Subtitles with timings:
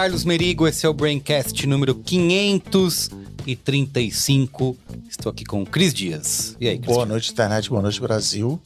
[0.00, 4.74] Carlos Merigo, esse é o Braincast número 535.
[5.06, 6.56] Estou aqui com o Cris Dias.
[6.58, 6.90] E aí, Cris?
[6.90, 7.68] Boa noite, internet.
[7.68, 8.58] Boa noite, Brasil.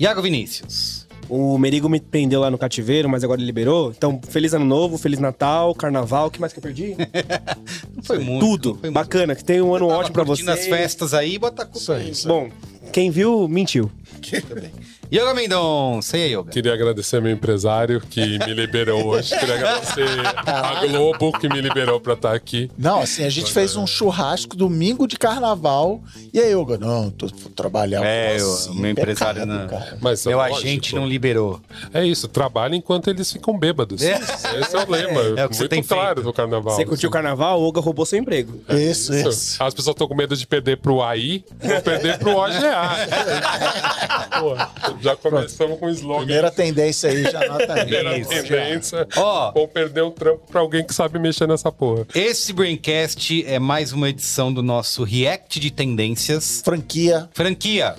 [0.00, 1.06] Iago Vinícius.
[1.28, 3.92] O Merigo me prendeu lá no cativeiro, mas agora ele liberou.
[3.94, 6.28] Então, feliz ano novo, feliz Natal, carnaval.
[6.28, 6.96] O que mais que eu perdi?
[7.94, 8.40] Não foi muito.
[8.40, 8.70] Tudo.
[8.70, 8.94] não foi muito.
[8.94, 10.60] Bacana, que tem um ano ótimo pra curtindo você.
[10.60, 12.10] as festas aí, bota a culpa aí.
[12.24, 12.48] Bom,
[12.90, 13.92] quem viu, mentiu.
[14.32, 14.72] Muito bem.
[15.12, 16.50] Yoga Mendonça, e aí, Yoga?
[16.50, 19.38] Queria agradecer meu empresário que me liberou hoje.
[19.38, 20.08] Queria agradecer
[20.46, 22.68] a Globo que me liberou pra estar aqui.
[22.76, 26.02] Não, assim, a gente fez um churrasco domingo de carnaval.
[26.32, 26.78] E aí, Yoga?
[26.78, 28.04] Não, tô vou trabalhar.
[28.04, 29.98] É, eu- assim, meu empresário pecado, não- cara.
[30.00, 31.60] Mas Meu lógico, agente não liberou.
[31.92, 34.02] É isso, trabalha enquanto eles ficam bêbados.
[34.02, 34.14] É.
[34.60, 35.20] Esse é o lema.
[35.40, 36.26] É o que você muito tem claro feito.
[36.26, 36.74] no carnaval.
[36.74, 38.60] Você curtiu o carnaval, o Olga roubou seu emprego.
[38.70, 39.28] Isso, Isso.
[39.28, 39.62] isso.
[39.62, 42.74] As pessoas estão com medo de perder pro AI, vão perder pro OGA.
[44.40, 44.54] Pô,
[45.00, 46.24] já começamos com o slogan.
[46.24, 47.80] Primeira tendência aí, já anota aí.
[47.80, 48.30] Primeira Isso.
[48.30, 49.06] tendência.
[49.16, 49.52] Ó.
[49.52, 52.06] Vou perder o trampo pra alguém que sabe mexer nessa porra.
[52.14, 56.62] Esse Braincast é mais uma edição do nosso React de Tendências.
[56.64, 57.28] Franquia.
[57.32, 57.94] Franquia.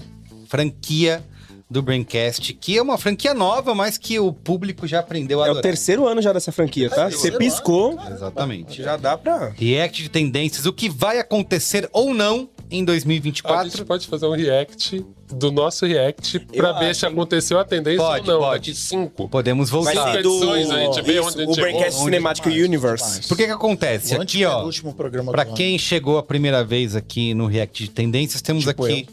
[0.47, 1.23] Franquia
[1.69, 5.51] do Braincast, que é uma franquia nova, mas que o público já aprendeu a É
[5.51, 7.09] o terceiro ano já dessa franquia, tá?
[7.09, 8.83] Você piscou, Exatamente.
[8.83, 9.51] já dá pra...
[9.55, 13.69] React de tendências, o que vai acontecer ou não em A 2024.
[13.69, 17.65] gente pode fazer um react do nosso react pra Eu ver acho, se aconteceu a
[17.65, 18.43] tendência Pode, ou não.
[18.47, 18.71] pode.
[18.71, 19.27] Daqui cinco.
[19.29, 20.11] Podemos Vai voltar.
[20.13, 20.29] ser do...
[20.35, 21.99] edições, a gente vê onde a gente o Braincast.
[22.03, 23.05] Cinematic Demais, Universe.
[23.05, 23.27] demais.
[23.27, 24.15] Por que que acontece?
[24.15, 25.57] O Aqui, ó, último programa pra do ano.
[25.57, 29.07] quem chegou a primeira vez aqui no React de Tendências, temos Tipo aqui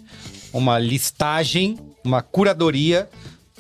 [0.53, 3.09] uma listagem, uma curadoria.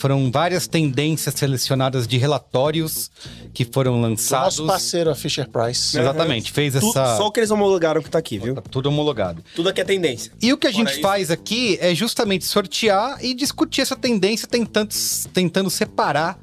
[0.02, 3.08] Foram várias tendências selecionadas de relatórios
[3.54, 4.58] que foram lançados.
[4.58, 5.96] nosso parceiro, a Fisher Price.
[5.96, 7.16] Exatamente, fez Tu- essa.
[7.18, 8.56] Só o que eles homologaram que tá aqui, viu?
[8.56, 9.44] Tá tudo homologado.
[9.54, 10.32] Tudo aqui é tendência.
[10.42, 13.94] E o que a Fora gente isso- faz aqui é justamente sortear e discutir essa
[13.94, 14.92] tendência, tentando,
[15.32, 16.36] tentando separar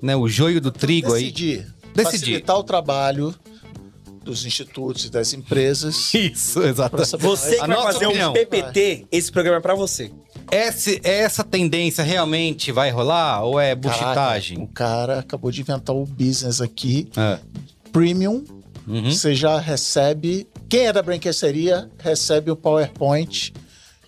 [0.00, 1.24] né, o joio do trigo aí.
[1.24, 1.66] Decidir.
[1.94, 2.04] Decidir.
[2.18, 3.34] Facilitar o trabalho
[4.24, 6.12] dos institutos e das empresas.
[6.14, 7.10] Isso, exatamente.
[7.18, 8.30] Você que A vai fazer opinião.
[8.30, 10.10] um PPT, esse programa é pra você.
[10.50, 14.58] Esse, essa tendência realmente vai rolar ou é Caraca, buchitagem?
[14.58, 17.08] o cara acabou de inventar o business aqui.
[17.16, 17.38] É.
[17.92, 18.44] Premium.
[18.86, 19.10] Uhum.
[19.10, 20.46] Você já recebe.
[20.68, 23.52] Quem é da brinquedoria recebe o PowerPoint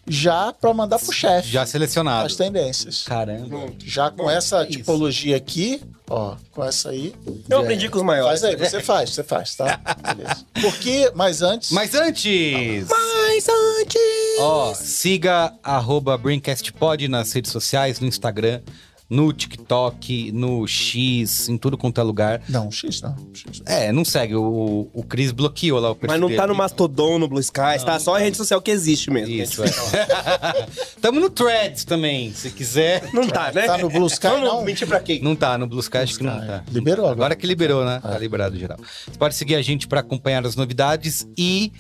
[0.07, 2.27] já para mandar pro chefe Já selecionado.
[2.27, 3.03] as tendências.
[3.05, 3.73] Caramba.
[3.79, 4.73] Já com Bom, essa isso.
[4.79, 7.15] tipologia aqui, ó, com essa aí.
[7.49, 8.41] Eu é, aprendi com os maiores.
[8.41, 9.81] Faz aí, você faz, você faz, tá?
[10.15, 10.45] Beleza.
[10.61, 11.71] Porque, mas antes.
[11.71, 14.01] Mas antes, Mas antes...
[14.41, 18.61] ó, siga arroba BraincastPod nas redes sociais, no Instagram,
[19.09, 22.43] no TikTok, no X, em tudo quanto é lugar.
[22.49, 23.15] Não, X não.
[23.35, 23.73] X não.
[23.73, 24.35] É, não segue.
[24.35, 26.53] O, o Cris bloqueou lá o perfil Mas não tá dele.
[26.53, 29.33] no Mastodon, no Blue Sky, tá só a rede social que existe mesmo.
[29.33, 29.69] Isso, é.
[31.01, 33.11] Tamo no Threads também, se quiser.
[33.13, 33.67] Não tá, né?
[33.67, 34.65] Tá no Blue Sky, Vamos não?
[34.65, 35.21] mentir pra quem?
[35.21, 36.65] Não tá, no Blue Sky acho que não tá.
[36.71, 37.15] Liberou agora.
[37.25, 38.01] Agora que liberou, né?
[38.01, 38.79] Tá liberado geral.
[38.79, 41.73] Você pode seguir a gente para acompanhar as novidades e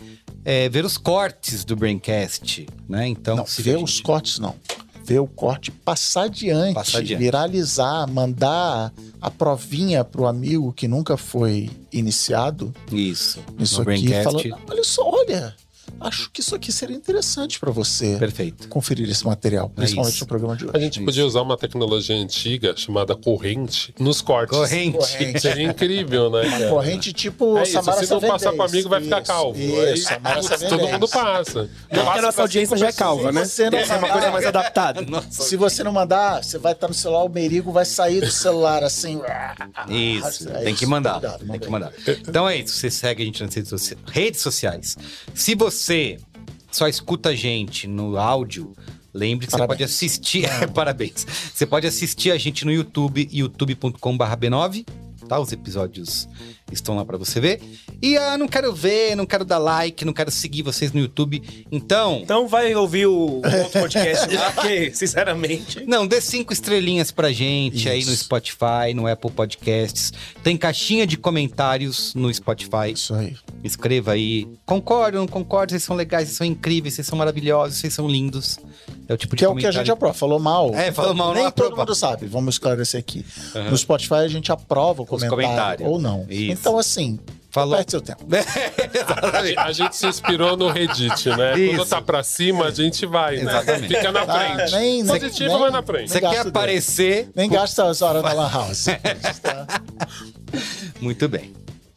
[0.44, 3.08] é, ver os cortes do Braincast, né?
[3.08, 4.54] Então, Não, a os cortes, não.
[5.04, 7.18] Vê o corte passar adiante, Passar adiante.
[7.20, 13.40] viralizar, mandar a provinha pro amigo que nunca foi iniciado Isso.
[13.58, 15.54] nisso no aqui, falando, olha só, olha,
[16.00, 18.68] acho que isso aqui seria interessante para você Perfeito.
[18.68, 20.24] conferir esse material, principalmente isso.
[20.24, 20.76] no programa de hoje.
[20.76, 24.56] A gente podia usar uma tecnologia antiga chamada corrente nos cortes.
[24.56, 24.98] Corrente.
[25.40, 26.48] Seria incrível, né?
[26.48, 26.68] cara?
[26.68, 29.58] Corrente tipo É isso, Samara se não passar amigo, vai ficar Isso, calvo.
[29.58, 30.70] Isso, Savendez.
[30.70, 31.62] todo mundo passa.
[31.62, 33.44] Não, porque a Passa nossa audiência já é calva, né?
[33.44, 35.00] Você não é uma coisa mais adaptada.
[35.30, 38.82] Se você não mandar, você vai estar no celular, o merigo vai sair do celular
[38.82, 39.20] assim.
[39.88, 40.78] Isso, É tem isso.
[40.78, 41.20] que mandar.
[41.20, 41.92] Cuidado, tem que mandar.
[42.06, 43.54] Então é isso, você segue a gente nas
[44.10, 44.96] redes sociais.
[45.34, 45.83] Se você
[46.70, 48.72] só escuta a gente no áudio,
[49.12, 49.76] lembre que você Parabéns.
[49.78, 50.48] pode assistir.
[50.74, 51.26] Parabéns.
[51.54, 54.86] Você pode assistir a gente no YouTube, youtube.com/b9,
[55.28, 55.38] tá?
[55.38, 56.28] Os episódios
[56.72, 57.60] estão lá pra você ver.
[58.02, 61.42] E ah, não quero ver, não quero dar like, não quero seguir vocês no YouTube.
[61.70, 63.12] Então, Então vai ouvir o
[63.42, 65.84] outro podcast lá, porque, sinceramente...
[65.86, 68.24] Não, dê cinco estrelinhas pra gente aí no Isso.
[68.24, 70.12] Spotify, no Apple Podcasts.
[70.42, 72.92] Tem caixinha de comentários no Spotify.
[72.92, 73.36] Isso aí.
[73.62, 74.46] Escreva aí.
[74.66, 78.58] Concordo, não concordo, vocês são legais, vocês são incríveis, vocês são maravilhosos, vocês são lindos.
[79.08, 80.14] É o tipo de Que é o que a comentário- gente aprova.
[80.14, 80.74] Falou mal.
[80.74, 81.76] É, falou mal, Nem todo aprova.
[81.76, 82.26] mundo sabe.
[82.26, 83.24] Vamos esclarecer aqui.
[83.70, 85.88] No Spotify a gente aprova o comentário comentários.
[85.88, 86.26] ou não.
[86.28, 86.53] Isso.
[86.60, 87.18] Então, assim,
[87.50, 87.76] Falou.
[87.76, 88.24] perde seu tempo.
[88.94, 89.58] Exatamente.
[89.58, 91.58] A gente se inspirou no Reddit, né?
[91.58, 91.76] Isso.
[91.76, 93.42] Quando tá pra cima, a gente vai, né?
[93.42, 93.94] Exatamente.
[93.94, 94.72] Fica na Ah, frente.
[94.72, 96.10] nem- nem- Positivo nem- vai na frente.
[96.10, 97.30] Você quer aparecer?
[97.34, 98.84] Nem gasta as horas da Lan House.
[99.42, 99.66] Tá?
[101.00, 101.52] Muito bem.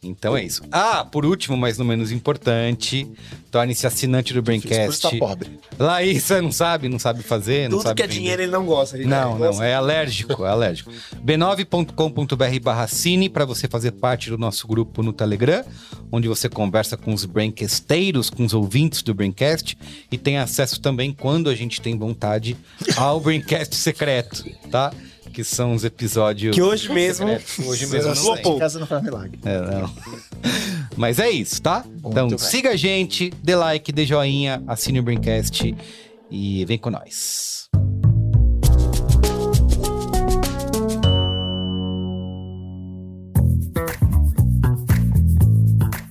[0.08, 0.62] Então é isso.
[0.72, 3.06] Ah, por último, mas não menos importante,
[3.50, 5.00] torne-se assinante do Por Braincast.
[5.02, 5.58] tá pobre.
[5.78, 8.18] Laísa não sabe, não sabe fazer, não Tudo sabe que é vender.
[8.20, 8.96] dinheiro ele não gosta.
[8.96, 9.56] Ele Não, gosta.
[9.56, 10.90] não, é alérgico, é alérgico.
[11.24, 15.64] b9.com.br barra cine para você fazer parte do nosso grupo no Telegram,
[16.10, 19.76] onde você conversa com os braincasteiros, com os ouvintes do Braincast
[20.10, 22.56] e tem acesso também, quando a gente tem vontade,
[22.96, 24.92] ao Braincast secreto, tá?
[25.32, 26.54] Que são os episódios...
[26.54, 27.28] Que hoje mesmo.
[27.66, 28.58] Hoje mesmo não.
[28.58, 29.38] Casa não faz milagre.
[29.44, 29.94] É, não.
[30.96, 31.84] Mas é isso, tá?
[32.04, 32.38] então bem.
[32.38, 35.74] siga a gente, dê like, dê joinha, assine o Braincast
[36.30, 37.68] e vem com nós.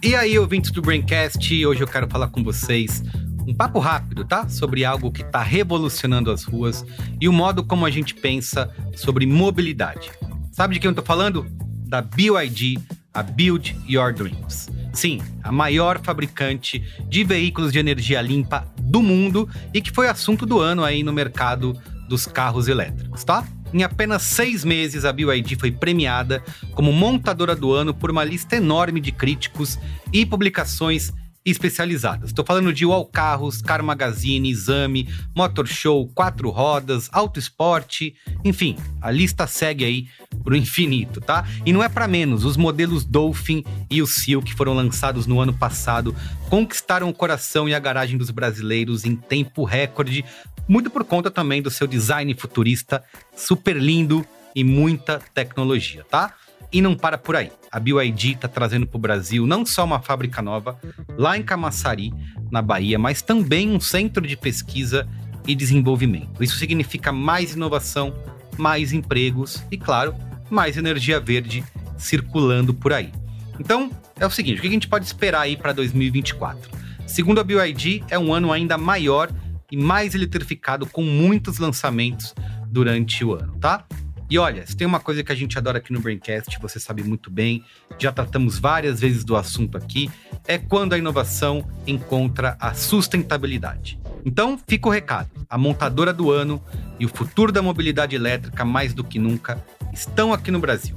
[0.01, 3.03] E aí, ouvintes do Braincast, hoje eu quero falar com vocês
[3.47, 4.49] um papo rápido, tá?
[4.49, 6.85] Sobre algo que está revolucionando as ruas
[7.19, 10.11] e o modo como a gente pensa sobre mobilidade.
[10.51, 11.47] Sabe de quem eu tô falando?
[11.88, 12.77] Da BYD,
[13.13, 14.69] a Build Your Dreams.
[14.91, 20.45] Sim, a maior fabricante de veículos de energia limpa do mundo e que foi assunto
[20.45, 21.73] do ano aí no mercado
[22.09, 23.45] dos carros elétricos, tá?
[23.73, 26.41] Em apenas seis meses, a BYD foi premiada
[26.73, 29.77] como montadora do ano por uma lista enorme de críticos
[30.11, 31.13] e publicações
[31.51, 32.29] especializadas.
[32.29, 38.75] Estou falando de UOL Carros, Car Magazine, Exame, Motor Show, Quatro Rodas, Auto Esporte, enfim,
[39.01, 40.07] a lista segue aí
[40.44, 41.47] pro infinito, tá?
[41.65, 45.39] E não é para menos, os modelos Dolphin e o Seal que foram lançados no
[45.39, 46.15] ano passado
[46.49, 50.25] conquistaram o coração e a garagem dos brasileiros em tempo recorde,
[50.67, 53.03] muito por conta também do seu design futurista,
[53.35, 56.33] super lindo e muita tecnologia, tá?
[56.71, 57.51] E não para por aí.
[57.71, 60.79] A BYD está trazendo para o Brasil não só uma fábrica nova,
[61.17, 62.13] lá em Camaçari,
[62.51, 65.07] na Bahia, mas também um centro de pesquisa
[65.47, 66.43] e desenvolvimento.
[66.43, 68.13] Isso significa mais inovação,
[68.57, 70.13] mais empregos e, claro,
[70.49, 71.63] mais energia verde
[71.97, 73.11] circulando por aí.
[73.59, 76.69] Então, é o seguinte: o que a gente pode esperar aí para 2024?
[77.05, 79.29] Segundo a BYD, é um ano ainda maior
[79.71, 82.33] e mais eletrificado, com muitos lançamentos
[82.67, 83.85] durante o ano, tá?
[84.29, 87.01] E olha, se tem uma coisa que a gente adora aqui no Braincast, você sabe
[87.01, 87.63] muito bem,
[87.97, 90.12] já tratamos várias vezes do assunto aqui,
[90.45, 93.97] é quando a inovação encontra a sustentabilidade.
[94.25, 96.62] Então, fica o recado: a montadora do ano
[97.00, 99.63] e o futuro da mobilidade elétrica, mais do que nunca,
[99.94, 100.95] estão aqui no Brasil.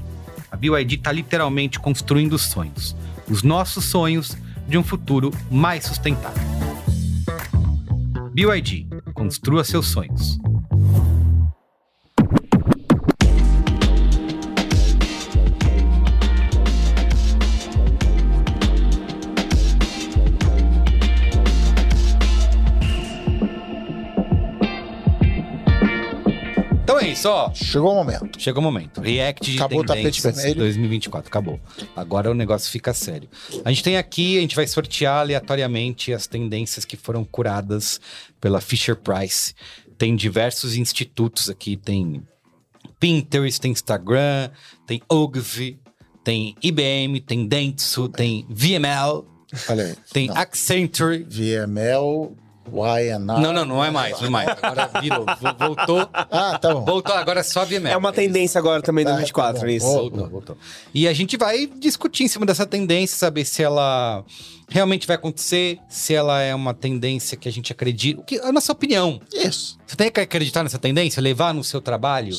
[0.51, 2.97] A BYD está literalmente construindo sonhos,
[3.29, 4.37] os nossos sonhos
[4.67, 6.43] de um futuro mais sustentável.
[8.33, 10.39] BYD, construa seus sonhos.
[27.13, 27.53] Isso, ó.
[27.55, 28.41] Chegou o momento.
[28.41, 29.01] Chegou o momento.
[29.01, 30.55] React de Acabou o tapete vermelho.
[30.57, 31.29] 2024.
[31.29, 31.61] Acabou.
[31.95, 33.29] Agora o negócio fica sério.
[33.65, 38.01] A gente tem aqui, a gente vai sortear aleatoriamente as tendências que foram curadas
[38.41, 39.55] pela Fisher Price.
[39.99, 42.23] Tem diversos institutos aqui, tem
[42.99, 44.51] Pinterest, tem Instagram,
[44.87, 45.79] tem Ogilvy,
[46.25, 49.25] tem IBM, tem Dentsu, tem VML,
[49.69, 49.95] Olha aí.
[50.13, 50.37] tem Não.
[50.37, 51.27] Accenture.
[51.29, 52.35] VML,
[52.73, 53.19] YNR.
[53.41, 54.49] Não, não, não é mais, não é mais.
[54.63, 56.85] Agora virou, vo- voltou, Ah, tá bom.
[56.85, 57.93] voltou, agora é só VML.
[57.93, 59.73] É uma tendência agora também do Ah, 24, tá bom.
[59.73, 59.87] isso.
[59.87, 60.57] Voltou, voltou.
[60.95, 64.25] E a gente vai discutir em cima dessa tendência, saber se ela
[64.71, 68.21] realmente vai acontecer, se ela é uma tendência que a gente acredita.
[68.21, 69.21] O que, a nossa opinião.
[69.35, 69.79] Isso.
[69.87, 71.21] Você tem que acreditar nessa tendência?
[71.21, 72.35] Levar no seu trabalho,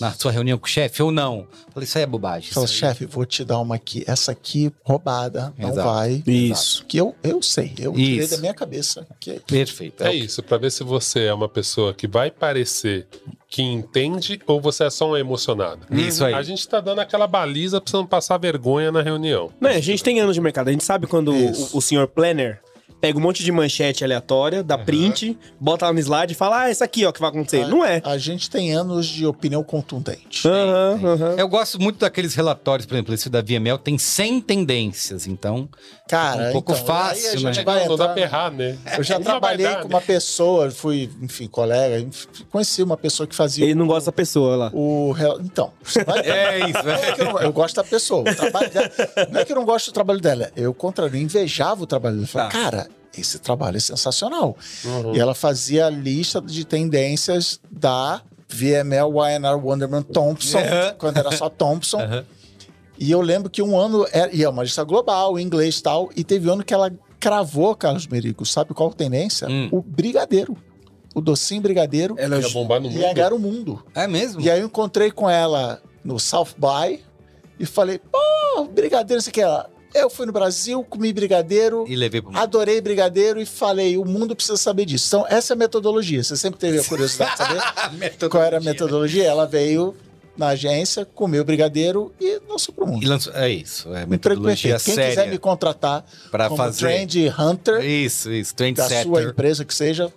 [0.00, 1.46] na sua reunião com o chefe ou não?
[1.72, 2.50] Falei, isso aí é bobagem.
[2.52, 4.02] Fala, chefe, vou te dar uma aqui.
[4.06, 5.88] Essa aqui, roubada, não Exato.
[5.88, 6.22] vai.
[6.26, 6.84] Isso.
[6.86, 7.72] Que eu, eu sei.
[7.78, 8.30] Eu tirei Isso.
[8.34, 9.06] da minha cabeça.
[9.20, 10.02] Que Perfeito.
[10.02, 13.06] É que- isso, pra ver se você é uma pessoa que vai parecer
[13.48, 15.86] que entende ou você é só um emocionado.
[15.90, 16.34] Isso aí.
[16.34, 19.50] A gente tá dando aquela baliza pra você não passar vergonha na reunião.
[19.58, 20.68] Não, a gente tem anos de mercado.
[20.68, 22.60] A gente sabe quando o, o senhor Planner
[23.00, 26.70] pega um monte de manchete aleatória, dá print, bota lá no slide e fala, ah,
[26.70, 27.66] isso aqui, ó, que vai acontecer.
[27.68, 28.00] Não é.
[28.04, 30.46] A gente tem anos de opinião contundente.
[30.46, 31.34] Aham, aham.
[31.38, 35.68] Eu gosto muito daqueles relatórios, por exemplo, esse da VML tem 100 tendências, então
[36.08, 37.64] Cara, um pouco então, fácil, aí a gente né?
[37.64, 38.78] vai Não dá entrar- pra errar, né?
[38.96, 39.94] Eu já trabalhei dar, com né?
[39.94, 42.08] uma pessoa, fui, enfim, colega,
[42.50, 44.70] conheci uma pessoa que fazia Ele não gosta da pessoa lá.
[44.74, 45.14] o...
[45.40, 46.20] Então, você vai...
[46.26, 48.20] é isso, é que eu, não- eu gosto da pessoa.
[48.30, 48.90] O trabalho dela,
[49.30, 50.50] não é que eu não gosto do trabalho dela.
[50.56, 52.24] Eu, contrário, invejava o trabalho dela.
[52.24, 52.58] Eu falava, Tá.
[52.58, 52.87] cara,
[53.20, 54.56] esse trabalho é sensacional.
[54.84, 55.14] Uhum.
[55.14, 60.94] E ela fazia a lista de tendências da VML YNR Wonderman Thompson, Aham.
[60.98, 62.00] quando era só Thompson.
[62.00, 62.24] Aham.
[62.98, 65.82] E eu lembro que um ano, era, e é uma lista global, em inglês e
[65.82, 69.48] tal, e teve um ano que ela cravou, Carlos Merigo, sabe qual tendência?
[69.48, 69.68] Hum.
[69.70, 70.56] O brigadeiro.
[71.14, 73.00] O docinho brigadeiro Ela Ia bombar no mundo.
[73.00, 73.84] ia ganhar o mundo.
[73.94, 74.40] É mesmo?
[74.40, 77.00] E aí eu encontrei com ela no South By
[77.58, 79.66] e falei, pô, brigadeiro, você quer?
[79.94, 82.40] Eu fui no Brasil, comi brigadeiro, E levei pro mundo.
[82.40, 85.06] adorei brigadeiro e falei, o mundo precisa saber disso.
[85.08, 86.22] Então, essa é a metodologia.
[86.22, 89.24] Você sempre teve a curiosidade de saber qual era a metodologia.
[89.24, 89.94] Ela veio
[90.36, 93.08] na agência, comeu brigadeiro e lançou pro E mundo.
[93.08, 94.84] lançou, é isso, é metodologia perfeito.
[94.84, 96.78] Quem quiser me séria contratar como fazer.
[96.86, 99.28] trend hunter Isso, isso, da sua trendsetter.
[99.30, 100.12] empresa que seja,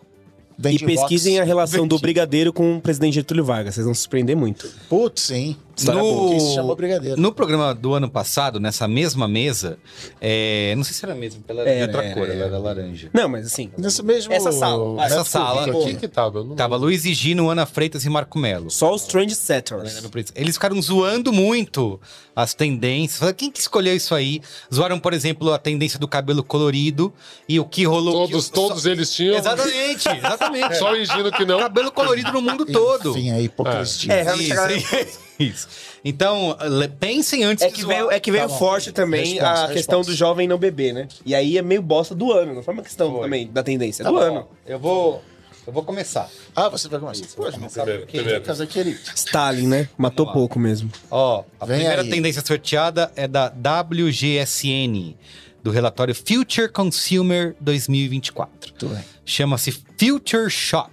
[0.64, 1.48] E pesquisem a box.
[1.48, 3.74] relação do brigadeiro com o presidente Getúlio Vargas.
[3.74, 4.70] Vocês vão se surpreender muito.
[4.88, 5.56] Putz, sim.
[5.76, 6.34] História boa.
[6.34, 7.20] Que se chama No, brigadeiro.
[7.22, 9.78] no programa do ano passado, nessa mesma mesa,
[10.20, 12.34] é, não sei se era a mesma, ela era de Era, outra era, cor, era.
[12.34, 13.10] ela era laranja.
[13.14, 13.72] Não, mas assim.
[13.78, 14.34] Nesse mesmo...
[14.34, 15.04] Essa sala.
[15.04, 15.62] Essa Netflix sala.
[15.66, 15.84] aqui.
[15.86, 16.40] Quem que tava?
[16.40, 18.70] Eu não Tava Luiz e Gino, Ana Freitas e Marco Melo.
[18.70, 20.02] Só os trendsetters.
[20.36, 22.00] Eles ficaram zoando muito
[22.36, 23.32] as tendências.
[23.34, 24.42] Quem que escolheu isso aí?
[24.74, 27.14] Zoaram, por exemplo, a tendência do cabelo colorido
[27.48, 28.28] e o que rolou.
[28.28, 29.36] Todos, que- todos eles tinham.
[29.36, 30.78] Exatamente, exatamente.
[30.78, 31.60] Só o Higino que não.
[31.60, 33.12] Cabelo colorido no mundo todo.
[33.12, 34.14] Enfim, a hipocrisia.
[34.14, 34.52] É, realmente
[35.44, 35.68] Isso, isso.
[36.04, 36.58] Então,
[37.00, 37.96] pensem antes É de que zoar.
[37.96, 38.58] veio, é que veio Tá bom.
[38.60, 41.08] forte também a questão do jovem não beber, né?
[41.26, 44.06] E aí é meio bosta do ano, não foi uma questão também da tendência, é
[44.06, 44.48] Tá do bom, ano.
[44.66, 45.24] Eu vou,
[45.68, 46.30] eu vou começar.
[46.56, 47.28] Ah, você vai começar.
[47.36, 48.42] Pode, Primeiro, primeiro.
[48.42, 49.00] Casa querido.
[49.16, 49.90] Stalin, né?
[49.98, 50.90] Matou pouco mesmo.
[51.10, 52.10] Ó, a Vem primeira aí.
[52.10, 55.16] tendência sorteada é da WGSN,
[55.64, 58.74] do relatório Future Consumer 2024.
[58.74, 59.04] Tudo bem.
[59.26, 60.92] Chama-se Future Shock.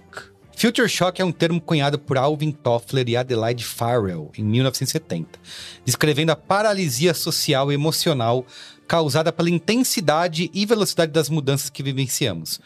[0.59, 5.39] Future Shock é um termo cunhado por Alvin Toffler e Adelaide Farrell em 1970,
[5.85, 8.45] descrevendo a paralisia social e emocional
[8.85, 12.59] causada pela intensidade e velocidade das mudanças que vivenciamos.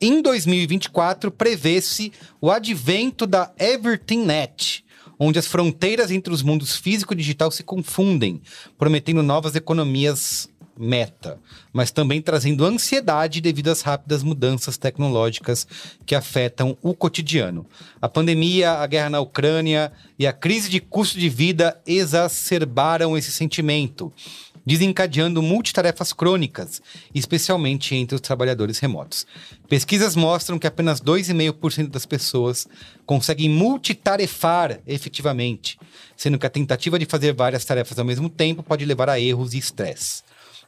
[0.00, 4.84] Em 2024, prevê-se o advento da Everything Net,
[5.16, 8.42] onde as fronteiras entre os mundos físico e digital se confundem,
[8.76, 11.40] prometendo novas economias meta,
[11.72, 15.66] mas também trazendo ansiedade devido às rápidas mudanças tecnológicas
[16.04, 17.66] que afetam o cotidiano.
[18.00, 23.32] A pandemia, a guerra na Ucrânia e a crise de custo de vida exacerbaram esse
[23.32, 24.12] sentimento,
[24.66, 26.82] desencadeando multitarefas crônicas,
[27.14, 29.24] especialmente entre os trabalhadores remotos.
[29.68, 32.66] Pesquisas mostram que apenas 2,5% das pessoas
[33.06, 35.78] conseguem multitarefar efetivamente,
[36.16, 39.54] sendo que a tentativa de fazer várias tarefas ao mesmo tempo pode levar a erros
[39.54, 40.24] e estresse.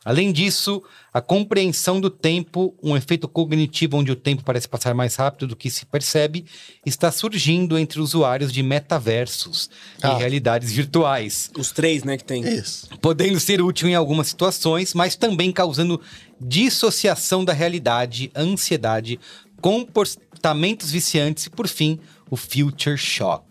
[0.09, 5.15] Além disso, a compreensão do tempo, um efeito cognitivo onde o tempo parece passar mais
[5.17, 6.47] rápido do que se percebe,
[6.87, 9.69] está surgindo entre usuários de metaversos
[10.01, 10.15] Ah.
[10.15, 12.43] e realidades virtuais Os três, né, que tem.
[12.43, 12.89] Isso.
[13.03, 16.01] podendo ser útil em algumas situações, mas também causando
[16.41, 19.21] dissociação da realidade, ansiedade,
[19.61, 21.99] comportamentos viciantes e, por fim,
[22.31, 23.45] o future shock.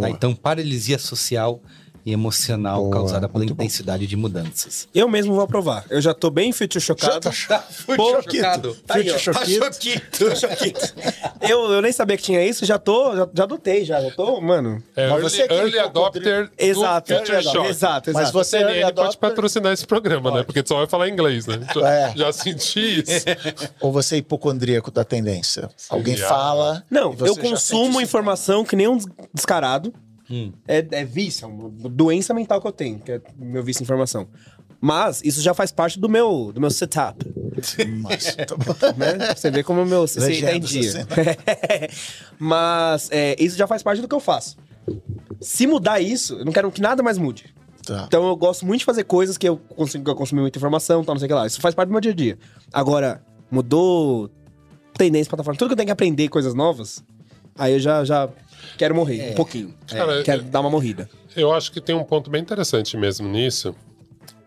[0.00, 0.08] Tá?
[0.08, 1.60] Então, paralisia social
[2.04, 3.62] e emocional Boa, causada pela muito bom.
[3.62, 4.88] intensidade de mudanças.
[4.94, 5.84] Eu mesmo vou aprovar.
[5.90, 7.30] Eu já tô bem future chocado.
[7.48, 7.64] Tá,
[7.96, 8.74] Pô, chocado.
[8.86, 9.14] Tá aí, ó.
[9.14, 9.44] Tá
[10.34, 10.94] choquito.
[11.40, 14.00] Eu, eu nem sabia que tinha isso, já tô, já, já adotei, já.
[14.00, 14.82] Já tô, mano.
[14.96, 18.12] É Mas early, você que early adopter do Exato, early exato, exato.
[18.12, 20.42] Mas você é CNN pode adopter, patrocinar esse programa, né?
[20.42, 21.60] Porque tu só vai falar inglês, né?
[21.74, 22.12] Já, É.
[22.16, 23.24] já senti isso.
[23.80, 25.68] ou você é hipocondríaco da tendência?
[25.88, 26.28] Alguém ah.
[26.28, 26.84] fala.
[26.90, 29.92] Não, eu já consumo informação que nem um des- descarado.
[30.30, 30.52] Hum.
[30.68, 33.84] É, é vício, é uma doença mental que eu tenho, que é meu vício em
[33.84, 34.28] informação.
[34.80, 37.26] Mas isso já faz parte do meu, do meu setup,
[38.00, 38.34] Mas,
[38.78, 39.34] tá né?
[39.34, 41.06] Você vê como o meu você tá em dia.
[42.38, 44.56] Mas é, isso já faz parte do que eu faço.
[45.40, 47.54] Se mudar isso, eu não quero que nada mais mude.
[47.84, 48.04] Tá.
[48.06, 51.04] Então eu gosto muito de fazer coisas que eu consigo que eu consumir muita informação,
[51.04, 51.46] tal, não sei o que lá.
[51.46, 52.38] Isso faz parte do meu dia a dia.
[52.72, 54.30] Agora, mudou
[54.96, 57.02] tendência, plataforma, tudo que eu tenho que aprender coisas novas,
[57.58, 58.28] aí eu já, já
[58.76, 59.74] quero morrer um pouquinho.
[59.86, 61.08] Cara, quero dar uma morrida.
[61.36, 63.74] Eu acho que tem um ponto bem interessante mesmo nisso,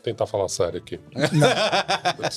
[0.04, 1.00] tentar falar sério aqui.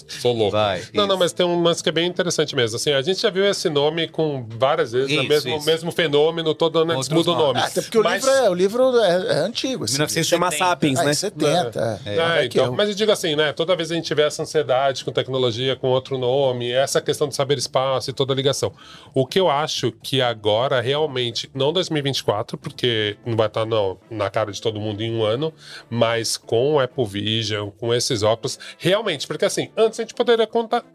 [0.08, 0.52] Sou louco.
[0.52, 1.06] Vai, não, isso.
[1.08, 2.76] não, mas tem um lance que é bem interessante mesmo.
[2.76, 5.66] Assim, a gente já viu esse nome com várias vezes, Isso, o mesmo, isso.
[5.66, 7.60] mesmo fenômeno, todo ano eles mudam o nome.
[7.60, 9.84] Ah, até porque o Mas- livro, é, o livro é, é antigo.
[9.84, 9.94] Assim.
[9.94, 10.24] 1970.
[10.24, 11.10] Chama Sapiens, Ah, né?
[11.10, 12.00] em 70.
[12.06, 12.16] É.
[12.16, 13.52] É, que então, eu- mas eu digo assim, né?
[13.52, 17.34] Toda vez a gente tiver essa ansiedade com tecnologia, com outro nome, essa questão de
[17.34, 18.72] saber espaço e toda a ligação.
[19.12, 24.30] O que eu acho que agora, realmente, não 2024, porque não vai estar não, na
[24.30, 25.52] cara de todo mundo em um ano,
[25.90, 30.48] mas com o Apple Vision, com esses óculos, realmente, porque assim, antes a gente poderia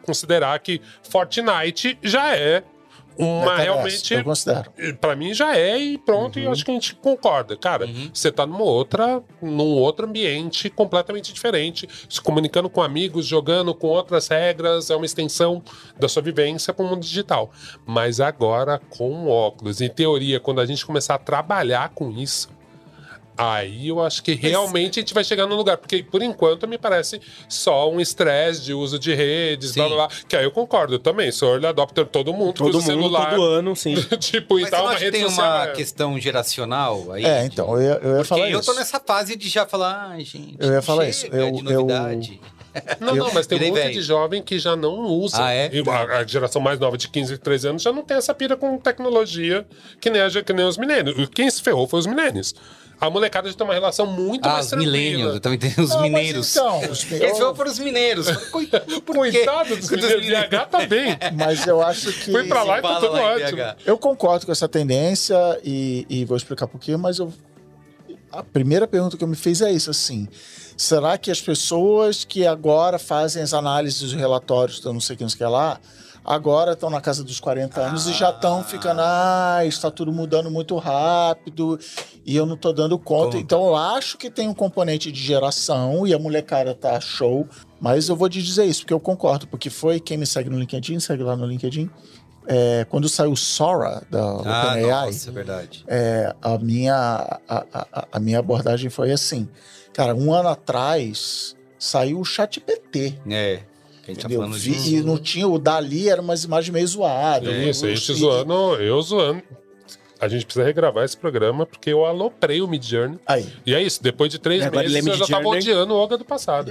[0.03, 2.63] considerar que Fortnite já é
[3.17, 4.71] uma Merece, realmente Eu considero.
[4.99, 7.55] Pra mim já é e pronto, e acho que a gente concorda.
[7.57, 13.73] Cara, você tá numa outra, num outro ambiente completamente diferente, se comunicando com amigos, jogando
[13.75, 15.61] com outras regras, é uma extensão
[15.99, 17.51] da sua vivência para o mundo digital.
[17.85, 22.49] Mas agora, com óculos, em teoria, quando a gente começar a trabalhar com isso,
[23.38, 26.77] Aí eu acho que realmente a gente vai chegar no lugar, porque por enquanto me
[26.77, 27.19] parece
[27.50, 29.95] só um estresse de uso de redes, blá Sim.
[29.95, 30.17] blá blá.
[30.27, 33.29] Que aí eu concordo também, sou early adopter todo mundo, que Todo usa mundo, celular.
[33.31, 33.95] todo ano, sim.
[34.19, 35.47] tipo, Mas e tal, uma rede tem social.
[35.55, 37.25] uma é- questão geracional aí?
[37.25, 38.71] É, então, eu ia, eu ia Porque falar eu isso.
[38.71, 40.57] tô nessa fase de já falar, ai, gente.
[40.59, 41.25] Eu ia falar chega isso.
[41.35, 42.41] Eu- de eu- novidade.
[43.01, 45.43] Não, não, mas tem um monte de jovem que já não usa.
[45.43, 45.69] Ah, é?
[45.73, 48.55] E a, a geração mais nova de 15, 13 anos já não tem essa pira
[48.55, 49.67] com tecnologia
[50.00, 51.27] que nem, a, que nem os milênios.
[51.35, 52.55] Quem se ferrou foi os milênios.
[53.01, 54.91] A molecada já tem uma relação muito Ah, mais os tranquila.
[54.93, 56.51] milênios, eu também tenho os Não, mas mineiros.
[56.55, 58.27] então, os- Eles vão para os mineiros.
[58.51, 59.01] Coitado?
[59.01, 60.27] Coitado dos milênios.
[60.50, 61.17] BH também.
[61.36, 62.31] Mas eu acho que.
[62.31, 63.62] Foi pra lá e tá tudo ótimo.
[63.86, 67.34] Eu concordo com essa tendência e, e vou explicar por quê, mas eu.
[68.31, 70.27] A primeira pergunta que eu me fiz é isso, assim.
[70.77, 75.24] Será que as pessoas que agora fazem as análises dos relatórios não sei o que,
[75.24, 75.79] não sei o que lá,
[76.23, 80.49] agora estão na casa dos 40 anos e já estão ficando, ah, está tudo mudando
[80.51, 81.79] muito rápido
[82.25, 83.25] e eu não tô dando conta.
[83.25, 83.37] Conta.
[83.37, 87.47] Então eu acho que tem um componente de geração e a molecada tá show,
[87.79, 90.59] mas eu vou te dizer isso, porque eu concordo, porque foi quem me segue no
[90.59, 91.89] LinkedIn, segue lá no LinkedIn.
[92.47, 94.39] é, quando saiu o Sora da Ah,
[94.73, 95.83] OpenAI, nossa, é verdade.
[95.87, 99.47] é, a, minha, a, a- a minha abordagem foi assim.
[99.93, 103.19] Cara, um ano atrás saiu o ChatGPT.
[103.29, 103.61] É,
[104.11, 104.95] a gente tá falando Vi- de...
[104.97, 107.53] E não tinha o Dali, era umas imagens meio zoadas.
[107.53, 109.41] Isso, a gente e- zoando, eu zoando.
[110.19, 113.17] A gente precisa regravar esse programa porque eu aloprei o Midjourney.
[113.25, 113.43] Aí.
[113.65, 116.15] E é isso, depois de três agora meses é eu já tava odiando o Olga
[116.15, 116.69] do passado.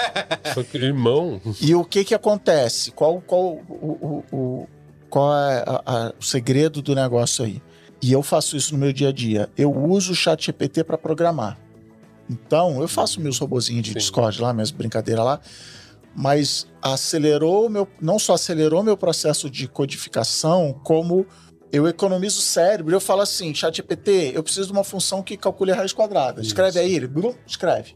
[0.54, 2.90] Só que, irmão, E o que que acontece?
[2.92, 4.68] Qual, qual, o, o- o-
[5.10, 7.60] qual é a- a- o segredo do negócio aí?
[8.02, 9.50] E eu faço isso no meu dia a dia.
[9.58, 11.58] Eu uso o chat GPT para programar.
[12.30, 13.98] Então, eu faço meus robozinhos de Sim.
[13.98, 15.40] Discord lá, minhas brincadeiras lá,
[16.16, 21.26] mas acelerou meu, não só acelerou meu processo de codificação, como
[21.70, 22.94] eu economizo o cérebro.
[22.94, 26.40] Eu falo assim, chat GPT, eu preciso de uma função que calcule a raiz quadrada.
[26.40, 27.94] Escreve aí, ele, blum, escreve.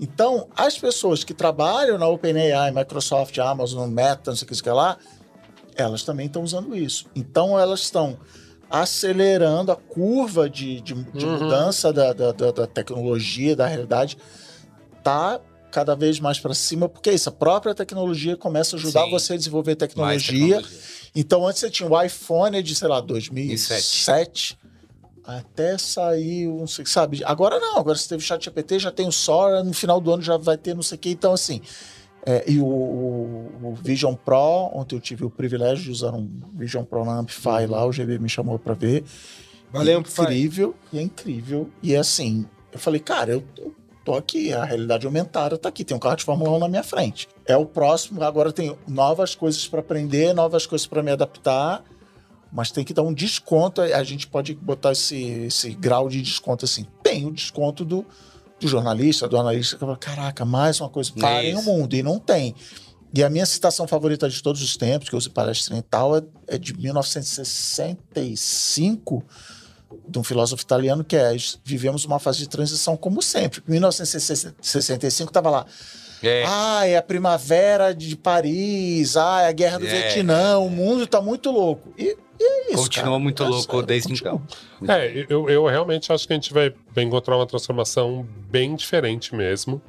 [0.00, 4.72] Então, as pessoas que trabalham na OpenAI, Microsoft, Amazon, Meta, não sei o que, sei
[4.72, 4.96] lá,
[5.76, 7.06] elas também estão usando isso.
[7.14, 8.18] Então, elas estão
[8.68, 11.32] acelerando a curva de, de, de Uhum.
[11.42, 14.16] mudança da, da, da- da tecnologia, da realidade,
[15.04, 15.38] tá
[15.72, 19.10] cada vez mais para cima, porque é isso, a própria tecnologia começa a ajudar Sim.
[19.10, 20.56] você a desenvolver tecnologia.
[20.58, 20.78] tecnologia.
[21.16, 24.58] Então, antes você tinha o iPhone de, sei lá, 2007,
[25.24, 27.22] até sair, não sei, sabe?
[27.24, 30.12] Agora não, agora você teve o chat GPT, já tem o Sora, no final do
[30.12, 31.10] ano já vai ter não sei o que.
[31.10, 31.60] Então, assim,
[32.26, 36.84] é, e o, o- Vision Pro, ontem eu tive o privilégio de usar um Vision
[36.84, 39.04] Pro na Amplify lá, o GB me chamou para ver.
[39.72, 40.22] Valeu, é Amplify.
[40.22, 41.70] incrível, e é incrível.
[41.82, 45.84] E é assim, eu falei, cara, eu, eu tô aqui, a realidade aumentada tá aqui,
[45.84, 47.28] tem um carro de Fórmula 1 na minha frente.
[47.46, 51.82] É o próximo, agora tem novas coisas para aprender, novas coisas para me adaptar,
[52.52, 53.80] mas tem que dar um desconto.
[53.80, 56.86] A gente pode botar esse, esse grau de desconto assim.
[57.02, 58.04] Tem o desconto do,
[58.60, 62.18] do jornalista, do analista, que fala, caraca, mais uma coisa, parem o mundo, e não
[62.18, 62.54] tem.
[63.14, 66.16] E a minha citação favorita de todos os tempos, que eu uso palestra e tal,
[66.16, 69.22] é, é de 1965,
[70.08, 73.62] de um filósofo italiano, que é vivemos uma fase de transição como sempre.
[73.68, 75.66] Em 1965 estava lá,
[76.22, 79.90] É, ah, é a primavera de Paris, ah, é a guerra do É.
[79.90, 81.92] Vietnã, o mundo tá muito louco.
[81.98, 83.18] E, e é isso, continua cara.
[83.18, 84.40] muito É louco sério, desde continua.
[84.80, 84.94] então.
[84.94, 89.34] É, eu, eu realmente acho que a gente vai, vai encontrar uma transformação bem diferente
[89.34, 89.82] mesmo,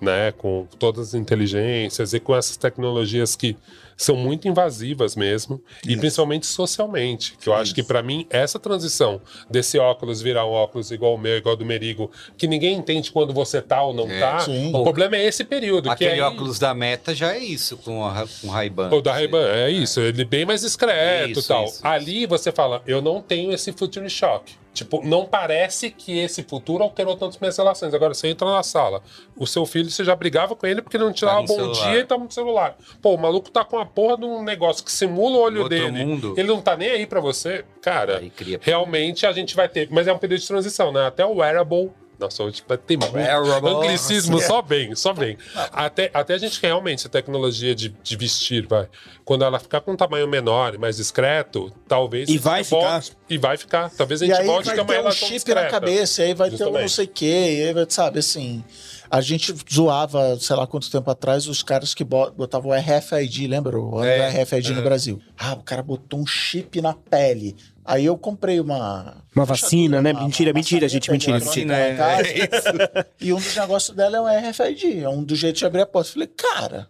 [0.00, 0.32] né?
[0.32, 3.56] Com todas as inteligências e com essas tecnologias que
[4.02, 7.36] são muito invasivas mesmo, e principalmente socialmente.
[7.38, 11.18] Que eu acho que para mim essa transição desse óculos virar um óculos igual o
[11.18, 14.40] meu, igual ao do Merigo, que ninguém entende quando você tá ou não É, tá.
[14.40, 14.70] sim.
[14.74, 15.84] O problema é esse período.
[15.84, 18.90] que Aquele aí- óculos da meta já é isso, com a, com o Ray-Ban.
[18.90, 20.00] o da Ray-Ban, é isso.
[20.00, 21.64] Ele é bem mais discreto e Isso, tal.
[21.66, 24.58] isso, Ali você fala, eu não tenho esse future shock.
[24.72, 27.92] Tipo, não parece que esse futuro alterou tanto minhas relações.
[27.92, 29.02] Agora, você entra na sala,
[29.36, 31.90] o seu filho, você já brigava com ele porque não te Tá bom celular.
[31.90, 32.76] dia e tava no celular.
[33.02, 35.78] Pô, o maluco tá com a porra de um negócio que simula o olho Outro
[35.78, 35.90] dele.
[36.04, 36.34] mundo.
[36.36, 37.64] Ele não tá nem aí pra você.
[37.82, 38.22] Cara,
[38.60, 39.88] realmente a gente vai ter.
[39.90, 41.06] Mas é um período de transição, né?
[41.06, 41.90] Até o wearable.
[42.18, 43.70] Nossa, hoje vai ter muito Wearable.
[43.76, 45.38] anglicismo, só bem, só bem.
[45.72, 48.88] Até, até a gente realmente, a tecnologia de, de vestir, vai.
[49.24, 52.28] Quando ela ficar com um tamanho menor e mais discreto, talvez.
[52.28, 52.76] E vai ficar.
[52.76, 53.90] volte- E vai ficar.
[53.96, 55.62] Talvez a E gente volte a vai ter uma um chip discreta.
[55.62, 56.92] na cabeça, e aí vai ter um não Justamente.
[56.92, 58.62] sei o quê, e aí vai, sabe, assim...
[59.10, 63.48] A gente zoava, sei lá quanto tempo atrás, os caras que bo- botavam o RFID,
[63.48, 63.76] lembra?
[63.76, 65.20] O É, RFID no Brasil.
[65.36, 67.56] Ah, o cara botou um chip na pele.
[67.84, 69.16] Aí eu comprei uma...
[69.34, 70.12] Uma vacina, né?
[70.12, 71.40] uma- Mentira, uma mentira, gente, mentira.
[71.40, 72.22] Vacina, em casa.
[72.28, 73.06] é, é isso.
[73.20, 75.86] E um dos negócios dela é um RFID, é um do jeito de abrir a
[75.86, 76.08] porta.
[76.10, 76.86] Eu falei, cara,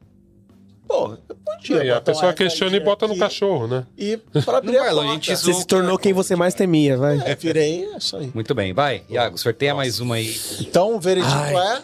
[0.86, 1.84] pô, eu podia.
[1.84, 3.86] E a botar um pessoa RFID questiona e bota no aqui cachorro, né?
[3.96, 5.12] E pra abrir Não vai a porta.
[5.12, 7.18] gente Você se tornou quem você mais temia, vai.
[7.24, 8.30] É, virei isso aí.
[8.34, 9.04] Muito bem, vai.
[9.08, 10.38] Iago, sorteia mais uma aí.
[10.60, 11.54] Então, o veredito Ai.
[11.78, 11.82] é...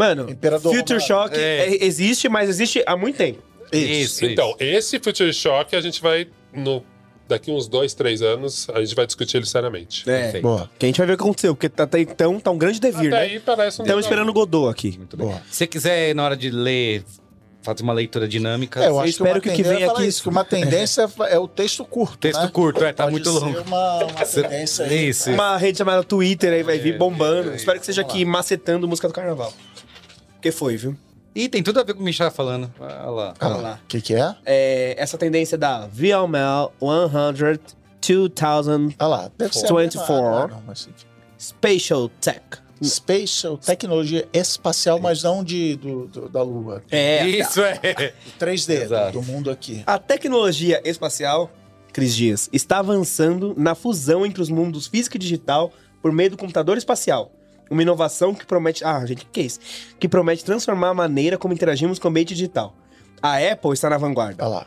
[0.00, 1.24] Mano, Imperador Future Romano.
[1.28, 1.66] Shock É.
[1.74, 3.42] é, existe, mas existe há muito tempo.
[3.72, 6.26] Isso, Então, esse Future Shock a gente vai.
[6.52, 6.82] No,
[7.28, 10.02] daqui uns dois, três anos, a gente vai discutir ele seriamente.
[10.10, 10.22] É.
[10.22, 10.42] Perfeito.
[10.42, 12.58] Boa, Que a gente vai ver o que aconteceu, porque tá, até então tá um
[12.58, 13.20] grande devir, Até né?
[13.34, 13.84] aí parece um.
[13.84, 14.96] Estamos esperando o Godot aqui.
[14.98, 15.28] Muito bem.
[15.28, 15.40] boa.
[15.48, 17.04] Se você quiser, na hora de ler,
[17.62, 18.82] fazer uma leitura dinâmica.
[18.82, 20.22] É, eu acho espero que, uma o que tendência- vem eu ia falar aqui- isso,
[20.24, 22.50] que uma tendência é o texto curto, Texto né?
[22.52, 23.60] curto, é, tá Pode muito ser longo.
[23.60, 25.08] Uma, uma tendência aí.
[25.10, 25.30] Isso.
[25.30, 27.52] Uma rede chamada Twitter aí vai vir É, bombando.
[27.52, 29.52] é, Espero que seja aqui macetando música do carnaval.
[30.40, 30.96] Que foi, viu?
[31.34, 32.72] Ih, tem tudo a ver com o que a gente tava falando.
[32.80, 33.34] Olha lá.
[33.38, 33.80] Ah, Olha lá.
[33.84, 34.34] O que que é?
[34.44, 37.60] É, essa tendência da VLML 100
[38.00, 40.14] 2000 Olha lá, deve ser a 24.
[40.14, 40.88] mesma- ah, não, mas.
[41.38, 42.40] Spatial Tech.
[42.82, 46.82] Spatial, tecnologia espacial, mas não de, do, do- da Lua.
[46.90, 48.14] É, Isso é.
[48.38, 49.12] 3D Exato.
[49.20, 49.82] do mundo aqui.
[49.86, 51.50] A tecnologia espacial,
[51.92, 56.38] Cris Dias, está avançando na fusão entre os mundos físico e digital por meio do
[56.38, 57.30] computador espacial.
[57.70, 58.84] Uma inovação que promete.
[58.84, 59.60] Ah, gente, o que é isso?
[59.98, 62.74] Que promete transformar a maneira como interagimos com o ambiente digital.
[63.22, 64.44] A Apple está na vanguarda.
[64.44, 64.66] Olha lá.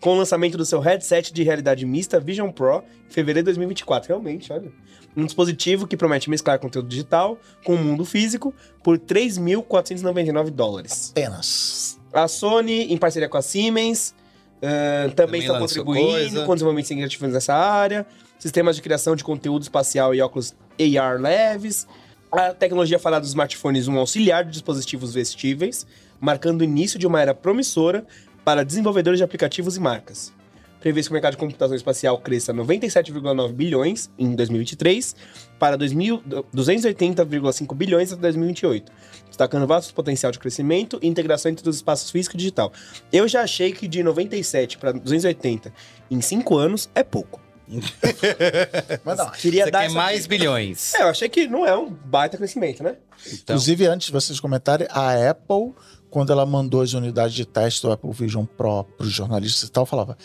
[0.00, 4.08] com o lançamento do seu headset de realidade mista Vision Pro em fevereiro de 2024.
[4.08, 4.70] Realmente, olha.
[5.16, 11.10] Um dispositivo que promete mesclar conteúdo digital com o mundo físico por 3.499 dólares.
[11.12, 11.98] Apenas.
[12.12, 14.14] A Sony, em parceria com a Siemens,
[14.62, 16.44] ah, também, Também está contribuindo coisa.
[16.44, 18.06] com desenvolvimentos significativos nessa área,
[18.38, 21.86] sistemas de criação de conteúdo espacial e óculos AR leves,
[22.30, 25.86] a tecnologia falada dos smartphones, um auxiliar de dispositivos vestíveis,
[26.20, 28.06] marcando o início de uma era promissora
[28.44, 30.32] para desenvolvedores de aplicativos e marcas.
[30.80, 35.16] Prevê-se que o mercado de computação espacial cresça 97,9 bilhões em 2023
[35.58, 36.22] para 2000
[36.54, 38.92] 280,5 bilhões até 2028,
[39.26, 42.72] destacando vasto potencial de crescimento e integração entre os espaços físico e digital.
[43.12, 45.72] Eu já achei que de 97 para 280
[46.10, 47.45] em 5 anos é pouco.
[49.04, 49.30] Mas não.
[49.30, 50.28] Queria Você dar quer mais dica.
[50.28, 50.94] bilhões.
[50.94, 52.96] É, eu achei que não é um baita crescimento, né?
[53.26, 55.72] Então, Inclusive, antes de vocês comentarem, a Apple,
[56.10, 59.72] quando ela mandou as unidades de teste do Apple Vision Pro para os jornalistas e
[59.72, 60.16] tal, falava.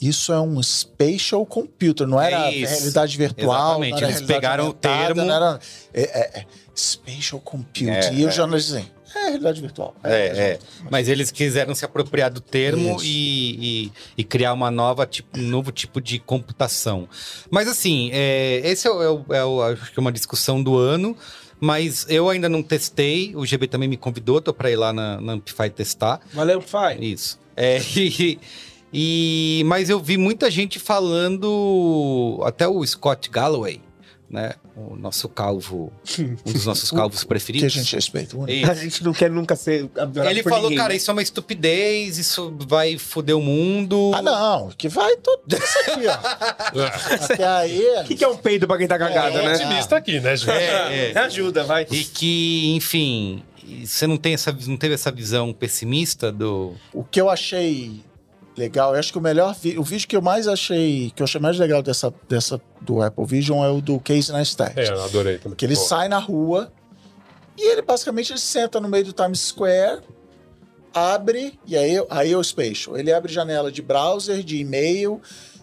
[0.00, 2.74] Isso é um spatial computer, não era É isso.
[2.74, 3.84] realidade virtual.
[3.84, 5.60] Exatamente, não era eles realidade pegaram o termo- não era-
[5.94, 7.88] é, é, é, spatial computing.
[7.90, 8.36] É, e os é.
[8.36, 9.94] jornalistas dizem, é realidade virtual.
[10.02, 10.58] É, é.
[10.90, 15.42] Mas eles quiseram se apropriar do termo e, e- e criar uma nova, tipo, um
[15.48, 17.08] novo tipo de computação.
[17.50, 20.76] Mas assim, é, esse é, o- é, o- é acho que é uma discussão do
[20.76, 21.16] ano.
[21.64, 23.36] Mas eu ainda não testei.
[23.36, 26.20] O GB também me convidou, tô pra ir lá na, na Amplify testar.
[26.32, 26.98] Valeu, Fai.
[26.98, 27.38] Isso.
[27.56, 28.38] É, e,
[28.92, 33.80] e- mas eu vi muita gente falando, até o Scott Galloway,
[34.32, 34.54] né?
[34.74, 35.92] O nosso calvo,
[36.46, 37.72] um dos nossos calvos Que a preferidos.
[37.72, 38.34] gente respeita.
[38.68, 40.96] A gente não quer nunca ser adorado Ele por falou, ninguém, cara, né?
[40.96, 44.10] isso é uma estupidez, isso vai foder o mundo.
[44.14, 46.16] Ah, não, que vai tudo isso aqui, ó.
[47.24, 47.82] Até aí.
[48.00, 49.54] O que, que é um peido pra quem tá cagado, É, né?
[49.54, 50.50] otimista aqui, né, gente?
[50.50, 51.18] É, é.
[51.18, 51.86] Ajuda, vai.
[51.90, 53.42] E que, enfim,
[53.84, 56.74] você não, tem essa, não teve essa visão pessimista do.
[56.92, 58.00] O que eu achei
[58.56, 61.24] legal, eu acho que o melhor vi- o vídeo que eu mais achei, que eu
[61.24, 64.78] achei mais legal dessa, dessa do Apple Vision é o do Casey Neistat.
[64.78, 65.56] É, eu adorei também.
[65.56, 65.80] Que ele Pô.
[65.82, 66.72] sai na rua
[67.56, 70.02] e ele basicamente ele senta no meio do Times Square,
[70.94, 72.96] abre, e aí, aí é o Spatial.
[72.96, 75.20] Ele abre janela de browser, de e-mail,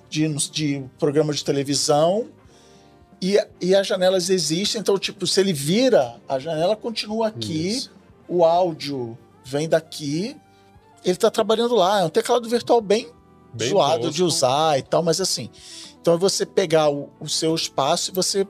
[0.09, 2.27] de, de programa de televisão.
[3.21, 7.91] E, e as janelas existem, então, tipo, se ele vira, a janela continua aqui, Isso.
[8.29, 10.37] o áudio vem daqui,
[11.03, 12.01] ele tá trabalhando lá.
[12.01, 13.11] É um teclado virtual bem,
[13.53, 14.15] Bem zoado tosco.
[14.15, 15.49] de usar e tal, mas assim.
[16.01, 18.47] Então é você pegar o, o seu espaço e você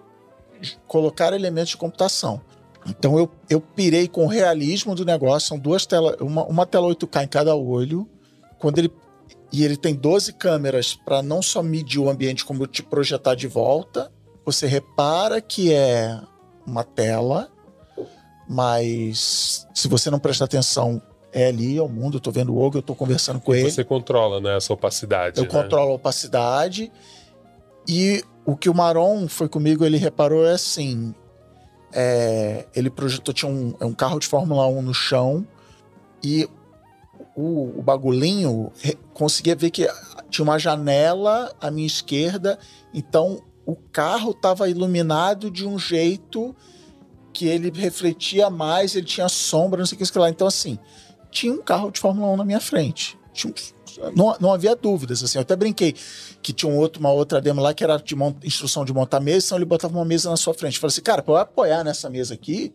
[0.88, 2.42] colocar elementos de computação.
[2.88, 6.88] Então eu, eu pirei com o realismo do negócio, são duas telas, uma, uma tela
[6.88, 8.08] 8K em cada olho.
[8.58, 8.92] Quando ele
[9.52, 13.48] e ele tem 12 câmeras para não só medir o ambiente como te projetar de
[13.48, 14.12] volta.
[14.46, 16.20] você repara que é
[16.66, 17.52] uma tela,
[18.48, 22.18] mas se você não prestar atenção, é ali, é o mundo.
[22.18, 23.70] Eu tô vendo o Ogro, eu tô conversando com ele.
[23.70, 25.38] Você controla, né, essa opacidade.
[25.40, 25.50] Eu né?
[25.50, 26.92] controlo a opacidade.
[27.88, 31.14] E o que o Maron foi comigo, ele reparou é assim:
[31.94, 35.46] é, ele projetou, tinha um, é um carro de Fórmula 1 no chão
[36.24, 36.48] e
[37.36, 39.88] o, o bagulhinho re- conseguia ver que
[40.30, 42.60] tinha uma janela à minha esquerda,
[42.94, 46.56] então o carro estava iluminado de um jeito
[47.32, 50.30] que ele refletia mais, ele tinha sombra, não sei o que, lá.
[50.30, 50.78] Então, assim,
[51.32, 53.18] tinha um carro de Fórmula 1 na minha frente.
[53.34, 55.38] Tinha um- não, não havia dúvidas, assim.
[55.38, 55.94] Eu até brinquei
[56.42, 59.20] que tinha um outro, uma outra demo lá que era de mon- instrução de montar
[59.20, 60.76] mesa, então ele botava uma mesa na sua frente.
[60.76, 62.74] Eu falei assim, cara, pra eu apoiar nessa mesa aqui,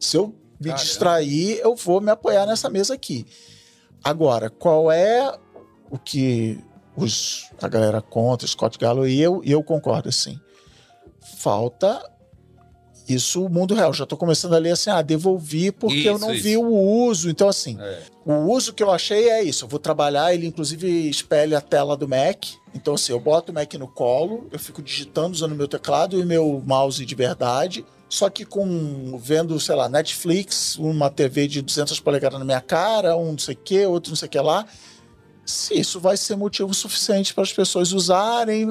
[0.00, 0.28] se eu
[0.60, 0.82] me Caramba.
[0.84, 3.26] distrair, eu vou me apoiar nessa mesa aqui.
[4.02, 5.36] Agora, qual é
[5.90, 6.58] o que
[6.96, 10.38] os, a galera conta, Scott Gallo e eu, e eu concordo, assim.
[11.38, 12.02] Falta
[13.14, 13.92] isso o mundo real.
[13.92, 16.42] Já tô começando a ler assim, ah, devolvi porque eu Isso, não isso.
[16.42, 17.28] vi o uso.
[17.30, 18.00] Então, assim, É.
[18.24, 19.64] o uso que eu achei é isso.
[19.64, 22.44] Eu vou trabalhar, ele inclusive espelha a tela do Mac.
[22.74, 26.18] Então, assim, eu boto o Mac no colo, eu fico digitando usando o meu teclado
[26.18, 27.84] e meu mouse de verdade.
[28.08, 33.16] Só que com vendo, sei lá, Netflix, uma TV de 200 polegadas na minha cara,
[33.16, 34.66] um não sei o que, outro não sei o que lá.
[35.46, 38.68] Se isso vai ser motivo suficiente para as pessoas usarem,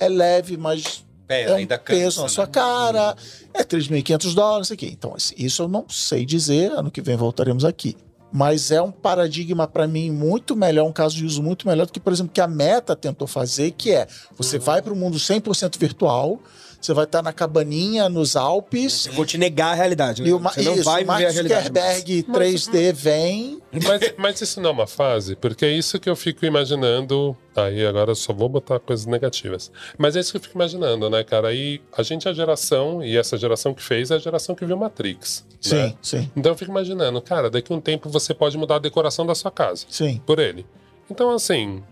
[0.00, 2.28] é leve, mas É, é um ainda cansa, peso na né?
[2.30, 3.16] sua cara,
[3.52, 4.88] é 3.500 dólares, quê.
[4.90, 7.96] Então, assim, isso eu não sei dizer, ano que vem voltaremos aqui.
[8.30, 11.92] Mas é um paradigma para mim muito melhor, um caso de uso muito melhor do
[11.92, 15.16] que, por exemplo, que a Meta tentou fazer, que é você vai para o mundo
[15.16, 16.38] 100% virtual,
[16.80, 20.22] você vai estar na cabaninha nos Alpes, Eu vou te negar a realidade.
[20.22, 20.28] né?
[20.28, 21.64] e o, Ma- Você não isso, vai viver a Mark realidade.
[21.64, 26.14] Zuckerberg 3D vem, Mas, mas isso não é uma fase, porque é isso que eu
[26.16, 27.36] fico imaginando.
[27.56, 29.70] Aí agora eu só vou botar coisas negativas.
[29.98, 31.48] Mas é isso que eu fico imaginando, né, cara?
[31.48, 34.64] Aí a gente é a geração, e essa geração que fez é a geração que
[34.64, 35.44] viu Matrix.
[35.60, 35.94] sim, né?
[36.00, 39.26] sim, Então eu fico imaginando, cara, daqui a um tempo você pode mudar a decoração
[39.26, 40.22] da sua casa sim.
[40.24, 40.64] por ele.
[41.10, 41.82] Então, assim,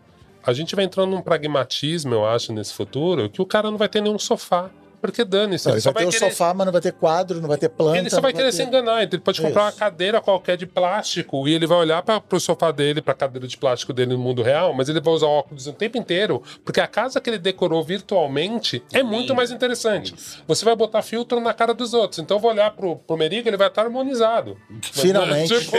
[0.47, 3.89] a gente vai entrando num pragmatismo, eu acho, nesse futuro, que o cara não vai
[3.89, 4.71] ter nenhum sofá.
[5.01, 6.93] Porque dane-se, ele ele só vai ter vai o querer sofá, mas não vai ter
[6.93, 7.99] quadro, não vai ter planta.
[7.99, 9.03] ele só vai querer ter- se enganar.
[9.05, 9.79] Então ele pode comprar uma Isso.
[9.79, 13.47] cadeira qualquer de plástico e ele vai olhar para o sofá dele, para a cadeira
[13.47, 16.81] de plástico dele no mundo real, mas ele vai usar óculos o tempo inteiro, porque
[16.81, 20.15] a casa que ele decorou virtualmente é muito mais interessante.
[20.47, 22.19] Você vai botar filtro na cara dos outros.
[22.19, 24.57] Então eu vou olhar pro, pro Merigo, ele vai estar harmonizado.
[24.83, 25.59] Finalmente.
[25.61, 25.77] Tipo,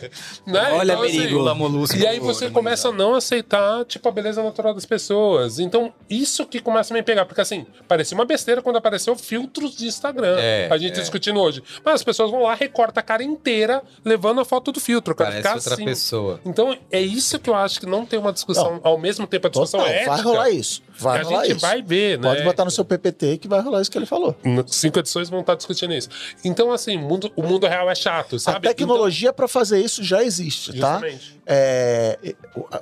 [0.46, 0.72] né?
[0.72, 1.38] Olha, Então, assim, Merigo.
[1.38, 5.58] Lula molusco, e aí você começa a não aceitar, tipo, a beleza natural das pessoas.
[5.58, 7.24] Então, isso que começa a me pegar.
[7.24, 10.36] Porque, assim, parecia uma besteira quando apareceu filtros de Instagram.
[10.38, 11.00] É, a gente é.
[11.00, 11.62] discutindo hoje.
[11.84, 15.14] Mas as pessoas vão lá, recorta a cara inteira, levando a foto do filtro.
[15.14, 15.84] Parece ficar outra assim.
[15.84, 16.40] pessoa.
[16.44, 18.80] Então, é isso que eu acho que não tem uma discussão.
[18.82, 20.10] Ao mesmo tempo, a discussão Total, é ética.
[20.16, 20.82] vai rolar isso.
[21.02, 21.60] Vai a gente isso.
[21.60, 22.28] vai ver, né?
[22.28, 24.36] Pode botar no seu PPT que vai rolar isso que ele falou.
[24.66, 26.08] Cinco edições vão estar discutindo isso.
[26.44, 28.58] Então, assim, o mundo, o mundo real é chato, sabe?
[28.68, 30.92] A tecnologia para fazer isso já existe, Então, tá?
[30.94, 31.40] justamente.
[31.46, 32.18] É,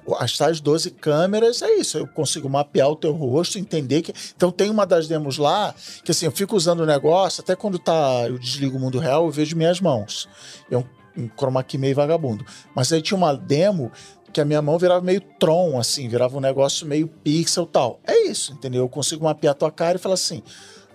[0.06, 1.96] o- as tais 12 câmeras, é isso.
[1.98, 4.12] Eu consigo mapear o teu rosto, entender que.
[4.36, 7.78] Então tem uma das demos lá que assim, eu fico usando o negócio, até quando
[7.78, 8.24] tá.
[8.28, 10.28] Eu desligo o mundo real, eu vejo minhas mãos.
[10.70, 10.84] É um,
[11.16, 12.44] um chroma key meio vagabundo.
[12.74, 13.90] Mas aí tinha uma demo
[14.32, 18.00] que a minha mão virava meio Tron, assim, virava um negócio meio pixel e tal.
[18.06, 18.82] É isso, entendeu?
[18.82, 20.42] Eu consigo mapear a tua cara e falar assim: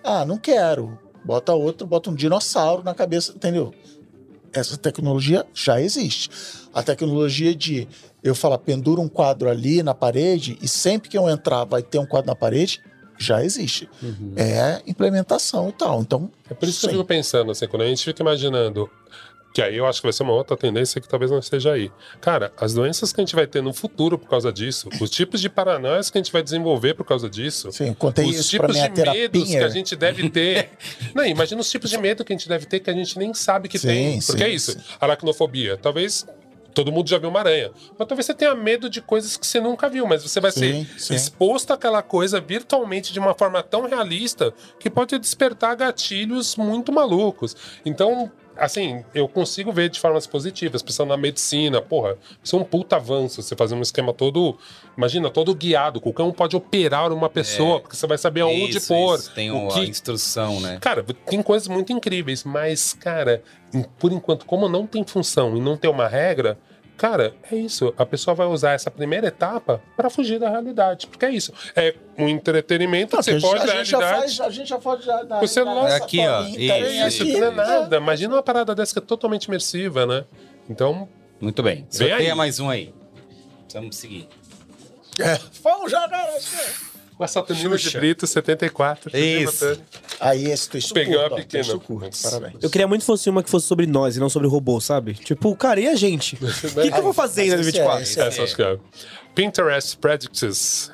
[0.02, 0.98] ah, não quero.
[1.24, 3.72] Bota outro, bota um dinossauro na cabeça, entendeu?
[4.54, 6.30] essa tecnologia já existe.
[6.72, 7.88] A tecnologia de
[8.22, 11.98] eu falar, pendura um quadro ali na parede e sempre que eu entrar vai ter
[11.98, 12.80] um quadro na parede,
[13.18, 13.88] já existe.
[14.36, 16.00] É implementação e tal.
[16.00, 18.88] Então, É por isso que eu fico pensando, assim, quando a gente fica imaginando.
[19.54, 21.88] Que aí eu acho que vai ser uma outra tendência que talvez não esteja aí.
[22.20, 25.40] Cara, as doenças que a gente vai ter no futuro por causa disso, os tipos
[25.40, 28.74] de paranoias que a gente vai desenvolver por causa disso, Sim, contei os isso tipos
[28.74, 29.28] de medos terapia.
[29.30, 30.70] que a gente deve ter.
[31.14, 33.32] não, imagina os tipos de medo que a gente deve ter que a gente nem
[33.32, 34.20] sabe que Sim, tem.
[34.20, 34.78] sim, Porque é isso, sim.
[35.00, 35.76] aracnofobia.
[35.76, 36.26] Talvez
[36.74, 37.70] todo mundo já viu uma aranha.
[37.96, 40.84] Mas talvez você tenha medo de coisas que você nunca viu, mas você vai Sim,
[40.84, 41.14] ser sim.
[41.14, 47.54] exposto àquela coisa virtualmente de uma forma tão realista que pode despertar gatilhos muito malucos.
[47.86, 52.64] Então, assim, eu consigo ver de formas positivas, pensando na medicina, porra, isso é um
[52.64, 54.56] puta avanço, você fazer um esquema todo,
[54.96, 58.88] imagina, todo guiado, qualquer um pode operar uma pessoa, porque você vai saber aonde Isso,
[58.88, 60.78] pôr, isso, Tem o que instrução, né?
[60.80, 63.42] Cara, tem coisas muito incríveis, mas, cara,
[63.98, 66.58] por enquanto, como não tem função e não tem uma regra,
[66.96, 67.92] cara, é isso.
[67.98, 71.06] A pessoa vai usar essa primeira etapa pra fugir da realidade.
[71.06, 71.52] Porque é isso.
[71.76, 74.36] É um entretenimento que você que a gente- pode a da gente já realidade.
[74.36, 77.36] faz, a gente já pode já dar, O celular- dar Aqui, ó, telinha isso, não
[77.36, 77.50] é né?
[77.50, 77.96] nada.
[77.96, 80.24] Imagina uma parada dessa que é totalmente imersiva, né?
[80.68, 81.08] Então,
[81.40, 81.76] Muito bem.
[81.76, 82.34] Vem Sorteia aí.
[82.34, 82.94] mais um aí.
[83.72, 84.28] Vamos seguir.
[85.20, 85.38] É.
[85.62, 86.28] Vamos jogar.
[87.24, 87.98] O Assatunino de Xuxa.
[87.98, 89.16] Brito, 74.
[89.16, 89.80] Isso.
[90.20, 91.64] Aí esse texto Peguei curto, uma ó, pequena.
[91.64, 92.22] texto curto.
[92.22, 92.54] Parabéns.
[92.62, 95.14] Eu queria muito que fosse uma que fosse sobre nós e não sobre robô, sabe?
[95.14, 96.36] Tipo, cara, e a gente?
[96.44, 98.02] O que, que eu vou fazer em Mas esse é- 2024?
[98.02, 98.78] esse é- que é.
[99.34, 100.92] Pinterest Predicts.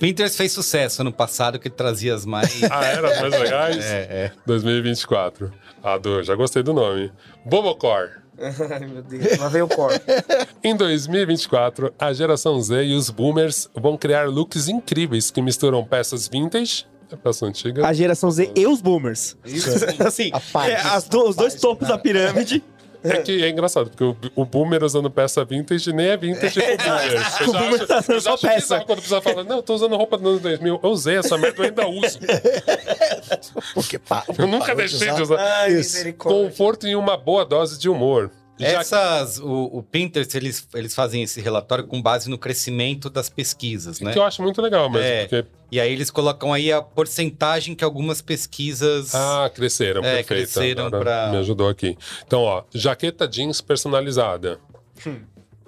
[0.00, 2.60] Pinterest fez sucesso ano passado, que trazia as mais.
[2.70, 3.84] Ah, era as mais legais?
[3.84, 4.32] É, é.
[4.46, 5.52] 2024.
[5.82, 7.12] Ah, do, já gostei do nome.
[7.44, 8.10] Bobocore.
[8.70, 9.38] Ai, meu Deus.
[9.38, 10.00] Lá veio o core.
[10.62, 16.28] Em 2024, a geração Z e os boomers vão criar looks incríveis que misturam peças
[16.28, 19.36] vintage, é peça antiga, A geração Z e os boomers.
[20.04, 20.70] assim, A paz.
[20.72, 22.62] é, as do- os dois topos da pirâmide.
[23.04, 26.76] É que é engraçado, porque o, o boomer usando peça vintage nem é vintage pro
[26.76, 27.12] boomer.
[27.40, 28.80] Eu O já boomer acho- tá usando só peça.
[28.80, 30.80] Quando precisa falar, não, eu tô usando roupa dos anos 2000.
[30.82, 32.18] Eu usei essa merda, eu ainda uso.
[33.74, 35.38] Porque pá, Eu nunca deixei de usar.
[35.38, 35.96] Ai, Isso.
[35.96, 36.42] misericórdia.
[36.42, 38.30] Conforto e uma boa dose de humor.
[38.58, 44.00] Essas, o, o Pinterest, eles, eles fazem esse relatório com base no crescimento das pesquisas,
[44.00, 44.12] né?
[44.12, 45.26] que eu acho muito legal mesmo, É.
[45.26, 45.44] porque...
[45.70, 49.14] E aí eles colocam aí a porcentagem que algumas pesquisas.
[49.14, 50.26] Ah, cresceram, É, perfeito.
[50.52, 51.98] cresceram pra- Me ajudou aqui.
[52.24, 54.60] Então, ó, jaqueta jeans personalizada.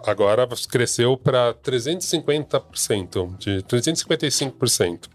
[0.07, 5.09] Agora cresceu para 350%, de 355%.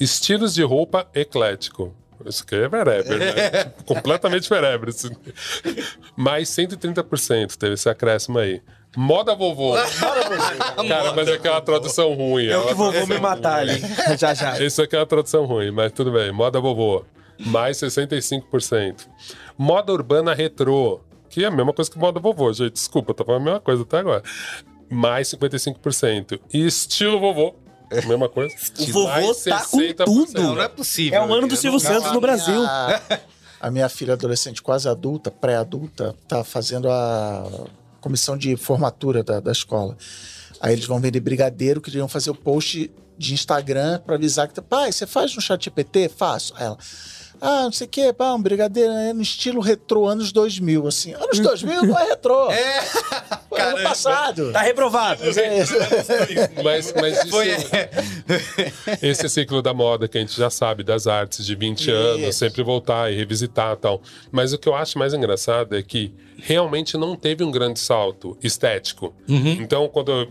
[0.00, 1.94] Estilos de roupa eclético.
[2.26, 3.72] Isso aqui é vereber, né?
[3.86, 4.88] Completamente vereber.
[4.88, 5.10] assim.
[6.16, 8.60] Mais 130% teve esse acréscimo aí.
[8.96, 9.74] Moda vovô.
[10.88, 12.46] Cara, mas é que é uma tradução ruim.
[12.46, 13.70] É o que vovô me matar ruim.
[13.70, 13.82] ali.
[14.18, 14.58] já, já.
[14.64, 16.32] Isso aqui é uma tradução ruim, mas tudo bem.
[16.32, 17.04] Moda vovô,
[17.38, 19.06] mais 65%.
[19.56, 22.72] Moda urbana retrô, que é a mesma coisa que moda vovô, gente.
[22.72, 24.22] Desculpa, tô falando a mesma coisa até agora.
[24.90, 26.40] Mais 55%.
[26.52, 27.54] E estilo vovô,
[28.06, 28.54] mesma coisa.
[28.78, 30.04] O vovô tá com 60%.
[30.04, 30.42] tudo.
[30.42, 31.18] Não, não é possível.
[31.18, 32.62] É o ano do Silvio Santos no Brasil.
[33.60, 37.66] A, minha filha adolescente, quase adulta, pré-adulta, tá fazendo a
[38.00, 39.96] comissão de formatura da, da escola.
[40.60, 44.92] Aí eles vão vender brigadeiro, queriam fazer o post de Instagram para avisar que, pai,
[44.92, 46.08] você faz no chat GPT?
[46.08, 46.54] Faço.
[46.56, 46.78] Aí ela,
[47.40, 51.14] ah, não sei o quê, pá, um brigadeiro é no estilo retrô, anos 2000, assim.
[51.14, 52.48] Anos 2000 não é retrô.
[52.58, 52.82] É,
[53.48, 54.52] Foi ano passado.
[54.52, 55.22] Tá reprovado.
[56.62, 57.48] Mas, mas isso, Foi.
[59.02, 62.38] esse ciclo da moda que a gente já sabe, das artes de 20 anos, Isso.
[62.38, 64.02] sempre voltar e revisitar e tal.
[64.30, 68.36] Mas o que eu acho mais engraçado é que realmente não teve um grande salto
[68.42, 69.14] estético.
[69.28, 70.28] Então, quando eu.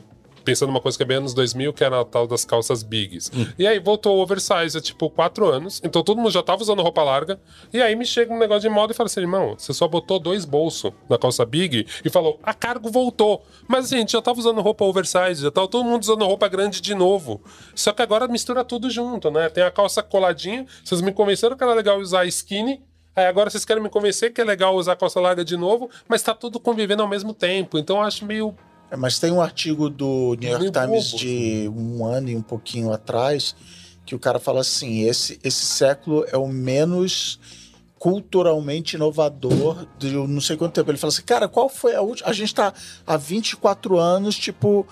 [0.48, 3.30] Pensando numa coisa que é bem anos 2000, que era a tal das calças bigs.
[3.60, 5.82] E aí voltou o oversize, tipo, quatro anos.
[5.84, 7.38] Então todo mundo já tava usando roupa larga.
[7.74, 10.20] E aí me chega um negócio de moda e fala assim, irmão, você só botou
[10.20, 13.44] dois bolsos na calça big e falou, a cargo voltou.
[13.68, 16.48] Mas assim, a gente já tava usando roupa oversize, já tava todo mundo usando roupa
[16.48, 17.42] grande de novo.
[17.76, 19.50] Só que agora mistura tudo junto, né?
[19.50, 22.82] Tem a calça coladinha, vocês me convenceram que era legal usar skinny.
[23.14, 26.22] Aí agora vocês querem me convencer que é legal usar calça larga de novo, mas
[26.22, 27.78] tá tudo convivendo ao mesmo tempo.
[27.78, 28.56] Então eu acho meio
[28.90, 32.42] É, mas tem um artigo do New York Times bobo, de um ano e um
[32.42, 33.56] pouquinho atrás
[34.06, 37.40] que o cara fala assim: esse, esse século é o menos
[38.00, 40.92] culturalmente inovador de eu não sei quanto tempo.
[40.92, 42.30] Ele fala assim, cara, qual foi a última.
[42.30, 42.74] A gente tá
[43.06, 44.88] há 24 anos, tipo,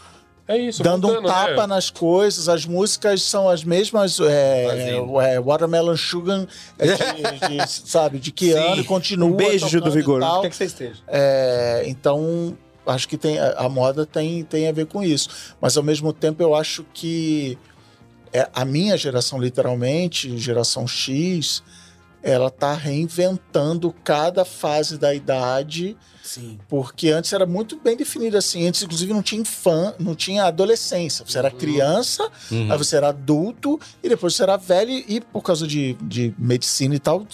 [0.47, 1.67] É isso, dando um voltando, tapa né?
[1.67, 4.19] nas coisas, as músicas são as mesmas.
[4.19, 6.45] É, é, Watermelon Sugar,
[6.79, 8.57] é de, de- sabe, de que Sim.
[8.59, 9.29] ano e continua.
[9.29, 10.21] Um beijo, Gil do Vigor.
[10.21, 11.01] Onde quer que você esteja?
[11.07, 15.29] É, então, acho que tem, a, a moda tem, tem a ver com isso.
[15.61, 17.57] Mas, ao mesmo tempo, eu acho que
[18.33, 21.63] é, a minha geração, literalmente, geração X,
[22.21, 26.59] ela tá reinventando cada fase da idade, Sim.
[26.67, 28.67] porque antes era muito bem definido assim.
[28.67, 31.23] Antes, inclusive, não tinha infância, não tinha adolescência.
[31.25, 32.71] Você era criança, Uhum.
[32.71, 36.95] aí você era adulto, e depois você era velho, e por causa de, de medicina
[36.95, 37.27] e tal,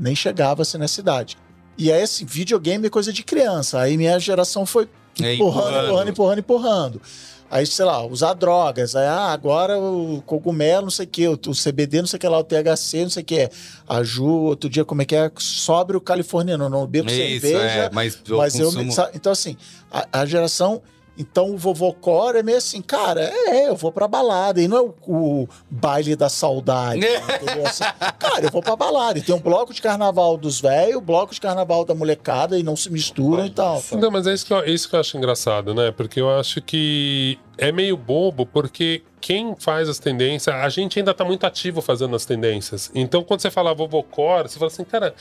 [0.00, 1.36] nem chegava-se nessa idade.
[1.78, 3.80] E aí, assim, videogame é coisa de criança.
[3.80, 4.88] Aí minha geração foi
[5.20, 6.10] É, empurrando, empurrando.
[6.10, 7.02] empurrando, empurrando.
[7.48, 8.96] Aí, sei lá, usar drogas.
[8.96, 12.26] Aí, ah, agora o cogumelo, não sei o que, o, CBD, não sei o que
[12.26, 13.48] lá, o THC, não sei o que.
[13.88, 15.30] A Ju, outro dia, como é que é?
[15.38, 17.58] Sobre o californiano, não bebo Isso, cerveja.
[17.58, 19.56] é, mas eu mas eu, consumo- Então, assim,
[19.92, 20.82] a, a geração.
[21.18, 24.60] Então, o vovô Core é meio assim, cara, é, eu vou pra balada.
[24.60, 26.98] E não é o, o baile da saudade.
[27.04, 27.66] entendeu?
[27.66, 27.84] Assim,
[28.18, 29.18] cara, eu vou pra balada.
[29.18, 32.76] E tem um bloco de carnaval dos velhos, bloco de carnaval da molecada, e não
[32.76, 33.82] se misturam e tal.
[33.92, 35.90] Não, mas é isso, que eu, é isso que eu acho engraçado, né?
[35.90, 41.14] Porque eu acho que é meio bobo, porque quem faz as tendências, a gente ainda
[41.14, 42.90] tá muito ativo fazendo as tendências.
[42.94, 45.14] Então, quando você fala vovocor, você fala assim, cara.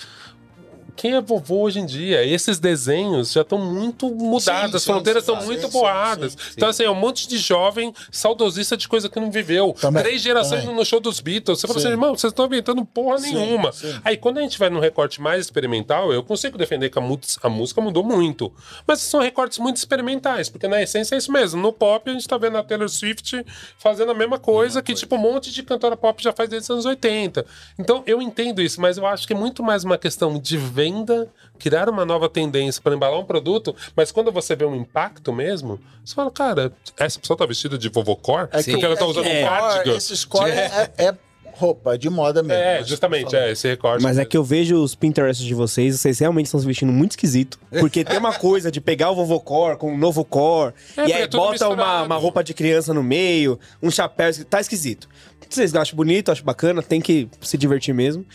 [0.96, 2.24] Quem é vovô hoje em dia?
[2.26, 6.90] Esses desenhos já estão muito mudados, Sim, as fronteiras estão muito sim, Então, assim, é
[6.90, 9.76] um monte de jovem saudosista de coisa que não viveu.
[9.80, 10.76] Também, Três gerações também.
[10.76, 11.60] no show dos Beatles.
[11.60, 11.86] Você fala Sim.
[11.88, 13.72] assim, irmão, vocês estão inventando porra Sim, nenhuma.
[13.72, 13.94] sim.
[14.04, 17.02] Aí, quando a gente vai num recorte mais experimental, eu consigo defender que a,
[17.44, 18.52] a música mudou muito.
[18.88, 21.62] Mas são recortes muito experimentais, porque na essência é isso mesmo.
[21.62, 23.46] No pop, a gente tá vendo a Taylor Swift
[23.78, 26.70] fazendo a mesma coisa que, tipo, um monte de cantora pop já faz desde os
[26.72, 27.46] anos 80.
[27.78, 31.28] Então, eu entendo isso, mas eu acho que é muito mais uma questão de venda,
[31.58, 35.80] criar uma nova tendência para embalar um produto, mas quando você vê um impacto mesmo,
[36.04, 38.48] você fala, cara, essa pessoa tá vestida de vovocor?
[38.52, 39.98] É que porque ela tá é usando que um core- cardigan.
[39.98, 41.16] Esse score é, é
[41.54, 42.62] roupa, de moda mesmo.
[42.62, 44.04] É, Mas justamente, tô é, esse recorte.
[44.04, 47.12] Mas é que eu vejo os Pinterest de vocês, vocês realmente estão se vestindo muito
[47.12, 47.58] esquisito.
[47.80, 51.14] Porque tem uma coisa de pegar o vovô core com o novo core, É, e
[51.14, 55.08] aí é bota uma, uma roupa de criança no meio, um chapéu, tá esquisito.
[55.50, 58.26] Vocês acham bonito, acham bacana, tem que se divertir mesmo.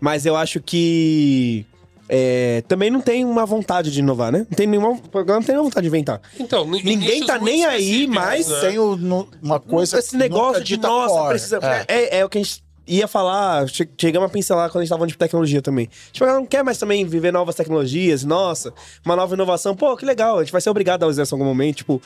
[0.00, 1.66] Mas eu acho que.
[2.12, 4.40] É, também não tem uma vontade de inovar, né?
[4.50, 4.98] Não tem nenhuma, não
[5.42, 6.20] tem nenhuma vontade de inventar.
[6.38, 8.60] Então, ni- Ninguém tá nem aí, mas né?
[8.60, 11.28] Tem o- no- uma coisa Esse negócio de, nossa, core.
[11.30, 11.58] precisa.
[11.62, 11.84] É.
[11.88, 12.18] É.
[12.18, 14.98] é o que a gente ia falar, che- chegamos a pincelar quando a gente tava
[14.98, 15.88] falando de tecnologia também.
[16.10, 18.74] Tipo, ela não quer mais também viver novas tecnologias, nossa,
[19.06, 19.76] uma nova inovação.
[19.76, 21.76] Pô, que legal, a gente vai ser obrigado a usar isso em algum momento.
[21.76, 22.02] Tipo,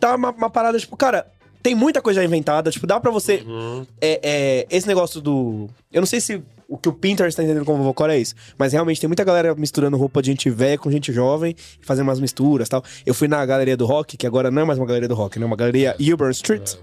[0.00, 1.26] tá uma, uma parada, tipo, cara.
[1.62, 3.42] Tem muita coisa já inventada, tipo, dá pra você.
[3.46, 3.86] Uhum.
[3.98, 5.66] É, é, esse negócio do.
[5.90, 6.42] Eu não sei se
[6.74, 9.54] o que o Pinterest tá entendendo como Vovocor é isso, mas realmente tem muita galera
[9.54, 12.82] misturando roupa de gente velha com gente jovem, fazendo umas misturas e tal.
[13.06, 15.38] Eu fui na galeria do rock, que agora não é mais uma galeria do rock,
[15.38, 15.46] né?
[15.46, 16.74] Uma galeria Uber Street.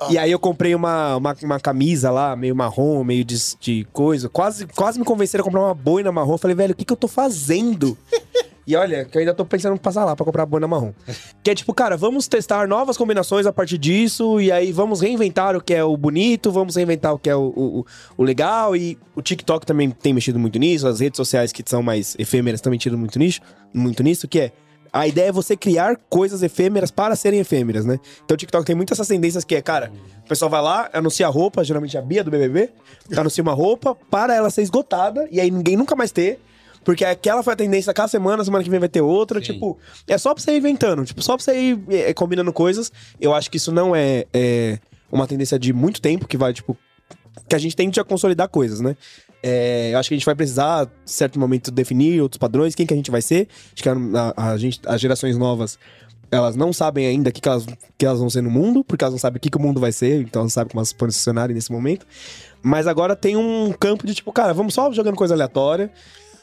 [0.00, 3.86] Ah, E aí eu comprei uma, uma, uma camisa lá, meio marrom, meio de, de
[3.92, 4.28] coisa.
[4.28, 6.38] Quase, quase me convenceram a comprar uma boina marrom.
[6.38, 7.96] Falei, velho, o que, que eu tô fazendo?
[8.66, 10.92] e olha, que eu ainda tô pensando em passar lá pra comprar a boina marrom.
[11.42, 14.40] Que é tipo, cara, vamos testar novas combinações a partir disso.
[14.40, 17.52] E aí vamos reinventar o que é o bonito, vamos reinventar o que é o,
[17.54, 17.86] o,
[18.16, 18.74] o legal.
[18.74, 20.88] E o TikTok também tem mexido muito nisso.
[20.88, 23.40] As redes sociais que são mais efêmeras também tiram muito nisso,
[23.74, 24.52] muito nisso, que é
[24.94, 27.98] a ideia é você criar coisas efêmeras para serem efêmeras, né?
[28.24, 29.90] Então o TikTok tem muitas essas tendências que é, cara,
[30.24, 32.70] o pessoal vai lá, anuncia a roupa, geralmente a Bia do BBB,
[33.16, 36.40] anuncia uma roupa para ela ser esgotada e aí ninguém nunca mais ter.
[36.84, 39.40] Porque aquela foi a tendência cada semana, semana que vem vai ter outra.
[39.42, 39.52] Sim.
[39.54, 42.92] Tipo, é só pra você ir inventando, tipo, só pra você ir é, combinando coisas.
[43.20, 44.78] Eu acho que isso não é, é
[45.10, 46.76] uma tendência de muito tempo que vai, tipo,
[47.48, 48.96] que a gente tende a consolidar coisas, né?
[49.42, 52.86] É, eu acho que a gente vai precisar, em certo momento, definir outros padrões, quem
[52.86, 53.48] que a gente vai ser.
[53.74, 53.94] Acho que a,
[54.36, 55.78] a- a gente, as gerações novas,
[56.30, 57.66] elas não sabem ainda o que, que, elas,
[57.98, 59.80] que elas vão ser no mundo, porque elas não sabem o que, que o mundo
[59.80, 62.06] vai ser, então elas não sabem como elas se posicionarem nesse momento.
[62.62, 65.90] Mas agora tem um campo de tipo, cara, vamos só jogando coisa aleatória.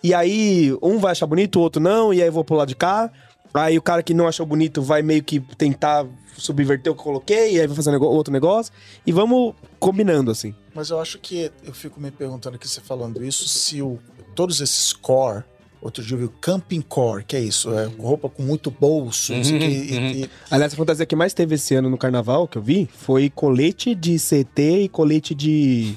[0.04, 2.70] E aí, um vai achar bonito, o outro não, e aí eu vou pro lado
[2.70, 3.12] de cá.
[3.54, 6.06] Aí o cara que não achou bonito vai meio que tentar
[6.38, 8.74] subverter o que eu coloquei, e aí vai fazer outro negócio.
[9.06, 10.56] E vamos combinando, assim.
[10.74, 14.00] Mas eu acho que eu fico me perguntando aqui, você falando isso, se o,
[14.34, 15.44] todos esses core,
[15.82, 19.34] outro dia eu vi o camping core, que é isso, é roupa com muito bolso,
[19.34, 22.58] o que, e- e- Aliás, a fantasia que mais teve esse ano no carnaval, que
[22.58, 25.96] eu vi, foi colete de CT e colete de.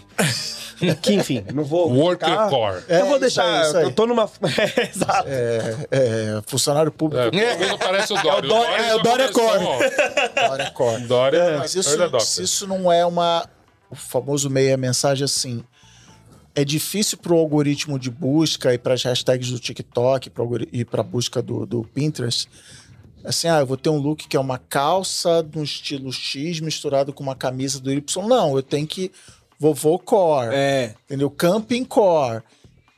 [1.03, 1.91] que, enfim, não vou.
[1.93, 2.82] Worker ficar- core.
[2.89, 3.45] É, eu vou isso deixar.
[3.61, 3.85] aí, isso aí.
[3.85, 4.24] Eu tô numa.
[4.76, 5.28] É, Exato.
[5.28, 8.49] é, é, funcionário público, É, parece o Dória.
[8.49, 9.61] Dória- é, o Dória começou.
[9.78, 11.03] core, core.
[11.07, 13.49] Dória, Mas early isso, isso não é uma.
[13.91, 15.62] O famoso meia mensagem assim.
[16.55, 20.30] É difícil pro algoritmo de busca e para as hashtags do TikTok
[20.72, 22.48] e para busca do, do Pinterest.
[23.24, 27.12] Assim, ah, eu vou ter um look que é uma calça no estilo X misturado
[27.12, 28.26] com uma camisa do Y.
[28.28, 29.11] Não, eu tenho que.
[29.59, 30.50] Vovô core.
[30.52, 30.94] É.
[31.07, 31.30] Entendeu?
[31.30, 32.42] Camping core.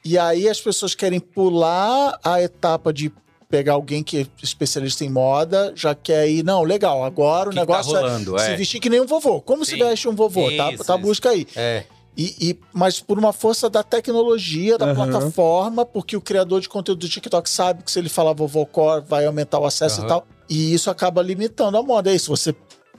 [0.04, 3.12] E aí as pessoas querem pular a etapa de
[3.48, 7.56] pegar alguém que é especialista em moda, já quer ir, não, legal, agora o Que
[7.56, 8.50] tá negócio rolando, é, é.
[8.50, 9.40] se vestir que nem um vovô.
[9.40, 9.78] Como se Sim.
[9.78, 10.50] veste um vovô?
[10.56, 11.06] tá, Isso, tá a isso.
[11.06, 11.46] busca aí.
[11.54, 11.84] É.
[12.16, 14.94] E, e- mas por uma força da tecnologia, da Aham.
[14.94, 19.04] plataforma, porque o criador de conteúdo do TikTok sabe que se ele falar vovô core,
[19.06, 20.04] vai aumentar o acesso Aham.
[20.06, 20.26] e tal.
[20.48, 22.10] E isso acaba limitando a moda.
[22.10, 22.54] É isso, você,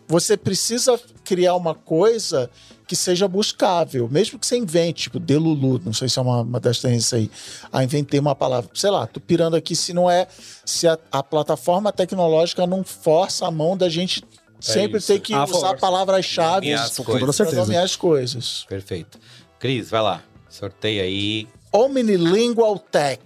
[0.08, 2.50] você precisa criar uma coisa
[2.88, 6.60] que seja buscável, mesmo que você invente, tipo, Delulu, não sei se é uma, uma
[6.60, 7.30] das tendências aí.
[7.72, 8.70] Ah, inventei uma palavra.
[8.74, 10.26] Sei lá, tô pirando aqui se não é.
[10.66, 14.24] Se a, a plataforma tecnológica não força a mão da gente
[14.60, 15.08] sempre isso.
[15.08, 15.78] ter que Ah, usar força.
[15.78, 16.92] palavras-chave Nomear as
[17.36, 18.66] para nomear as coisas.
[18.68, 19.20] Perfeito.
[19.60, 20.22] Cris, vai lá.
[20.50, 21.48] Sorteia aí.
[21.72, 23.22] Omnilingual Tech.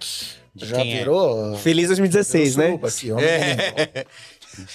[0.54, 0.84] De Já é?
[0.98, 1.56] virou?
[1.56, 2.66] Feliz 2016, né?
[2.74, 2.78] Aqui,
[3.10, 3.16] Omnilingual.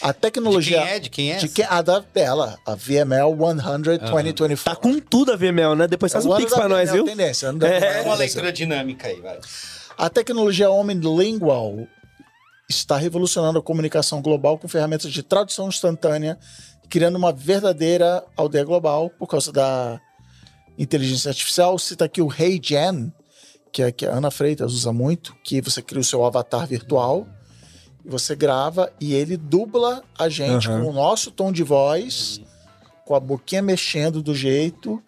[0.01, 0.79] A tecnologia.
[0.79, 0.99] De quem é?
[0.99, 1.37] De quem é?
[1.37, 1.65] De quem?
[1.69, 3.55] A da dela, a VML 100
[4.01, 4.63] 2024.
[4.63, 5.87] Tá com tudo a VML, né?
[5.87, 7.05] Depois faz É um pix pra nós, VML viu?
[7.05, 7.99] Tendência, É.
[7.99, 9.37] VML uma leitura dinâmica aí, vai.
[9.95, 11.87] A tecnologia Omnilingual
[12.69, 16.37] está revolucionando a comunicação global com ferramentas de tradução instantânea,
[16.89, 20.01] criando uma verdadeira aldeia global por causa da
[20.77, 21.77] inteligência artificial.
[21.79, 23.11] Cita aqui o HeyGen,
[23.71, 27.27] que, é, que a Ana Freitas usa muito, que você cria o seu avatar virtual,
[28.05, 30.83] você grava e ele dubla a gente Aham.
[30.83, 32.41] com o nosso tom de voz,
[33.05, 35.01] com a boquinha mexendo do jeito.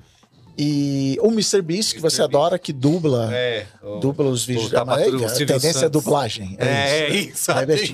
[0.62, 1.62] E o Mr.
[1.62, 2.24] Beast, que você Mr.
[2.36, 3.66] adora, que dubla, É.
[3.82, 5.06] o- dubla os vídeos o da Maria.
[5.18, 5.90] o A tendência é Santos.
[6.04, 6.58] dublagem.
[6.60, 7.50] É, é isso.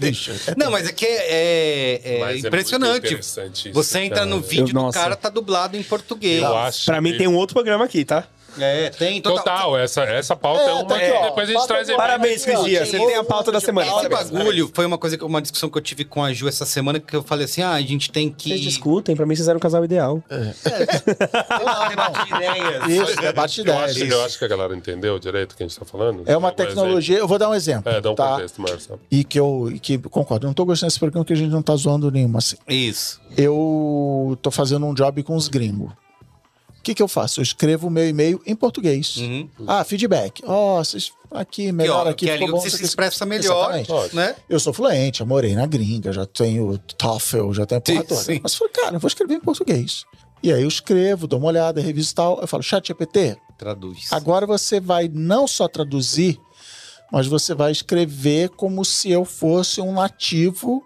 [0.10, 0.32] isso.
[0.48, 0.52] É.
[0.52, 2.02] É Não, mas é que é, é-
[2.34, 3.06] é impressionante.
[3.06, 4.98] interessante isso, Você entra no vídeo Eu- do nossa.
[5.00, 6.42] cara, tá dublado em português.
[6.42, 8.28] Eu acho Pra mim tem um outro programa aqui, tá?
[8.60, 9.38] É, tem total.
[9.44, 11.22] Total, essa, essa pauta é, É, uma tá aqui, que ó.
[11.26, 12.08] depois a gente Pauta traz agora.
[12.08, 12.64] Parabéns, Cristian.
[12.66, 13.92] tem Você tem a pauta da semana.
[13.92, 16.66] Esse bagulho foi uma coisa, que- uma discussão que eu tive com a Ju essa
[16.66, 18.50] semana, que eu falei assim: ah, a gente tem que.
[18.50, 20.24] Vocês discutem, pra mim vocês eram um casal ideal.
[21.90, 23.10] debater ideias.
[23.10, 24.12] Isso, debate Eu acho, ideias.
[24.12, 26.24] eu acho que a galera entendeu direito o que a gente tá falando.
[26.26, 27.18] É uma um tecnologia.
[27.18, 27.92] Eu vou dar um exemplo.
[27.92, 28.32] É, dá um tá?
[28.34, 29.00] contexto, Marcelo.
[29.12, 30.48] E que eu e que concordo.
[30.48, 32.40] Não tô gostando desse programa porque a gente não tá zoando nenhuma.
[32.40, 32.56] Assim.
[32.68, 33.20] Isso.
[33.38, 35.92] Eu tô fazendo um job com os gringos.
[36.86, 37.40] O que, que eu faço?
[37.40, 39.18] Eu escrevo o meu e-mail em português.
[39.18, 39.50] Uhum.
[39.66, 40.44] Ah, feedback.
[40.46, 42.26] Ó, vocês aqui, Que, melhor ó, aqui.
[42.28, 44.16] que é língua bom, que você se expressa melhor, Exatamente.
[44.16, 44.36] né?
[44.48, 48.06] Eu sou fluente, eu morei na gringa, já tenho TOEFL, já tenho a porra Sim,
[48.08, 48.22] toda.
[48.22, 48.40] sim.
[48.44, 50.06] Mas eu falei, cara, eu vou escrever em português.
[50.44, 52.40] E aí eu escrevo, dou uma olhada, reviso e tal.
[52.40, 54.14] Eu falo, chat GPT, Traduz.
[54.14, 56.40] agora você vai não só traduzir,
[57.12, 60.84] mas você vai escrever como se eu fosse um nativo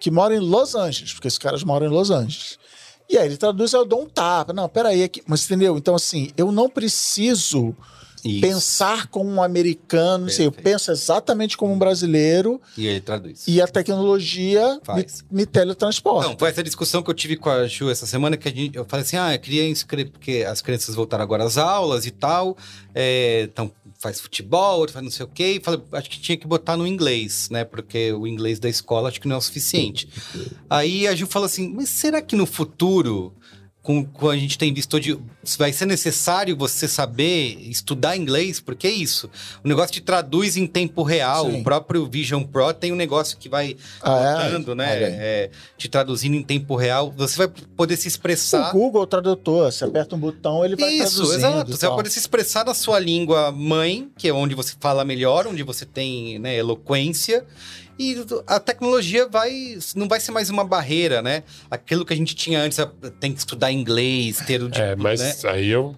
[0.00, 2.58] que mora em Los Angeles, porque esses caras moram em Los Angeles.
[3.10, 4.52] E aí ele traduz, eu dou um tapa.
[4.52, 5.20] Não, peraí, aqui.
[5.26, 5.76] Mas entendeu?
[5.76, 7.74] Então, assim, eu não preciso
[8.24, 8.40] Isso.
[8.40, 13.44] pensar como um americano, não sei, eu penso exatamente como um brasileiro E ele traduz.
[13.46, 16.28] e a tecnologia me, me teletransporta.
[16.28, 18.76] Não, foi essa discussão que eu tive com a Ju essa semana, que a gente,
[18.76, 22.10] eu falei assim, ah, eu queria inscrever, porque as crianças voltaram agora às aulas e
[22.10, 22.56] tal,
[22.94, 26.46] é, então faz futebol, faz não sei o quê, e falei, acho que tinha que
[26.46, 30.08] botar no inglês, né, porque o inglês da escola acho que não é o suficiente.
[30.68, 33.34] Aí a Ju falou assim, mas será que no futuro,
[33.82, 35.18] com, com a gente tem visto hoje,
[35.58, 38.60] vai ser necessário você saber estudar inglês?
[38.60, 39.30] Porque é isso,
[39.64, 41.60] o negócio te traduz em tempo real, Sim.
[41.60, 44.44] o próprio Vision Pro tem um negócio que vai Ah, é?
[44.44, 44.92] botando, né?
[44.96, 45.12] Olha aí.
[45.16, 47.12] é, te traduzindo em tempo real.
[47.16, 48.72] Você vai poder se O expressar.
[48.72, 51.38] Google Tradutor, você aperta um botão, ele vai Isso, traduzindo.
[51.38, 51.70] exato.
[51.70, 55.04] e Você vai poder se expressar na sua língua mãe, que é onde você fala
[55.04, 57.44] melhor, onde você tem né, eloquência.
[57.98, 58.16] E
[58.46, 61.42] a tecnologia vai não vai ser mais uma barreira, né?
[61.70, 62.78] Aquilo que a gente tinha antes,
[63.20, 65.50] tem que estudar inglês, ter o É, diploma, mas né?
[65.50, 65.96] aí eu.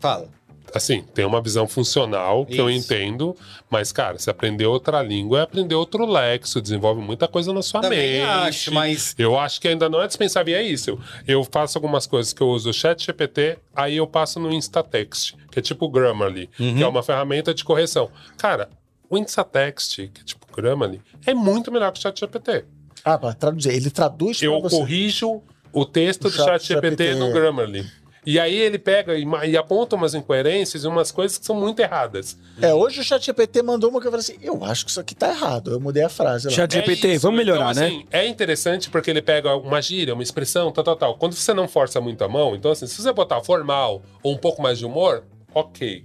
[0.00, 0.28] Fala.
[0.74, 2.86] Assim, tem uma visão funcional que eu Isso.
[2.94, 3.36] entendo,
[3.68, 7.82] mas, cara, se aprender outra língua é aprender outro lexo, desenvolve muita coisa na sua
[7.82, 8.22] Também mente.
[8.30, 10.98] acho, mas Eu acho que ainda não é dispensável, e é isso.
[11.28, 15.34] Eu faço algumas coisas que eu uso o chat GPT, aí eu passo no Instatext,
[15.50, 16.76] que é tipo o Grammarly, Uhum.
[16.76, 18.10] que é uma ferramenta de correção.
[18.38, 18.70] Cara,
[19.10, 22.64] o Instatext, que é tipo Grammarly, é muito melhor que o chat GPT.
[23.04, 23.74] Ah, para traduzir.
[23.74, 27.14] Ele traduz Eu corrijo o texto O do chat chat GPT GPT.
[27.16, 27.84] no Grammarly.
[28.24, 31.80] E aí ele pega e, e aponta umas incoerências e umas coisas que são muito
[31.80, 32.38] erradas.
[32.60, 35.14] É, hoje o ChatGPT mandou uma que eu falei assim: eu acho que isso aqui
[35.14, 35.72] tá errado.
[35.72, 36.46] Eu mudei a frase.
[36.48, 36.54] lá.
[36.54, 37.86] Chat É vamos melhorar, então, né?
[37.88, 41.14] assim, É interessante porque ele pega uma gíria, uma expressão, tal, tal, tal.
[41.16, 44.38] Quando você não força muito a mão, então assim, se você botar formal ou um
[44.38, 46.04] pouco mais de humor, ok.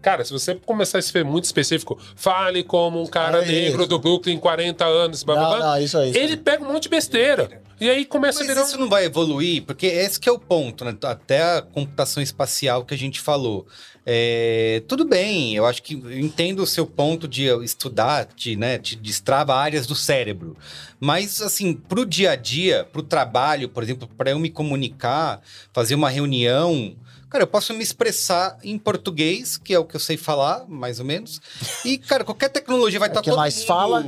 [0.00, 3.98] Cara, se você começar a ser muito específico, fale como um cara É negro do
[3.98, 5.66] Brooklyn, 40 anos, blá, blá, Não, blá.
[5.76, 6.16] não, isso aí.
[6.16, 7.62] Ele pega um monte de besteira.
[7.80, 8.66] E aí começa Mas a virar.
[8.66, 10.96] isso não vai evoluir, porque esse que é o ponto, né?
[11.04, 13.66] Até a computação espacial que a gente falou.
[14.04, 18.78] É, tudo bem, eu acho que eu entendo o seu ponto de estudar, de, né,
[18.78, 20.56] de destrava áreas do cérebro.
[20.98, 25.40] Mas, assim, pro dia a dia, pro trabalho, por exemplo, para eu me comunicar,
[25.72, 26.96] fazer uma reunião.
[27.30, 30.98] Cara, eu posso me expressar em português, que é o que eu sei falar, mais
[30.98, 31.40] ou menos.
[31.84, 33.66] E, cara, qualquer tecnologia vai É estar que todo mais mundo...
[33.66, 34.02] fala.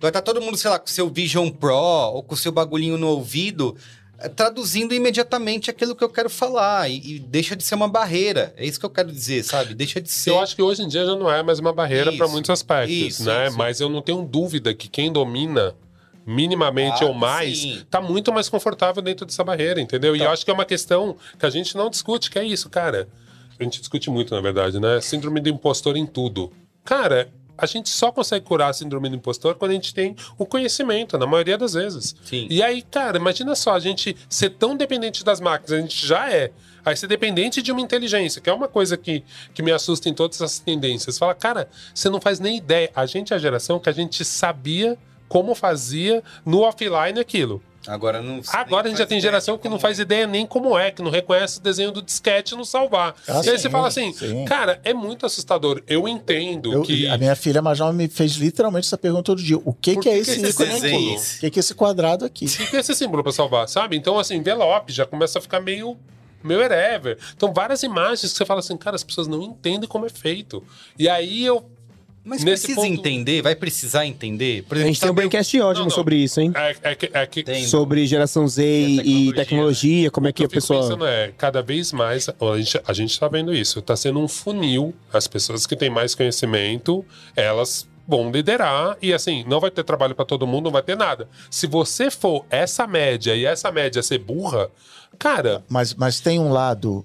[0.00, 2.50] Vai estar todo mundo, sei lá, com o seu Vision Pro ou com o seu
[2.50, 3.76] bagulhinho no ouvido,
[4.18, 6.90] eh, traduzindo imediatamente aquilo que eu quero falar.
[6.90, 8.52] E, e deixa de ser uma barreira.
[8.56, 9.72] É isso que eu quero dizer, sabe?
[9.72, 10.30] Deixa de ser.
[10.30, 12.92] Eu acho que hoje em dia já não é mais uma barreira para muitos aspectos,
[12.96, 13.46] isso, né?
[13.46, 13.56] isso.
[13.56, 15.76] Mas eu não tenho dúvida que quem domina
[16.28, 17.82] minimamente Ah, ou mais sim.
[17.90, 20.14] tá muito mais confortável dentro dessa barreira, entendeu?
[20.14, 20.26] E Tá.
[20.26, 23.08] eu acho que é uma questão que a gente não discute, que é isso, cara.
[23.58, 25.00] A gente discute muito, na verdade, né?
[25.00, 26.52] Síndrome do impostor em tudo.
[26.84, 30.46] Cara, a gente só consegue curar a síndrome do impostor quando a gente tem o
[30.46, 32.14] conhecimento, na maioria das vezes.
[32.24, 32.46] Sim.
[32.48, 36.30] E aí, cara, imagina só, a gente ser tão dependente das máquinas, a gente já
[36.30, 36.52] é.
[36.84, 40.14] Aí ser dependente de uma inteligência, que é uma coisa que, que me assusta em
[40.14, 41.18] todas essas tendências.
[41.18, 42.90] Fala, cara, você não faz nem ideia.
[42.94, 44.96] A gente é a geração que a gente sabia
[45.28, 47.62] como fazia no offline aquilo.
[47.86, 48.40] Agora não.
[48.52, 51.10] Agora a gente já tem geração que não faz ideia nem como é, que não
[51.10, 53.14] reconhece o desenho do disquete no salvar.
[53.26, 54.44] Ah, e aí sim, você fala assim, sim.
[54.44, 55.82] cara, é muito assustador.
[55.86, 57.06] Eu entendo Eu- que.
[57.08, 59.56] A minha filha mais nova me fez literalmente essa pergunta todo dia.
[59.64, 61.16] O que, Por que é que esse que esse ícone aqui?
[61.16, 62.44] O que, que é esse quadrado aqui?
[62.46, 63.96] O que é esse símbolo pra salvar, sabe?
[63.96, 65.96] Então, assim, envelope já começa a ficar meio
[66.42, 67.16] meu wherever.
[67.34, 70.62] Então, várias imagens que você fala assim, cara, as pessoas não entendem como é feito.
[70.98, 71.64] E aí eu.
[72.28, 73.40] Mas Nesse precisa ponto- entender?
[73.40, 74.62] Vai precisar entender?
[74.64, 75.90] Por A gente tem um braincast ótimo Não, não.
[75.90, 76.52] sobre isso, hein?
[76.54, 77.64] É, é que, é que Tem.
[77.64, 80.80] Sobre geração Z e tecnologia, tecnologia, como é que eu a fico pessoa.
[80.82, 84.28] pensando é, cada vez mais, a gente, a gente tá vendo isso, tá sendo um
[84.28, 84.94] funil.
[85.12, 87.04] As pessoas que têm mais conhecimento,
[87.34, 90.96] elas vão liderar e assim, não vai ter trabalho para todo mundo, não vai ter
[90.96, 91.28] nada.
[91.50, 94.70] Se você for essa média e essa média ser burra,
[95.18, 97.04] cara, Mas, mas tem um lado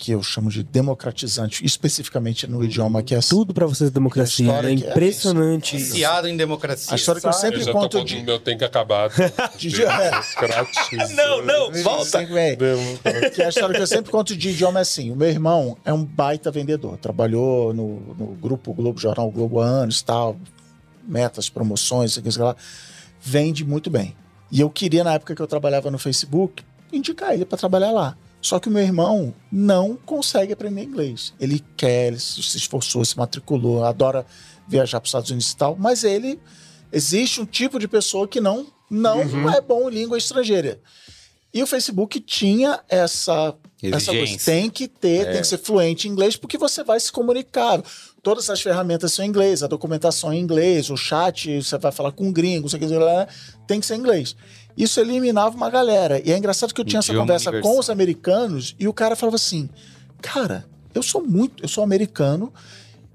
[0.00, 4.46] que eu chamo de democratizante, especificamente no idioma, que é Tudo pra vocês democracia.
[4.46, 5.76] A história É é impressionante.
[5.76, 6.94] Viciado em democracia.
[6.94, 8.22] a história que eu eu sempre já tô conto de.
[8.22, 9.10] meu tem que acabar.
[9.58, 10.10] De- é.
[11.14, 11.82] não, não, vem.
[13.34, 15.92] Que a história que eu sempre conto de idioma é assim: o meu irmão é
[15.92, 20.34] um baita vendedor, trabalhou no, no grupo Globo Jornal Globo há anos tal,
[21.06, 22.56] metas, promoções, isso aqui, isso aqui lá.
[23.20, 24.16] Vende muito bem.
[24.50, 28.16] E eu queria, na época que eu trabalhava no Facebook, indicar ele para trabalhar lá.
[28.40, 31.34] Só que o meu irmão não consegue aprender inglês.
[31.38, 34.24] Ele quer, ele se esforçou, se matriculou, adora
[34.66, 36.40] viajar para os Estados Unidos e tal, mas ele
[36.92, 40.80] existe um tipo de pessoa que não não é bom em língua estrangeira.
[41.52, 44.38] E o Facebook tinha essa, essa coisa.
[44.44, 47.82] Tem que ter, tem que ser fluente em inglês, porque você vai se comunicar.
[48.22, 51.90] Todas as ferramentas são em inglês, a documentação é em inglês, o chat, você vai
[51.90, 53.26] falar com um gringo, aqui, isso lá,
[53.66, 54.36] tem que ser em inglês.
[54.76, 56.22] Isso eliminava uma galera.
[56.24, 57.74] E é engraçado que eu tinha essa conversa universal.
[57.74, 59.68] com os americanos e o cara falava assim:
[60.22, 62.52] Cara, eu sou muito, eu sou americano,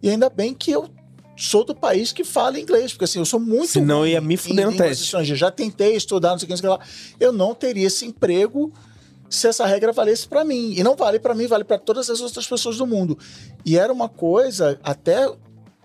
[0.04, 0.90] e ainda bem que eu
[1.36, 3.68] sou do país que fala inglês, porque assim, eu sou muito.
[3.68, 5.36] Senão ruim ia me fuder no teste.
[5.36, 6.90] Já tentei estudar, não sei o que, não sei o que lá.
[7.20, 8.72] Eu não teria esse emprego
[9.30, 10.74] se essa regra valesse pra mim.
[10.78, 13.18] E não vale pra mim, vale pra todas as outras pessoas do mundo.
[13.66, 15.30] E era uma coisa, até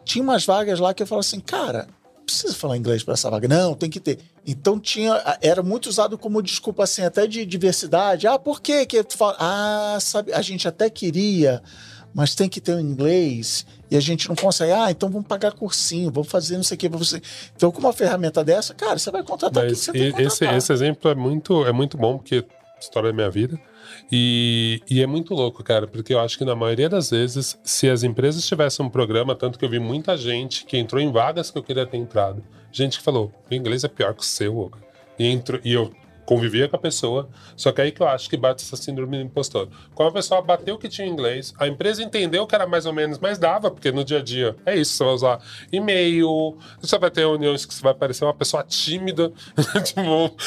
[0.04, 3.28] tinha umas vagas lá que eu falava assim, cara, não precisa falar inglês pra essa
[3.30, 3.48] vaga.
[3.48, 4.18] Não, tem que ter.
[4.46, 8.26] Então tinha, era muito usado como desculpa assim, até de diversidade.
[8.26, 9.36] Ah, por que tu fala?
[9.38, 11.62] Ah, sabe, a gente até queria,
[12.14, 14.72] mas tem que ter o inglês e a gente não consegue.
[14.72, 17.20] Ah, então vamos pagar cursinho, vamos fazer não sei o que pra você.
[17.56, 21.10] Então com uma ferramenta dessa, cara, você vai contratar quem Mas você esse, esse exemplo
[21.10, 22.44] é muito, é muito bom, porque
[22.80, 23.60] história da minha vida.
[24.10, 27.88] E, e é muito louco, cara, porque eu acho que na maioria das vezes, se
[27.88, 31.50] as empresas tivessem um programa, tanto que eu vi muita gente que entrou em vagas
[31.50, 32.42] que eu queria ter entrado,
[32.72, 34.78] gente que falou: o inglês é pior que o seu, Hugo."
[35.18, 35.92] e, entrou, e eu
[36.30, 39.24] convivia com a pessoa, só que aí que eu acho que bate essa síndrome do
[39.24, 39.68] impostor.
[39.96, 43.18] Quando a pessoa bateu que tinha inglês, a empresa entendeu que era mais ou menos,
[43.18, 45.40] mas dava, porque no dia a dia é isso, você vai usar
[45.72, 49.32] e-mail, você vai ter reuniões que você vai parecer uma pessoa tímida,
[49.84, 50.00] tipo,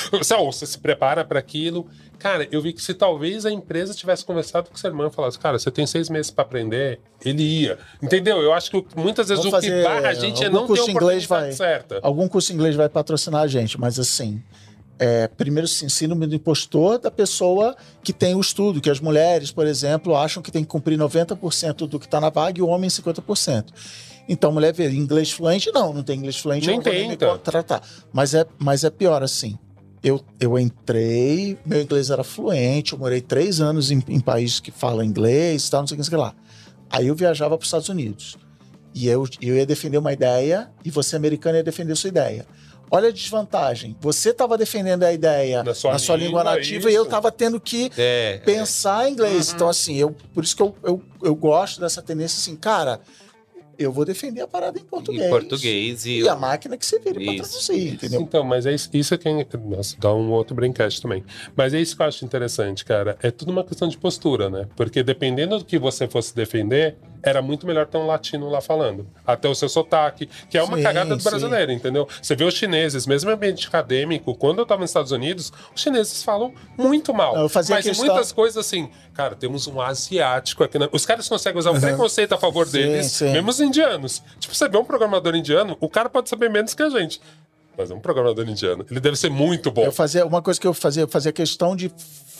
[0.09, 1.85] você, ou você se prepara para aquilo.
[2.17, 5.37] Cara, eu vi que se talvez a empresa tivesse conversado com seu irmão e falasse,
[5.37, 7.77] cara, você tem seis meses para aprender, ele ia.
[8.01, 8.41] Entendeu?
[8.41, 10.83] Eu acho que muitas vezes Vamos o que barra a gente é não ter curso
[10.83, 11.99] a oportunidade vai- certa.
[12.01, 14.41] Algum curso em inglês vai patrocinar a gente, mas assim,
[14.99, 19.51] é, primeiro sim, síndrome do impostor da pessoa que tem o estudo, que as mulheres,
[19.51, 22.67] por exemplo, acham que tem que cumprir 90% do que está na vaga e o
[22.67, 23.65] homem 50%.
[24.27, 27.17] Então, a mulher vê inglês fluente, não, não tem inglês fluente, Nem não vou me
[27.17, 27.81] contratar.
[28.11, 29.57] Mas é, mas é pior assim.
[30.01, 34.71] Eu, eu entrei, meu inglês era fluente, eu morei três anos em, em países que
[34.71, 36.35] falam inglês e tal, não sei o que, não sei o que lá.
[36.89, 38.37] Aí eu viajava para os Estados Unidos.
[38.93, 42.45] E eu, eu ia defender uma ideia e você, americano, ia defender sua ideia.
[42.95, 43.97] Olha a desvantagem.
[43.99, 47.05] Você estava defendendo a ideia Na sua língua, língua, nativa e eu isso.
[47.09, 49.51] estava tendo que É, pensar em inglês.
[49.51, 52.99] Então, assim, eu, por isso que eu, eu, eu gosto dessa tendência assim, cara,
[53.79, 55.25] eu vou defender a parada em português.
[55.25, 58.21] em português e, E a máquina que você vira para Isso, traduzir, entendeu?
[58.21, 61.23] Então, mas é isso, isso que é, nossa, dá um outro braincast também.
[61.55, 63.17] Mas é isso que eu acho interessante, cara.
[63.23, 64.67] É tudo uma questão de postura, né?
[64.75, 69.07] Porque dependendo do que você fosse defender, era muito melhor ter um latino lá falando.
[69.25, 71.29] Até o seu sotaque, que é uma Sim, cagada do sim.
[71.29, 72.07] brasileiro, entendeu?
[72.21, 75.81] Você vê os chineses, mesmo em ambiente acadêmico, quando eu tava nos Estados Unidos, os
[75.81, 77.35] chineses falam muito mal.
[77.37, 80.77] Eu fazia mas questão- muitas coisas assim, cara, temos um asiático aqui.
[80.77, 80.89] Na...
[80.91, 84.21] Os caras conseguem usar um preconceito a favor Sim, deles, mesmo os indianos.
[84.39, 87.21] Tipo, você vê um programador indiano, o cara pode saber menos que a gente.
[87.77, 88.85] Mas é um programador indiano.
[88.91, 89.83] Ele deve ser muito bom.
[89.83, 91.91] Eu fazia uma coisa que eu fazia, eu fazia questão de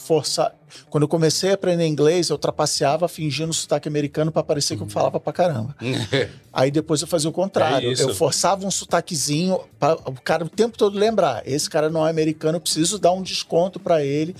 [0.06, 0.54] forçar.
[0.90, 4.90] Quando eu comecei a aprender inglês, eu trapaceava fingindo sotaque americano para parecer que eu
[4.90, 5.76] falava pra caramba.
[6.52, 7.90] Aí depois eu fazia o contrário.
[7.92, 11.42] É eu forçava um sotaquezinho para o cara o tempo todo lembrar.
[11.48, 14.36] Esse cara não é americano, eu preciso dar um desconto para ele.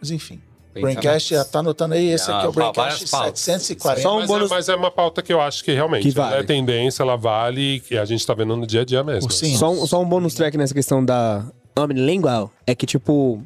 [0.00, 0.40] Mas enfim.
[0.72, 2.08] Braincast, já tá anotando aí.
[2.10, 3.40] Esse Ah, aqui é o Braincast pautas.
[3.40, 4.02] 740.
[4.02, 6.10] Só um mas, bônus- é, mas é uma pauta que eu acho que realmente Que
[6.12, 6.32] vale.
[6.34, 9.30] ela é tendência, ela vale e a gente tá vendo no dia a dia mesmo.
[9.32, 9.56] Sim.
[9.56, 11.44] Só um, só um bônus track nessa questão da
[11.76, 13.42] omnilingual é que, tipo,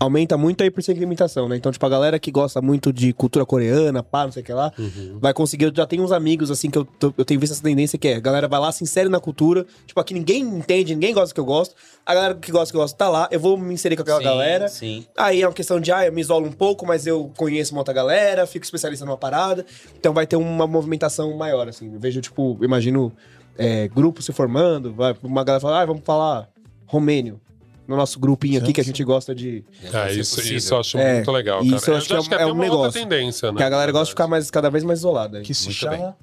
[0.00, 1.56] aumenta muito a hipersegmentação, né?
[1.56, 4.52] Então, tipo, a galera que gosta muito de cultura coreana, pá, não sei o que
[4.52, 4.72] lá,
[5.20, 5.64] vai conseguir.
[5.66, 8.08] Eu já tenho uns amigos, assim, que eu, tô- eu tenho visto essa tendência que
[8.08, 9.66] é: a galera vai lá, se insere na cultura.
[9.86, 11.74] Tipo, aqui ninguém entende, ninguém gosta do que eu gosto.
[12.06, 14.02] A galera que gosta do que eu gosto tá lá, eu vou me inserir com
[14.02, 14.68] aquela Sim, galera.
[14.68, 15.06] sim.
[15.16, 17.80] Aí é uma questão de, ah, eu me isolo um pouco, mas eu conheço uma
[17.80, 19.66] outra galera, fico especialista numa parada.
[19.98, 21.92] Então vai ter uma movimentação maior, assim.
[21.92, 23.12] Eu vejo, tipo, imagino
[23.58, 26.48] é, grupos se formando, vai, uma galera fala, ah, vamos falar
[26.86, 27.40] romênio.
[27.88, 29.64] No nosso grupinho aqui, que a gente gosta de.
[29.82, 31.92] É, Isso é isso, isso eu acho É, muito legal, isso cara.
[31.92, 33.00] eu acho que é até um- é um uma outra negócio.
[33.00, 33.56] tendência, né?
[33.56, 35.40] Que a galera gosta de ficar mais, cada vez mais isolada.
[35.40, 36.14] Que se chama.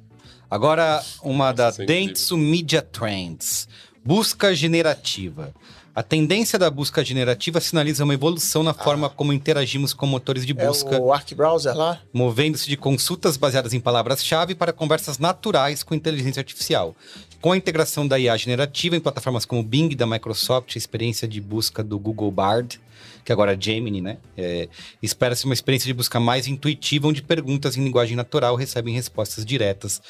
[0.50, 3.68] Agora, uma da é Dentsu Media Trends.
[4.04, 5.52] Busca generativa.
[5.96, 10.52] A tendência da busca generativa sinaliza uma evolução na forma como interagimos com motores de
[10.52, 12.00] É busca, o Arc Browser lá?
[12.14, 16.94] movendo-se de consultas baseadas em palavras-chave para conversas naturais com inteligência artificial.
[17.46, 21.40] Com a integração da IA generativa em plataformas como Bing da Microsoft, a experiência de
[21.40, 22.82] busca do Google Bard,
[23.24, 24.18] que agora é Gemini, né?
[24.36, 24.68] É,
[25.00, 30.02] Espera-se uma experiência de busca mais intuitiva, onde perguntas em linguagem natural recebem respostas diretas.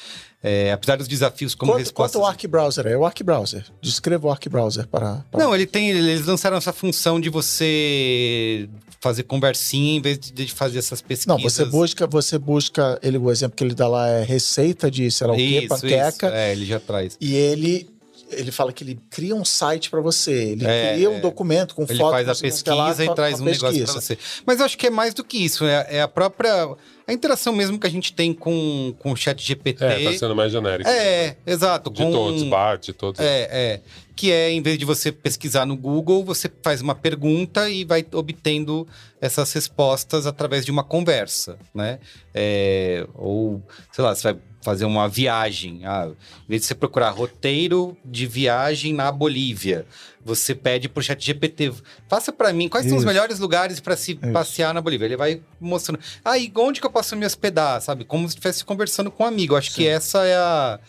[0.42, 2.12] É, apesar dos desafios como Quanto, respostas...
[2.18, 2.86] quanto o Arc Browser?
[2.86, 3.66] É o Arc Browser.
[3.82, 5.22] Descreva o Arc Browser para.
[5.30, 5.90] para- Não, ele tem.
[5.90, 8.66] Eles lançaram essa função de você
[9.06, 11.26] fazer conversinha em vez de fazer essas pesquisas.
[11.26, 12.98] Não, você busca, você busca.
[13.02, 16.26] Ele, o exemplo que ele dá lá é receita de sei lá o quê, panqueca.
[16.26, 17.16] Isso, é, ele já traz.
[17.20, 17.88] E ele.
[18.28, 20.32] Ele fala que ele cria um site para você.
[20.32, 22.10] Ele É, cria um documento com Ele foto.
[22.10, 23.92] faz não a que lá, pesquisa e traz um a negócio pesquisa.
[24.00, 24.18] você.
[24.44, 25.64] Mas eu acho que é mais do que isso.
[25.64, 26.68] É, é a própria.
[27.06, 29.84] A interação mesmo que a gente tem com, com o chat GPT.
[29.84, 30.90] É, tá sendo mais genérico.
[30.90, 31.88] É, exato.
[31.88, 33.20] De com, todos, Bart, de todos.
[33.20, 33.80] É, é.
[34.16, 38.04] Que é, em vez de você pesquisar no Google, você faz uma pergunta e vai
[38.12, 38.88] obtendo
[39.20, 42.00] essas respostas através de uma conversa, né?
[42.34, 45.82] É, ou, sei lá, você vai fazer uma viagem.
[45.84, 49.86] Ah, em vez de você procurar roteiro de viagem na Bolívia,
[50.24, 51.72] você pede pro chat GPT,
[52.08, 53.06] faça para mim quais são os Isso.
[53.06, 55.06] melhores lugares para se passear na Bolívia.
[55.06, 58.04] Ele vai mostrando, ah, e onde que eu posso me hospedar, sabe?
[58.04, 59.54] Como se estivesse conversando com um amigo.
[59.54, 60.80] Eu acho que essa é a...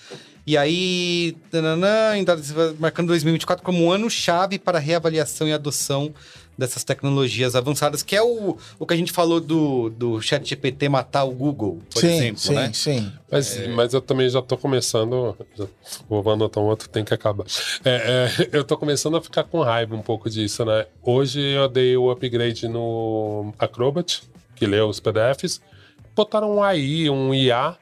[0.47, 2.35] E aí, tananã, ainda
[2.79, 6.13] marcando 2024 como um ano-chave para reavaliação e adoção
[6.57, 10.89] dessas tecnologias avançadas, que é o, o que a gente falou do, do chat GPT
[10.89, 12.71] matar o Google, por sim, exemplo, sim, né?
[12.73, 13.13] sim.
[13.29, 15.37] Mas, mas eu também já tô começando.
[15.55, 15.65] Já,
[16.09, 17.45] vou anotar um outro, tem que acabar.
[17.85, 20.85] É, é, eu tô começando a ficar com raiva um pouco disso, né?
[21.03, 24.23] Hoje eu dei o upgrade no Acrobat,
[24.55, 25.61] que lê os PDFs.
[26.15, 27.77] Botaram um AI, um IA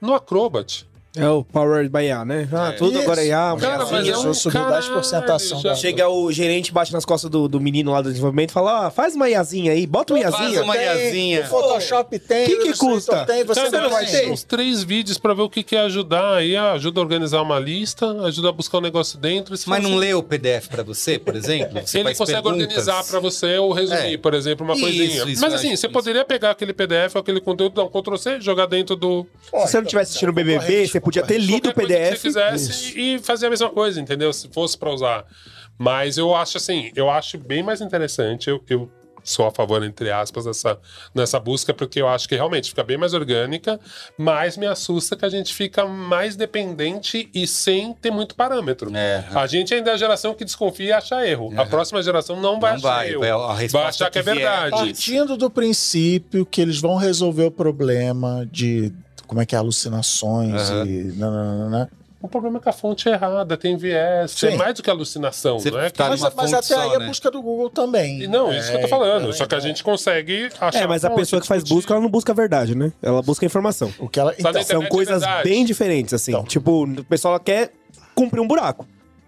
[0.00, 0.86] no Acrobat.
[1.16, 2.48] É o Powered by IA, né?
[2.52, 3.02] Ah, tudo Isso.
[3.02, 3.56] agora é IA.
[3.60, 6.72] Cara, assim, mas é um subiu caralho, 10% a ação já- da- Chega o gerente,
[6.72, 9.72] bate nas costas do, do menino lá do desenvolvimento e fala: ah, faz uma IAzinha
[9.72, 10.62] aí, bota uma Faz IAzinha.
[10.62, 11.40] uma iazinha.
[11.42, 13.26] O Photoshop tem, Que o que Illustrator custa?
[13.26, 14.30] Tem, você Cara, não vai assisti ter.
[14.30, 16.34] uns três vídeos pra ver o que, que é ajudar.
[16.36, 19.54] Aí ajuda a organizar uma lista, ajuda a buscar um negócio dentro.
[19.66, 21.80] Mas não assim, lê o PDF para você, por exemplo?
[21.84, 22.66] Você Ele faz consegue perguntas?
[22.66, 24.18] organizar pra você ou resumir, É.
[24.18, 25.24] por exemplo, uma Isso, coisinha.
[25.24, 28.66] isso, Mas assim, você poderia pegar aquele PDF ou aquele conteúdo, dar um Ctrl-C, jogar
[28.66, 29.26] dentro do.
[29.42, 32.18] Se você não tivesse assistindo o BBB, você podia ter lido o PDF.
[32.20, 34.32] você quisesse e fazer a mesma coisa, entendeu?
[34.32, 35.24] Se fosse pra usar.
[35.78, 38.48] Mas eu acho assim, eu acho bem mais interessante.
[38.50, 38.90] Eu, eu
[39.22, 40.78] sou a favor, entre aspas, dessa,
[41.12, 43.78] nessa busca, porque eu acho que realmente fica bem mais orgânica,
[44.16, 48.94] mas me assusta que a gente fica mais dependente e sem ter muito parâmetro.
[48.96, 49.24] É.
[49.34, 51.52] A gente ainda é a geração que desconfia e acha erro.
[51.56, 53.20] A próxima geração não vai Não achar vai, erro.
[53.20, 54.36] vai- a Vai, resposta achar que é que vier.
[54.48, 54.70] verdade.
[54.70, 58.92] Partindo do princípio que eles vão resolver o problema de
[59.26, 60.86] como é que é alucinações Aham.
[60.86, 61.90] e nananana.
[62.22, 64.48] O problema é que a fonte é errada, tem viés, Sim.
[64.48, 65.90] é mais do que alucinação, Você não é?
[65.90, 67.06] tá Mas, numa mas até aí só, a né?
[67.06, 68.22] busca do Google também.
[68.22, 69.28] E Não, isso que eu tô É, falando.
[69.28, 69.60] é, Só que a é.
[69.60, 70.82] gente consegue achar.
[70.82, 71.76] É, mas a fonte, pessoa que faz discutir.
[71.82, 72.90] busca, ela não busca a verdade, né?
[73.02, 73.92] Ela busca a informação.
[73.98, 75.48] O que ela, então, São é coisas verdade.
[75.48, 76.32] bem diferentes, assim.
[76.32, 76.44] Então.
[76.44, 77.70] Tipo, o pessoal quer
[78.14, 78.86] cumprir um buraco.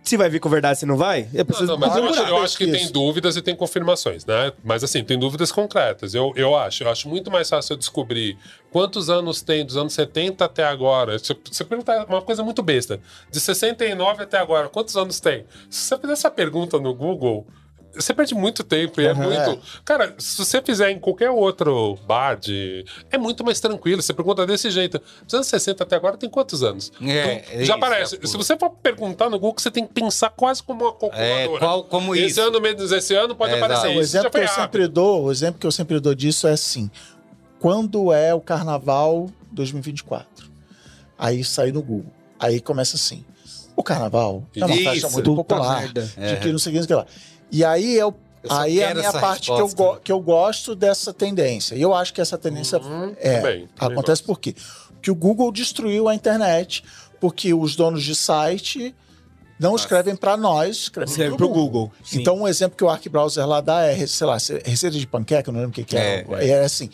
[0.09, 2.09] Se vai vir com verdade, se não vai, eu Não, preciso não, mas fazer eu
[2.09, 4.55] acho, eu acho que tem dúvidas e tem confirmações, né?
[4.65, 6.15] Mas assim, tem dúvidas concretas.
[6.15, 6.83] Eu, eu acho.
[6.83, 8.39] Eu acho muito mais fácil eu descobrir
[8.71, 11.19] quantos anos tem dos anos 70 até agora.
[11.19, 12.99] Se você perguntar uma coisa muito besta.
[13.31, 15.45] De 69 até agora, quantos anos tem?
[15.69, 17.47] Se você fizer essa pergunta no Google.
[17.95, 19.61] Você perde muito tempo e é Uhum, muito.
[19.85, 22.85] Cara, se você fizer em qualquer outro bar de.
[23.11, 24.01] É muito mais tranquilo.
[24.03, 25.01] Você pergunta desse jeito.
[25.25, 26.93] Dos anos 60 até agora tem quantos anos?
[27.01, 28.19] É, Então, é já isso, aparece.
[28.23, 31.59] é Se você for perguntar no Google, você tem que pensar quase como uma calculadora.
[31.59, 32.41] qual- como esse isso?
[32.41, 34.13] ano menos esse ano pode É, aparecer o isso.
[34.13, 34.61] Já exemplo que eu rápido.
[34.63, 36.91] sempre dou, o exemplo que eu sempre dou disso é assim:
[37.59, 40.49] quando é o Carnaval 2024?
[41.19, 42.13] Aí sai no Google.
[42.39, 43.25] Aí começa assim:
[43.75, 44.85] o Carnaval é uma Isso.
[44.85, 47.07] festa muito popular, de que não sei o que, não sei o que lá.
[47.51, 48.15] E aí eu
[48.49, 51.75] Aí é a minha parte que eu, que eu gosto dessa tendência.
[51.75, 54.27] E eu acho que essa tendência Uhum, é, também, também acontece gosto.
[54.27, 54.55] por quê?
[54.95, 56.85] Porque o Google destruiu a internet,
[57.21, 58.95] porque os donos de site
[59.59, 61.93] não escrevem para nós, escrevem Escreve pro pro Google.
[62.05, 62.21] Sim.
[62.21, 64.35] Então, um exemplo que o ArcBrowser lá dá é, sei lá,
[64.65, 66.25] receita de panqueca, eu não lembro o que, que é.
[66.31, 66.91] É, É assim,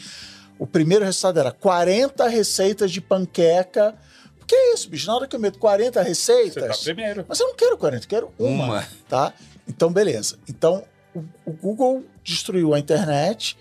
[0.59, 3.95] o primeiro resultado era 40 receitas de panqueca.
[4.41, 5.07] O que é isso, bicho?
[5.07, 6.55] Na hora que eu meto 40 receitas...
[6.55, 7.25] Você tá primeiro.
[7.29, 8.89] Mas eu não quero 40, eu quero uma, Uma.
[9.09, 9.33] tá?
[9.69, 10.39] Então, beleza.
[10.49, 10.85] Então,
[11.15, 13.57] o, o Google destruiu a internet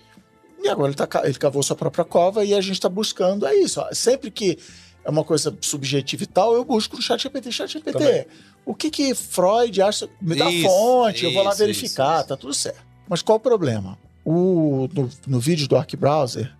[0.62, 3.54] e agora ele, tá, ele cavou sua própria cova e a gente está buscando, é
[3.54, 3.80] isso.
[3.80, 3.92] ó.
[3.92, 4.58] Sempre que
[5.04, 7.52] é uma coisa subjetiva e tal, eu busco no chat GPT.
[7.52, 8.26] Chat GPT, Também.
[8.64, 10.08] o que que Freud acha?
[10.20, 12.80] Me dá Isso, fonte, eu vou lá isso, verificar, isso, tá tudo certo.
[13.06, 13.98] Mas qual o problema?
[14.24, 16.50] O, no, no vídeo do ArcBrowser,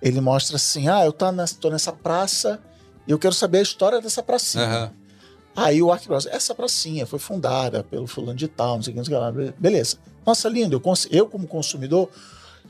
[0.00, 2.58] ele mostra assim, ah, eu tô nessa, tô nessa praça
[3.06, 4.64] e eu quero saber a história dessa pracinha.
[4.64, 4.92] Aham.
[5.56, 8.98] Aí o ArcBrowser, essa pracinha foi fundada pelo fulano de tal, não sei o que,
[8.98, 9.52] não sei o que lá.
[9.58, 9.98] Beleza.
[10.26, 10.82] Nossa, lindo.
[10.84, 12.08] Eu, eu, como consumidor,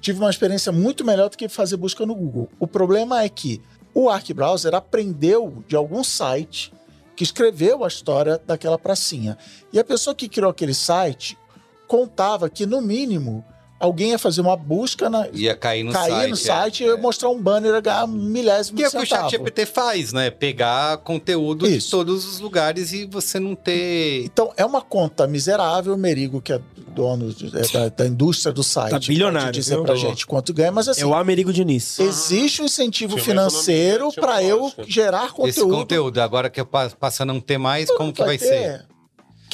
[0.01, 2.49] tive uma experiência muito melhor do que fazer busca no Google.
[2.59, 3.63] O problema é que
[3.95, 6.73] o ArcBrowser aprendeu de algum site
[7.17, 9.39] que escreveu a história daquela pracinha.
[9.73, 11.39] E a pessoa que criou aquele site
[11.87, 13.45] contava que, no mínimo,
[13.81, 16.31] alguém ia fazer uma busca na, Ia cair no cair site.
[16.31, 16.89] no site é.
[16.89, 19.31] e mostrar um banner a ganhar um milésimo Que é de o que o centavo.
[19.31, 20.31] chat GPT faz, né?
[20.31, 21.91] Pegar conteúdo de Isso.
[21.91, 24.25] todos os lugares e você não ter.
[24.25, 26.61] Então, é uma conta miserável, Merigo, que é
[26.95, 28.91] dono de- é da, da indústria do site.
[28.93, 29.85] Tá bilionário, pode dizer viu?
[29.85, 31.99] pra gente quanto ganha, mas assim, É o Amerigo Diniz.
[31.99, 35.49] existe um incentivo Tinha financeiro para eu gerar conteúdo.
[35.49, 36.19] Esse conteúdo.
[36.21, 38.47] Agora que eu pa- passa a não ter mais, como que vai ter.
[38.47, 38.85] ser?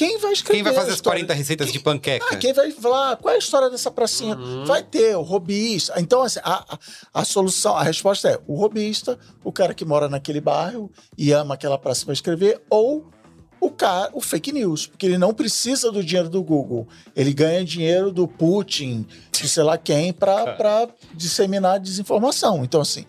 [0.01, 0.57] Quem vai escrever?
[0.57, 1.19] Quem vai fazer as história?
[1.19, 2.25] 40 receitas de panqueca?
[2.31, 4.35] Ah, quem vai falar qual é a história dessa pracinha?
[4.35, 4.65] Uhum.
[4.65, 5.93] Vai ter o robista.
[5.97, 10.09] Então, assim, a, a, a solução, a resposta é o robista, o cara que mora
[10.09, 13.11] naquele bairro e ama aquela praça para escrever, ou
[13.59, 16.87] o cara, o fake news, porque ele não precisa do dinheiro do Google.
[17.15, 22.63] Ele ganha dinheiro do Putin, de sei lá quem, para disseminar desinformação.
[22.63, 23.05] Então, assim,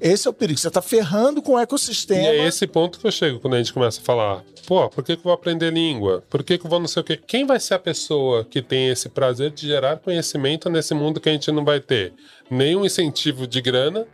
[0.00, 0.58] esse é o perigo.
[0.58, 2.20] Você está ferrando com o E ecossistema.
[2.26, 5.14] é esse ponto que eu chego quando a gente começa a falar: pô, por que,
[5.14, 6.24] que eu vou aprender língua?
[6.30, 7.16] Por que, que eu vou não sei o quê?
[7.16, 11.28] Quem vai ser a pessoa que tem esse prazer de gerar conhecimento nesse mundo que
[11.28, 12.12] a gente não vai ter
[12.50, 14.06] nenhum incentivo de grana?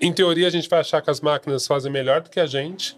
[0.00, 2.96] Em teoria, a gente vai achar que as máquinas fazem melhor do que a gente.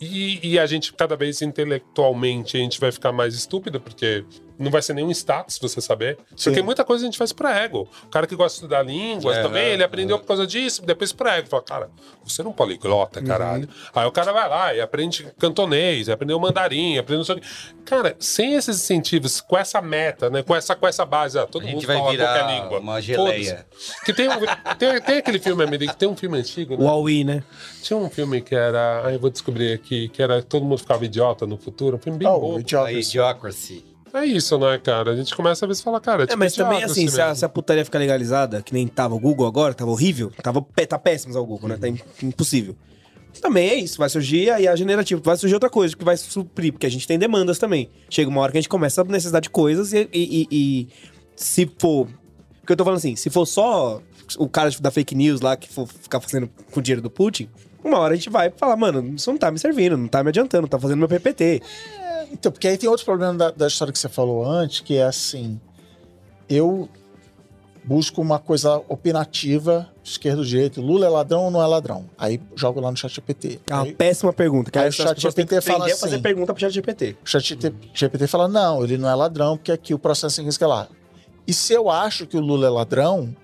[0.00, 4.24] E, e a gente, cada vez intelectualmente, a gente vai ficar mais estúpido, porque
[4.58, 6.16] não vai ser nenhum status você saber.
[6.28, 6.62] Porque Sim.
[6.62, 7.88] muita coisa a gente faz por ego.
[8.04, 10.82] O cara que gosta de estudar línguas É, também, é, ele aprendeu por causa disso,
[10.84, 11.48] depois por ego.
[11.48, 11.90] Fala, cara,
[12.24, 13.68] você não é um poliglota, caralho.
[13.94, 17.24] Aí o cara vai lá e aprende cantonês, aprendeu mandarim, aprendeu.
[17.84, 20.42] Cara, sem esses incentivos, com essa meta, né?
[20.42, 22.80] Com essa, com essa base, ah, todo A mundo vai fala virar qualquer língua.
[22.80, 23.66] uma geleia.
[24.04, 24.40] Que tem, um-
[24.78, 26.82] tem, tem aquele filme americano, tem um filme antigo, né?
[26.84, 27.42] O Huawei, né?
[27.82, 29.02] Tinha um filme que era.
[29.06, 31.96] Ah, eu vou descobrir aqui, que era Todo Mundo Ficava Idiota no futuro.
[31.96, 32.56] Um filme bem Oh, bobo.
[32.84, 33.84] A idiocracy.
[34.14, 35.10] É isso, né, cara?
[35.10, 36.22] A gente começa a ver e fala, cara.
[36.22, 39.14] É, tipo, mas também, assim, se a, se a putaria ficar legalizada, que nem tava
[39.14, 41.76] o Google agora, tava horrível, tava, tá péssimo o Google, né?
[41.80, 42.76] Tá im- impossível.
[43.42, 46.72] Também é isso, vai surgir aí a generativa, vai surgir outra coisa que vai suprir,
[46.72, 47.90] porque a gente tem demandas também.
[48.08, 50.88] Chega uma hora que a gente começa a necessidade de coisas e, e- e- e
[51.34, 52.06] se for.
[52.60, 54.00] Porque eu tô falando assim, se for só
[54.38, 57.48] o cara da fake news lá que for ficar fazendo com o dinheiro do Putin,
[57.82, 60.28] uma hora a gente vai falar, mano, isso não tá me servindo, não tá me
[60.30, 61.60] adiantando, não tá fazendo meu PPT.
[62.32, 65.04] Então, porque aí tem outro problema da, da história que você falou antes, que é
[65.04, 65.60] assim:
[66.48, 66.88] eu
[67.84, 72.06] busco uma coisa opinativa, esquerdo, direito, Lula é ladrão ou não é ladrão?
[72.16, 73.60] Aí jogo lá no chat GPT.
[73.68, 74.70] É uma Aí, péssima pergunta.
[74.70, 77.16] Que aí o chat GPT fala aprender a fazer assim- pergunta pro chat GPT.
[77.24, 77.58] o chat
[77.94, 80.68] GPT fala: não, ele não é ladrão, porque aqui o processo é isso que é
[80.68, 80.88] lá.
[81.46, 83.34] E se eu acho que o Lula é ladrão,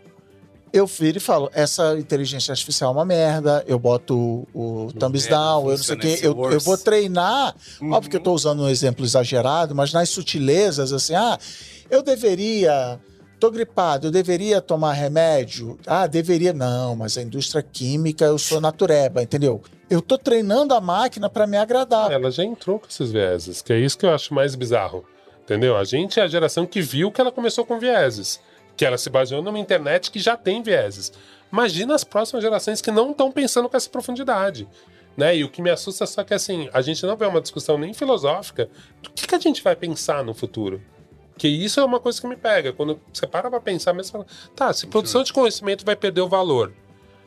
[0.73, 5.27] eu viro e falo: essa inteligência artificial é uma merda, eu boto o, o thumbs
[5.27, 7.55] é, down, eu não sei o quê, eu, eu vou treinar.
[7.81, 7.93] Uhum.
[7.93, 11.39] Óbvio que eu tô usando um exemplo exagerado, mas nas sutilezas, assim, ah,
[11.91, 13.01] eu deveria.
[13.39, 15.79] Tô gripado, eu deveria tomar remédio?
[15.87, 16.53] Ah, deveria.
[16.53, 19.63] Não, mas a indústria química, eu sou natureba, entendeu?
[19.89, 22.13] Eu tô treinando a máquina para me agradar.
[22.13, 25.07] Ela já entrou com esses vieses, que é isso que eu acho mais bizarro.
[25.43, 25.77] Entendeu?
[25.77, 28.39] A gente é a geração que viu que ela começou com vieses.
[28.81, 31.13] Que ela se baseou numa internet que já tem vieses.
[31.53, 34.67] Imagina as próximas gerações que não estão pensando com essa profundidade.
[35.15, 35.37] Né?
[35.37, 37.77] E o que me assusta é só que assim, a gente não vê uma discussão
[37.77, 38.71] nem filosófica
[39.03, 40.81] do que, que a gente vai pensar no futuro.
[41.37, 42.73] Que isso é uma coisa que me pega.
[42.73, 44.27] Quando você para pra pensar mesmo, fala,
[44.57, 46.73] tá, se produção de conhecimento vai perder o valor.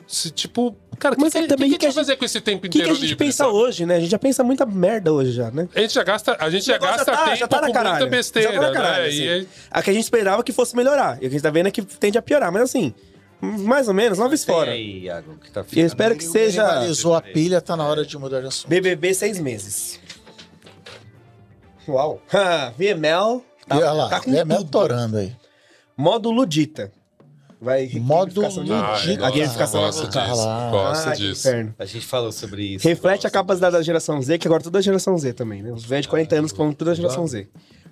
[0.08, 1.95] Se, tipo, cara, o que, Mas que, é que, também que a que a gente
[1.95, 3.49] vai fazer com esse tempo O que, inteiro a gente livre, pensa sabe?
[3.56, 3.95] hoje, né?
[3.95, 5.68] A gente já pensa muita merda hoje já, né?
[5.74, 7.95] A gente já gasta, a gente já gasta tá- tempo já tá na com caralho.
[7.99, 9.10] muita besteira, já tá na caralho, né?
[9.10, 9.24] assim.
[9.24, 11.16] E aí- A que a gente esperava que fosse melhorar.
[11.16, 12.51] E o que a gente tá vendo é que tende a piorar.
[12.51, 12.93] Mas assim,
[13.41, 14.72] mais ou menos, nove fora.
[14.72, 17.86] aí, Iago, que tá E eu ficando- espero que seja Finalizou a pilha, tá na
[17.88, 18.70] hora de mudar de assunto.
[18.70, 19.99] BBB seis meses.
[21.88, 22.22] Uau.
[22.78, 24.66] VML e olha lá, tá com tudo.
[24.70, 25.36] torando aí.
[25.97, 26.91] Modo Ludita.
[27.64, 28.59] Vai Modo Ah, gosto,
[29.24, 30.26] A gamificação gosto voltar.
[30.30, 30.45] disso.
[30.45, 30.70] lá.
[30.70, 31.47] Gosto Ah, disso.
[31.47, 31.76] inferno.
[31.80, 32.86] A gente falou sobre isso.
[32.88, 35.72] Reflete a capacidade da geração Z, que agora tudo é geração Z também, né?
[35.72, 37.47] Os velhos de 40 anos que falam tudo é geração Z.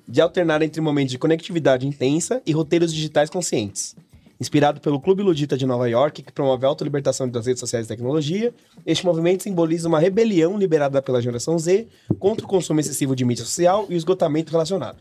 [0.08, 3.96] De alternar entre momentos de conectividade intensa e roteiros digitais conscientes.
[4.42, 7.88] Inspirado pelo Clube Ludita de Nova York, que promove a autolibertação das redes sociais e
[7.88, 8.52] tecnologia,
[8.86, 11.88] este movimento simboliza uma rebelião liberada pela geração Z
[12.20, 14.98] contra o consumo excessivo de mídia social e o esgotamento relacionado.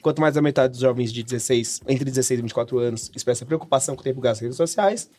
[0.00, 3.94] Enquanto mais da metade dos jovens de 16, entre 16 e 24 anos expressa preocupação
[3.94, 5.10] com o tempo gasto nas redes sociais,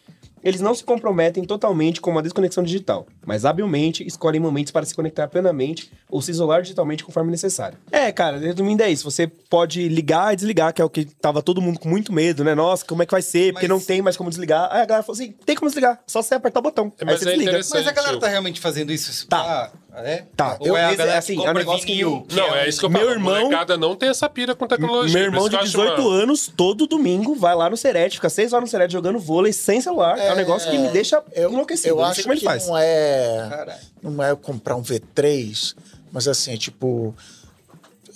[0.43, 4.95] eles não se comprometem totalmente com uma desconexão digital, mas habilmente escolhem momentos para se
[4.95, 7.77] conectar plenamente ou se isolar digitalmente conforme necessário.
[7.91, 9.03] É, cara, resumindo é isso.
[9.03, 12.43] Você pode ligar e desligar, que é o que tava todo mundo com muito medo,
[12.43, 12.55] né?
[12.55, 13.53] Nossa, como é que vai ser?
[13.53, 14.67] Porque Mas- não tem mais como desligar.
[14.71, 16.91] Aí a galera falou assim: tem como desligar, só você apertar o botão.
[16.97, 17.51] É, Aí mas você é desliga.
[17.51, 19.27] Mas a galera tá realmente fazendo isso?
[19.27, 19.41] Tá.
[19.41, 19.69] Ah,
[19.99, 20.23] é?
[20.35, 20.57] Tá.
[20.59, 22.55] Ou Eu- é a galera assim, que é um negócio que vinil, eu- que Não,
[22.55, 23.11] é isso que eu Meu falo.
[23.11, 25.13] irmão- molecada não tem essa pira com tecnologia.
[25.13, 27.75] Meu irmão de isso que eu acho 18 uma- anos, todo domingo, vai lá no
[27.77, 30.17] Serete, fica 6 horas no Serete jogando vôlei sem celular.
[30.17, 31.89] É, um negócio que me deixa Eu, enlouquecido.
[31.89, 32.67] eu não acho como ele que faz.
[32.67, 33.79] não é, Caralho.
[34.01, 35.75] não é comprar um V3,
[36.11, 37.13] mas assim, é tipo.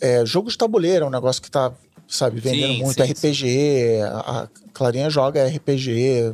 [0.02, 1.72] É, jogo de tabuleiro é um negócio que tá,
[2.08, 3.02] sabe, vendendo Sim, muito.
[3.04, 6.34] sim, RPG, a a Clarinha joga RPG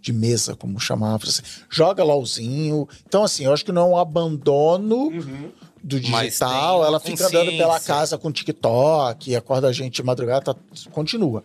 [0.00, 1.24] de mesa, como chamava.
[1.26, 2.88] assim, joga LOLzinho.
[3.06, 5.10] Então, assim, eu acho que não é um abandono
[5.82, 6.84] do Mas digital.
[6.84, 10.56] Ela fica andando pela casa com TikTok, acorda a gente de madrugada, tá,
[10.90, 11.42] continua.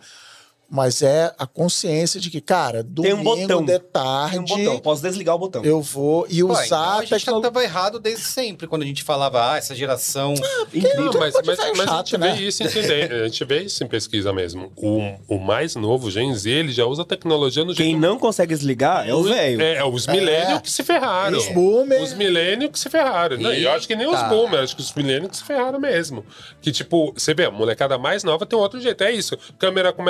[0.68, 3.60] Mas é a consciência de que, cara, Tem um domingo botão.
[3.64, 5.64] de Tem tarde um botão, posso desligar o botão.
[5.64, 7.50] eu vou e usar então a a gente tecnologia.
[7.52, 10.34] tava errado desde sempre, quando a gente falava, ah, essa geração...
[10.74, 11.04] Incrível.
[11.12, 12.32] Não, mas, mas, mas a chato, gente né?
[12.34, 14.72] vê isso em a gente vê isso em pesquisa mesmo.
[14.76, 18.52] O, o mais novo, Gen Z, ele já usa tecnologia no Quem jeito- não consegue
[18.52, 19.60] desligar é o velho.
[19.62, 20.60] É, é os milênios É.
[20.60, 21.38] que se ferraram.
[21.38, 22.02] Os boomer.
[22.02, 23.36] Os milênios que se ferraram.
[23.38, 24.28] Não, e eu acho que nem os Eita.
[24.28, 26.24] boomers, acho que os milênios que se ferraram mesmo.
[26.60, 29.04] Que, tipo, você vê, a molecada mais nova tem outro jeito.
[29.04, 29.38] É isso.
[29.58, 30.02] Câmera com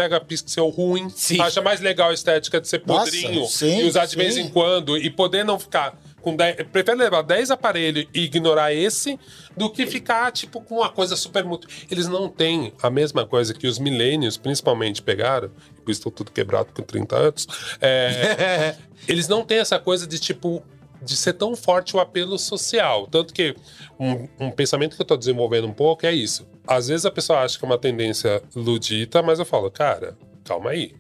[0.47, 1.11] megapixel ruim.
[1.11, 1.41] Sim.
[1.41, 4.19] Acha mais legal a estética de ser Nossa, podrinho sim, e usar de sim.
[4.19, 5.99] vez em quando e poder não ficar.
[6.23, 9.19] Com 10, prefere levar 10 aparelhos e ignorar esse
[9.57, 11.69] do que ficar, tipo, com uma coisa super muito.
[11.89, 15.51] Eles não têm a mesma coisa que os milênios, principalmente, pegaram.
[15.85, 17.47] Por isso estou tudo quebrado com 30 anos.
[17.81, 18.75] É,
[19.07, 20.65] eles não têm essa coisa de tipo
[21.01, 23.07] de ser tão forte o apelo social.
[23.07, 23.55] Tanto que
[23.99, 26.47] um, um pensamento que eu tô desenvolvendo um pouco é isso.
[26.67, 30.17] Às vezes a pessoa acha que é uma tendência ludita, mas eu falo, cara,
[30.47, 30.95] calma aí.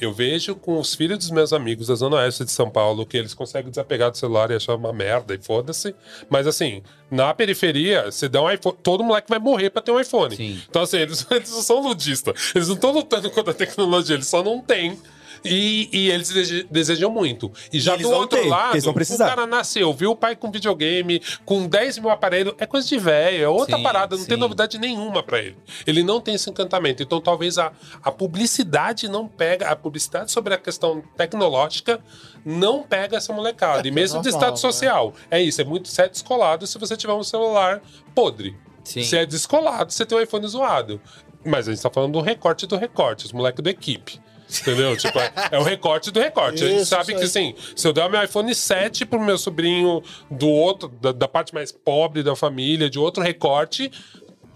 [0.00, 3.16] Eu vejo com os filhos dos meus amigos da Zona Oeste de São Paulo que
[3.16, 5.94] eles conseguem desapegar do celular e achar uma merda e foda-se.
[6.28, 10.00] Mas assim, na periferia, você dá um iPhone, todo moleque vai morrer pra ter um
[10.00, 10.34] iPhone.
[10.34, 10.60] Sim.
[10.68, 12.52] Então assim, eles, eles não são ludistas.
[12.54, 14.98] Eles não estão lutando contra a tecnologia, eles só não têm.
[15.44, 17.50] E, e eles dese- desejam muito.
[17.72, 21.20] E já eles do outro ter, lado, o cara nasceu, viu o pai com videogame,
[21.44, 24.40] com 10 mil aparelhos, é coisa de velho, é outra Sim, parada, não tem sim.
[24.40, 25.56] novidade nenhuma pra ele.
[25.86, 27.02] Ele não tem esse encantamento.
[27.02, 27.72] Então talvez a,
[28.02, 32.00] a publicidade não pega, a publicidade sobre a questão tecnológica
[32.44, 33.86] não pega essa molecada.
[33.86, 35.14] É, e mesmo de normal, estado social.
[35.30, 37.80] É isso, é muito ser descolado se você tiver um celular
[38.14, 38.56] podre.
[38.84, 39.02] Sim.
[39.02, 41.00] Se é descolado, você tem um iPhone zoado.
[41.44, 44.20] Mas a gente tá falando do recorte do recorte, os moleques do equipe.
[44.60, 44.96] Entendeu?
[44.96, 46.62] tipo, é, é o recorte do recorte.
[46.62, 49.20] a gente Isso, sabe isso que, assim, se eu der o meu iPhone 7 pro
[49.20, 53.90] meu sobrinho do outro, da, da parte mais pobre da família, de outro recorte,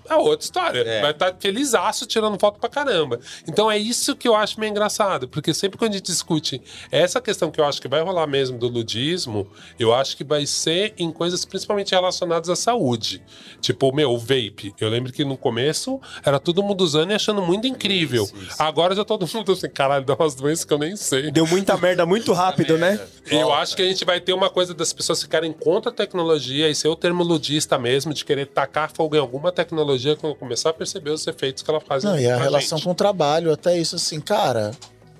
[0.09, 0.81] é outra história.
[0.81, 1.01] É.
[1.01, 3.21] Vai estar felizaço tirando foto pra caramba.
[3.47, 7.21] Então é isso que eu acho meio engraçado, porque sempre quando a gente discute essa
[7.21, 9.47] questão que eu acho que vai rolar mesmo do ludismo,
[9.79, 13.23] eu acho que vai ser em coisas principalmente relacionadas à saúde.
[13.61, 14.75] Tipo, meu, o vape.
[14.81, 18.25] Eu lembro que no começo era todo mundo usando e achando muito incrível.
[18.25, 18.63] Isso, isso.
[18.63, 21.31] Agora já todo mundo assim, caralho, dá umas doenças que eu nem sei.
[21.31, 23.01] Deu muita merda muito rápido, né?
[23.27, 26.69] Eu acho que a gente vai ter uma coisa das pessoas ficarem contra a tecnologia
[26.69, 30.71] e ser o termo ludista mesmo, de querer tacar fogo em alguma tecnologia quando começar
[30.71, 32.05] a perceber os efeitos que ela faz.
[32.05, 32.85] Não, e a relação gente.
[32.85, 34.73] com o trabalho, até isso assim, cara,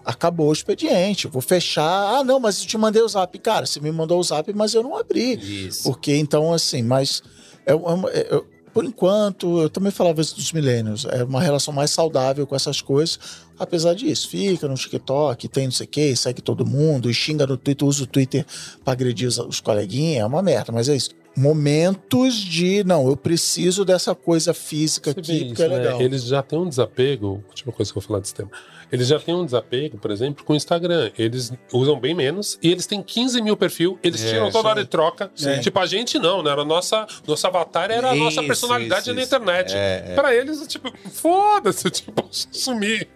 [0.05, 2.17] acabou o expediente, vou fechar.
[2.19, 3.37] Ah, não, mas eu te mandei o zap.
[3.39, 5.35] Cara, você me mandou o zap, mas eu não abri.
[5.67, 5.83] Isso.
[5.85, 7.23] Porque então, assim, mas
[7.65, 11.73] é uma- é- eu- por enquanto, eu também falava isso dos milênios, é uma relação
[11.73, 13.19] mais saudável com essas coisas.
[13.59, 17.47] Apesar disso, fica no TikTok, tem não sei o que, segue todo mundo, e xinga
[17.47, 18.45] no Twitter, usa o Twitter
[18.85, 21.09] pra agredir os, os coleguinhas, é uma merda, mas é isso.
[21.37, 25.77] Momentos de, não, eu preciso dessa coisa física Você aqui, porque isso, é né?
[25.77, 26.01] legal.
[26.01, 27.45] Eles já têm um desapego.
[27.49, 28.51] Última coisa que eu vou falar desse tema.
[28.91, 31.11] Eles já têm um desapego, por exemplo, com o Instagram.
[31.19, 33.99] Eles usam bem menos e eles têm 15 mil perfil.
[34.03, 35.31] Eles É, tiram toda hora e troca.
[35.35, 35.61] Sim.
[35.61, 36.51] Tipo, a gente não, né?
[36.53, 39.75] Era nossa, nosso avatar era a nossa Isso, personalidade isso, na internet.
[39.75, 40.15] É, é.
[40.15, 43.09] Pra eles, tipo, foda-se, tipo, sumir.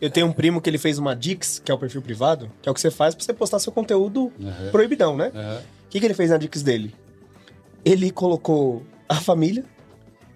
[0.00, 2.68] Eu tenho um primo que ele fez uma Dix, que é o perfil privado, que
[2.68, 4.32] é o que você faz pra você postar seu conteúdo
[4.70, 5.30] proibidão, né?
[5.34, 5.60] Aham.
[5.86, 6.94] O que, que ele fez na Dix dele?
[7.86, 9.64] Ele colocou a família,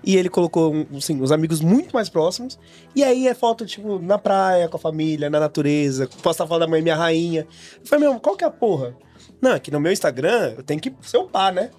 [0.02, 2.58] E ele colocou, assim, os amigos muito mais próximos.
[2.96, 6.08] E aí é foto, tipo, na praia, com a família, na natureza.
[6.22, 7.46] Postar foto da mãe minha rainha.
[7.78, 8.96] Eu falei, meu, qual que é a porra?
[9.42, 11.70] Não, é que no meu Instagram eu tenho que ser o pá, né?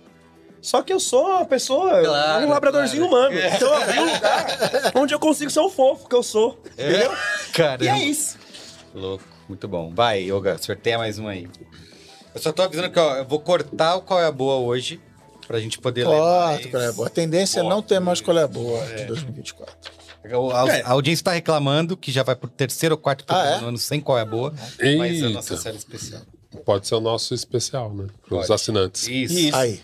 [0.62, 3.34] Só que eu sou uma pessoa, Claro, um labradorzinho claro.
[3.34, 3.48] humano.
[3.56, 4.48] Então eu abri um lugar
[4.94, 6.62] onde eu consigo ser o fofo que eu sou.
[6.74, 7.12] Entendeu?
[7.54, 7.86] Caramba.
[7.86, 8.38] E é isso.
[8.94, 9.92] Louco, muito bom.
[9.96, 11.48] Vai, Yoga, sorteia mais um aí.
[12.36, 15.02] Eu só tô avisando que ó, eu vou cortar o qual é a boa hoje,
[15.52, 16.16] pra gente poder ler.
[16.18, 16.90] Corta, mais.
[16.90, 17.08] é boa.
[17.08, 19.76] A tendência é não ter mais qual é boa de 2024.
[20.34, 23.60] O- A, a audiência tá reclamando que já vai pro terceiro ou quarto Ah, é?
[23.62, 24.54] no ano sem qual é a boa,
[24.98, 25.64] mas é a nossa Eita.
[25.64, 26.22] série especial.
[26.66, 28.08] Pode ser o nosso especial, né?
[28.28, 29.08] Para os assinantes.
[29.08, 29.34] Isso.
[29.40, 29.56] Isso.
[29.56, 29.82] Aí.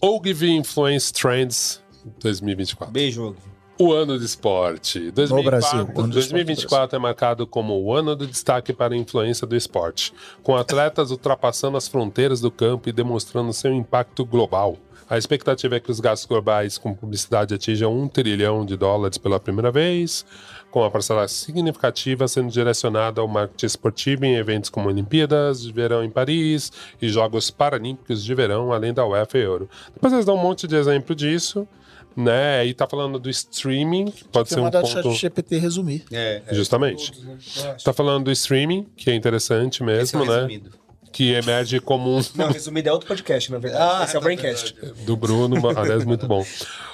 [0.00, 1.80] Ogilvy Influence Trends
[2.20, 2.92] 2024.
[2.92, 3.38] Beijo, Ogvi.
[3.78, 5.10] O ano do esporte.
[5.12, 8.72] 2004, Brasil, o ano do esporte no 2024 é marcado como o ano do destaque
[8.72, 10.12] para a influência do esporte,
[10.42, 14.76] com atletas ultrapassando as fronteiras do campo e demonstrando seu impacto global.
[15.08, 19.40] A expectativa é que os gastos globais com publicidade atinjam um trilhão de dólares pela
[19.40, 20.26] primeira vez,
[20.70, 26.04] com a parcela significativa sendo direcionada ao marketing esportivo em eventos como Olimpíadas de Verão
[26.04, 26.70] em Paris
[27.00, 29.70] e Jogos Paralímpicos de Verão, além da UEFA e Euro.
[29.94, 31.66] Depois eles dão um monte de exemplo disso,
[32.18, 32.66] né?
[32.66, 34.86] E tá falando do streaming, que pode ser um ponto...
[34.86, 36.04] chat GPT resumir.
[36.10, 36.54] É, é.
[36.54, 37.12] Justamente.
[37.84, 40.34] Tá falando do streaming, que é interessante Esse é o mesmo, né?
[40.34, 40.70] resumido.
[41.12, 43.82] Que emerge como um Não, resumido é outro podcast, na verdade.
[44.00, 44.74] Ah, Esse é o tá, Braincast.
[45.04, 46.44] do Bruno, aliás, muito bom.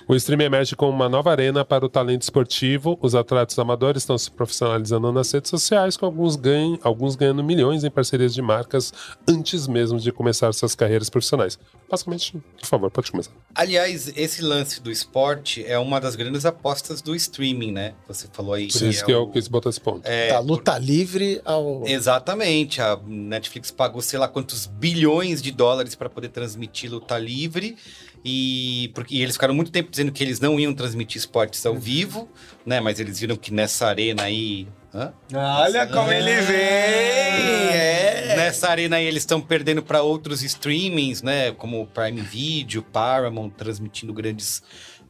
[0.07, 2.99] O streaming emerge como uma nova arena para o talento esportivo.
[3.01, 7.85] Os atletas amadores estão se profissionalizando nas redes sociais, com alguns, ganham, alguns ganhando milhões
[7.85, 8.93] em parcerias de marcas
[9.27, 11.59] antes mesmo de começar suas carreiras profissionais.
[11.91, 13.31] Basicamente, por favor, pode começar.
[13.55, 17.95] Aliás, esse lance do esporte é uma das grandes apostas do streaming, né?
[18.07, 18.67] Você falou aí.
[18.69, 20.07] Por que isso é que o- eu quis botar esse ponto.
[20.07, 21.83] é, da luta livre ao.
[21.87, 22.81] Exatamente.
[22.83, 27.76] A Netflix pagou sei lá quantos bilhões de dólares para poder transmitir luta livre.
[28.24, 31.74] E porque e eles ficaram muito tempo dizendo que eles não iam transmitir esportes ao
[31.74, 32.28] vivo,
[32.64, 32.80] né?
[32.80, 34.66] Mas eles viram que nessa arena aí.
[34.94, 35.12] Hã?
[35.34, 36.55] Olha como ele vem!
[36.57, 38.34] É.
[38.36, 41.52] Nessa arena aí eles estão perdendo para outros streamings, né?
[41.52, 44.62] Como o Prime Video, Paramount, transmitindo grandes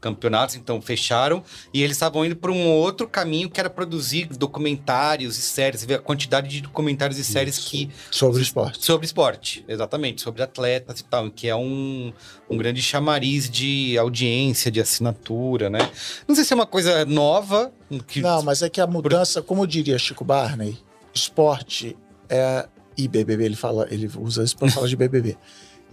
[0.04, 1.42] campeonatos, então fecharam.
[1.72, 5.82] E eles estavam indo para um outro caminho que era produzir documentários e séries.
[5.82, 7.88] Vê a quantidade de documentários e séries que.
[8.10, 8.84] Sobre esporte.
[8.84, 12.12] Sobre esporte, exatamente, sobre atletas e tal, que é um,
[12.50, 15.90] um grande chamariz de audiência, de assinatura, né?
[16.28, 17.72] Não sei se é uma coisa nova.
[18.06, 20.76] Que, Não, mas é que a mudança, como diria Chico Barney,
[21.14, 21.96] esporte
[22.28, 22.68] é.
[22.96, 25.36] E BBB, ele fala, ele usa isso para falar de BBB.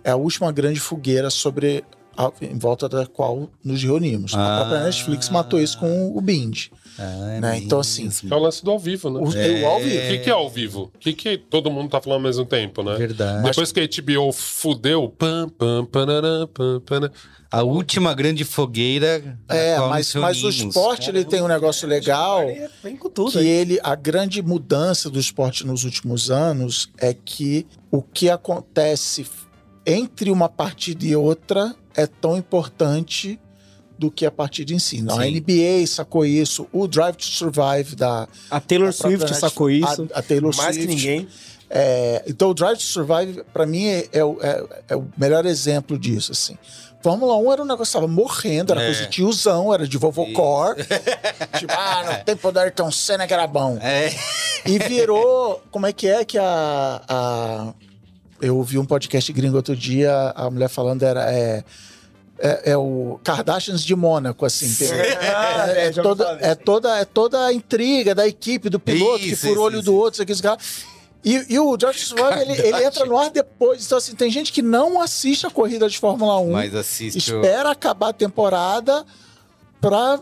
[0.04, 1.84] É a última grande fogueira sobre
[2.42, 4.34] em volta da qual nos reunimos.
[4.36, 4.58] Ah.
[4.58, 6.68] A própria Netflix matou isso com o Bind.
[7.00, 7.58] Ah, é né?
[7.58, 8.10] Então, assim.
[8.30, 9.20] É o lance do ao vivo, né?
[9.20, 10.08] O, O o ao vivo.
[10.08, 10.92] que, que é ao vivo?
[10.94, 12.96] O que, que todo mundo tá falando ao mesmo tempo, né?
[12.96, 13.44] Verdade.
[13.44, 17.12] Depois que a HBO fudeu, pam, pam, pam.
[17.50, 19.38] A última grande fogueira.
[19.50, 22.46] É, mas, mas o esporte ele tem um negócio legal
[22.82, 23.48] Vem com tudo que aí.
[23.48, 29.26] ele a grande mudança do esporte nos últimos anos é que o que acontece
[29.86, 33.40] entre uma partida e outra é tão importante
[33.98, 35.02] do que a partida em si.
[35.02, 35.40] Não, a Sim.
[35.40, 40.08] NBA sacou isso, o Drive to Survive da A Taylor a Swift Netflix- sacou isso.
[40.14, 40.88] a, a Taylor mais Swift.
[40.88, 41.28] que ninguém.
[41.70, 45.46] É, então o Drive to Survive para mim é, é o- é- é o melhor
[45.46, 46.58] exemplo disso assim.
[47.04, 48.86] Fórmula 1 era um negócio que tava morrendo, era É.
[48.86, 50.84] coisa de tiozão, era de vovô core.
[51.58, 53.78] tipo, ah, no tempo da Ayrton Senna que era bom.
[53.82, 54.14] É.
[54.66, 55.62] E virou.
[55.72, 57.02] Como é que é que a.
[57.08, 57.74] a-
[58.42, 61.32] eu ouvi um podcast gringo outro dia, a mulher falando era.
[61.32, 61.64] É,
[62.44, 64.66] é, é o Kardashians de Mônaco, assim.
[64.66, 64.98] entendeu?
[65.36, 69.24] Ah, É, é, ouvi toda, é, toda, é toda a intriga da equipe, do piloto,
[69.24, 70.58] Isso, que o isso, olho isso, do outro, isso aqui, esse cara.
[71.24, 73.86] E, e o George Survive, ele, ele entra no ar depois.
[73.86, 77.32] Então, assim, tem gente que não assiste a corrida de Fórmula 1, Mas assiste.
[77.32, 79.06] o- espera acabar a temporada
[79.80, 80.20] pra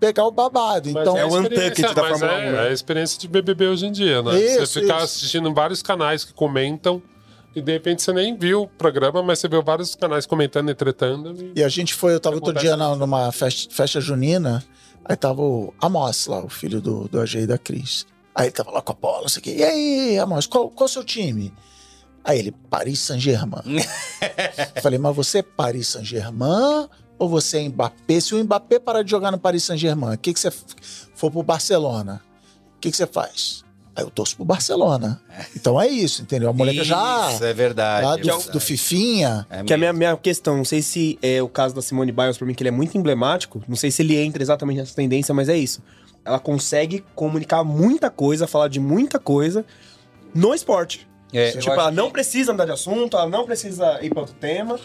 [0.00, 0.90] pegar o babado.
[0.90, 2.64] Mas Então, é o a experiência- Untucked da mas Fórmula é, 1, né?
[2.64, 4.40] É a experiência de BBB hoje em dia, né?
[4.40, 7.02] Isso, você ficar assistindo vários canais que comentam
[7.58, 10.74] e de repente você nem viu o programa, mas você viu vários canais comentando e
[10.74, 11.32] tretando.
[11.42, 11.52] E...
[11.60, 14.64] E a gente foi, eu tava outro dia na- numa festa, festa junina,
[15.04, 18.06] aí tava o Amos lá, o filho do, do AG e da Cris.
[18.34, 19.54] Aí ele tava lá com a bola, não sei o quê.
[19.58, 21.52] E aí, Amos, qual, qual é o seu time?
[22.24, 23.62] Aí ele, Paris Saint-Germain.
[24.82, 26.88] Falei, mas você é Paris Saint-Germain
[27.18, 28.20] ou você é Mbappé?
[28.20, 30.50] Se o Mbappé parar de jogar no Paris Saint-Germain, o que, que você
[31.14, 32.20] for pro Barcelona?
[32.76, 33.64] O que, que você faz?
[33.98, 35.20] Aí eu torço pro Barcelona.
[35.56, 36.48] Então é isso, entendeu?
[36.50, 37.32] A moleque já.
[37.32, 38.06] Isso, é verdade.
[38.06, 38.50] Lá é do, verdade.
[38.52, 39.44] do Fifinha.
[39.50, 42.38] É Que a minha, minha questão, não sei se é o caso da Simone Biles,
[42.38, 43.60] pra mim, que ele é muito emblemático.
[43.66, 45.82] Não sei se ele entra exatamente nessa tendência, mas é isso.
[46.24, 49.64] Ela consegue comunicar muita coisa, falar de muita coisa
[50.32, 51.08] no esporte.
[51.32, 54.36] É, tipo, ela que- não precisa mudar de assunto, ela não precisa ir pra outro
[54.36, 54.78] tema.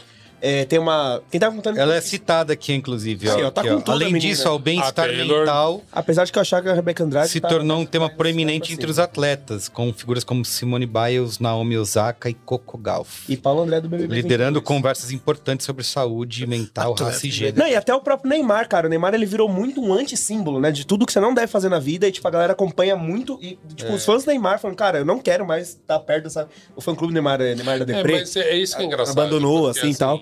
[0.45, 1.21] É, tem uma.
[1.31, 1.77] Quem tava contando.
[1.77, 3.29] Ela é citada aqui, inclusive.
[3.29, 3.79] Sim, ó, tá aqui, com ó.
[3.79, 6.61] tudo a Além disso, ó, o bem-estar A Taylor- mental Apesar de que eu achar
[6.61, 7.29] que a Rebecca Andrade.
[7.29, 10.85] se tá- tornou um tema tá- proeminente tá entre os atletas, com figuras como Simone
[10.85, 13.23] Biles, Naomi Osaka e Coco Gauff.
[13.31, 14.13] E Paulo André do BBB.
[14.15, 14.67] Liderando 22.
[14.67, 17.59] conversas importantes sobre saúde mental, Atleta raça e de gênero.
[17.59, 18.87] Não, e até o próprio Neymar, cara.
[18.87, 20.71] O Neymar ele virou muito um anti-símbolo, né?
[20.71, 22.05] De tudo que você não deve fazer na vida.
[22.05, 23.39] E, tipo, a galera acompanha muito.
[23.41, 23.95] E, tipo, É.
[23.95, 26.49] os fãs do Neymar falam, cara, eu não quero mais estar perto dessa.
[26.75, 28.19] O fã-clube Neymar, é Neymar da É, Deprê.
[28.19, 29.17] mas é, é isso que é engraçado.
[29.17, 30.19] Abandonou, assim, e tal.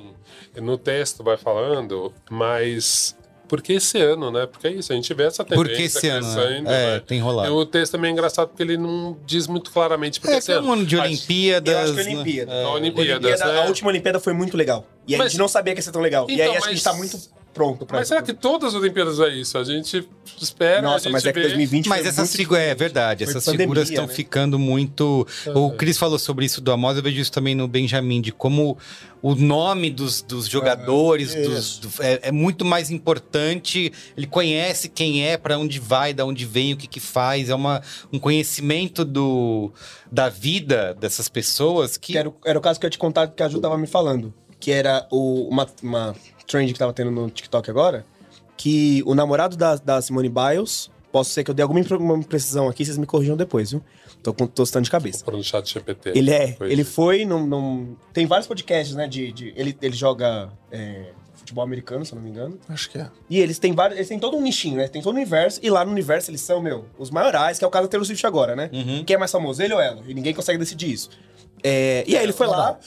[0.57, 3.15] No texto vai falando, mas.
[3.47, 4.45] Porque esse ano, né?
[4.45, 6.99] Porque é isso, a gente vê essa tendência Porque esse ano, crescendo, é, né?
[7.05, 7.53] tem E rolado.
[7.53, 10.21] o texto também é engraçado porque ele não diz muito claramente.
[10.21, 11.73] Porque É, esse foi ano, um ano de a- Olimpíadas.
[11.73, 12.09] Eu acho que a né?
[12.13, 12.51] Olimpíada.
[12.53, 12.63] É.
[12.63, 13.61] A Olimpíadas, Olimpíada- né?
[13.61, 14.85] A última Olimpíada foi muito legal.
[15.05, 16.27] E a Mas- gente não sabia que ia ser tão legal.
[16.29, 18.33] e Então, aí acho que a gente mas- tá muito pronto pra Mas será que
[18.33, 19.57] todas as Olimpíadas é isso?
[19.57, 20.07] A gente
[20.41, 21.45] espera, a Nossa, gente mas é que vê.
[21.47, 24.13] 2020 Mas foi essas figuras, é verdade, Foi essas pandemia, figuras estão né?
[24.13, 25.27] ficando muito.
[25.53, 28.77] O Cris falou sobre isso do Amos, eu vejo isso também no Benjamin, de como
[29.21, 31.81] o nome dos, dos jogadores dos- isso.
[31.81, 33.91] do- é, é muito mais importante.
[34.17, 37.49] Ele conhece quem é, para onde vai, da onde vem, o que, que faz.
[37.49, 39.71] É uma, um conhecimento do,
[40.11, 42.17] da vida dessas pessoas que.
[42.17, 43.85] Era, o- era o caso que eu ia te contar que a Ju tava me
[43.87, 44.33] falando.
[44.61, 46.15] Que era o- uma, uma
[46.47, 48.05] trend que tava tendo no TikTok agora.
[48.55, 50.89] Que o namorado da, da Simone Biles.
[51.11, 53.83] Posso ser que eu dei alguma impre- uma imprecisão aqui, vocês me corrijam depois, viu?
[54.23, 55.25] Tô com tostando de cabeça.
[55.25, 56.13] Por no chat GPT.
[56.15, 56.91] Ele é, Foi ele isso.
[56.93, 59.09] foi num, num- Tem vários podcasts, né?
[59.09, 62.57] De, de- ele, ele joga é, futebol americano, se eu não me engano.
[62.69, 63.09] Acho que é.
[63.29, 63.97] E eles têm vários.
[63.97, 64.87] Eles têm todo um nichinho, né?
[64.87, 65.59] Tem todo um universo.
[65.61, 68.05] E lá no universo eles são, meu, os maiorais, que é o caso da Taylor
[68.05, 68.69] Swift agora, né?
[68.71, 69.03] Uhum.
[69.03, 70.01] Quem é mais famoso, ele ou ela?
[70.07, 71.09] E ninguém consegue decidir isso.
[71.63, 72.77] É, e aí ele foi Não, lá.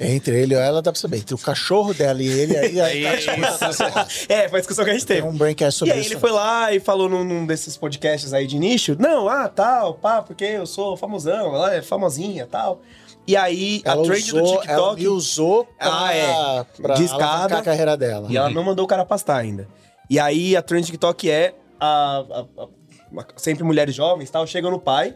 [0.00, 1.18] Entre ele e ela, dá pra saber.
[1.18, 4.90] Entre o cachorro dela e ele, aí, aí É tá- é, foi a discussão que
[4.90, 5.28] a gente tem teve.
[5.28, 6.12] um braincast E sobre aí isso.
[6.14, 9.94] ele foi lá e falou num, num desses podcasts aí de nicho, não, ah, tal,
[9.94, 12.80] pá, porque eu sou famosão, ela é famosinha, tal.
[13.26, 16.64] E aí Ela a trend do usou, ela TikTok me usou pra, Ah, é.
[16.80, 18.26] pra alavancar a carreira dela.
[18.30, 19.68] e ela não mandou o cara pastar ainda.
[20.08, 24.70] E aí a trend do TikTok é a, a- a- sempre mulheres jovens, tal, chegam
[24.70, 25.14] no pai,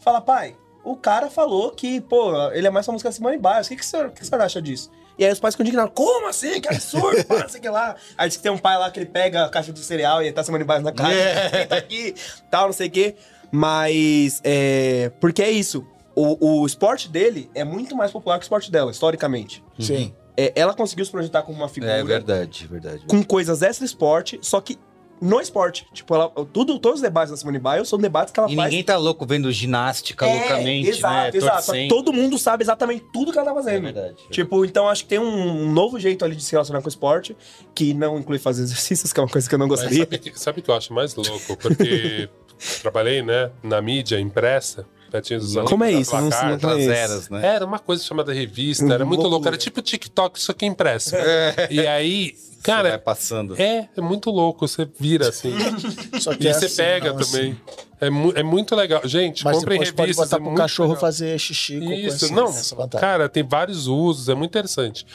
[0.00, 0.54] fala, pai,
[0.84, 3.76] o cara falou que, pô, ele é mais famoso que a Simone Biles, o que,
[3.76, 4.90] que, o senhor, o que, que o senhor acha disso?
[5.18, 6.60] E aí os pais ficam indignados, como assim?
[6.60, 7.94] Que absurdo, pá, sei que lá.
[8.16, 10.32] Aí diz que tem um pai lá que ele pega a caixa do cereal e
[10.32, 12.14] tá Simone Biles na caixa, tá aqui,
[12.50, 13.14] tal, não sei o que.
[13.52, 18.46] Mas, é, porque é isso, o, o esporte dele é muito mais popular que o
[18.46, 19.62] esporte dela, historicamente.
[19.78, 20.14] Sim.
[20.36, 23.04] É, ela conseguiu se projetar como uma figura É verdade, verdade.
[23.06, 24.78] com coisas extra esporte, só que
[25.20, 25.86] no esporte.
[25.92, 28.70] Tipo, ela, tudo, todos os debates da Simone Biles são debates que ela E faz.
[28.70, 31.30] ninguém tá louco vendo ginástica É, loucamente, exato, né?
[31.34, 31.72] exato.
[31.88, 33.82] Todo mundo sabe exatamente tudo que ela tá É fazendo.
[33.84, 34.16] verdade.
[34.30, 36.88] Tipo, então acho que tem um, um novo jeito ali de se relacionar com o
[36.88, 37.36] esporte,
[37.74, 40.04] que não inclui fazer exercícios, que é uma coisa que eu não Mas gostaria.
[40.04, 41.56] sabe, que, sabe o que eu acho mais louco?
[41.56, 42.28] Porque
[42.82, 46.10] trabalhei, né, na mídia impressa, pertinho dos anos Como é isso?
[46.10, 46.58] Placar.
[46.60, 47.46] não eras, né?
[47.46, 49.46] Era uma coisa chamada revista, era muito louco.
[49.46, 51.14] Era tipo TikTok, só que impresso.
[51.70, 53.60] E aí, Você vai cara, passando.
[53.60, 54.66] é, é muito louco.
[54.68, 55.52] Você vira assim.
[56.20, 57.50] Só que e é você assim, pega não, também.
[57.52, 57.56] assim.
[58.02, 59.00] É, mu- é muito legal.
[59.04, 60.28] Gente, Mas comprem depois pode revistas.
[60.30, 61.00] botar é pro cachorro legal.
[61.00, 62.48] fazer xixi com Isso, esse- não.
[62.48, 63.00] essa vantagem.
[63.00, 65.06] Cara, tem vários usos, é muito interessante.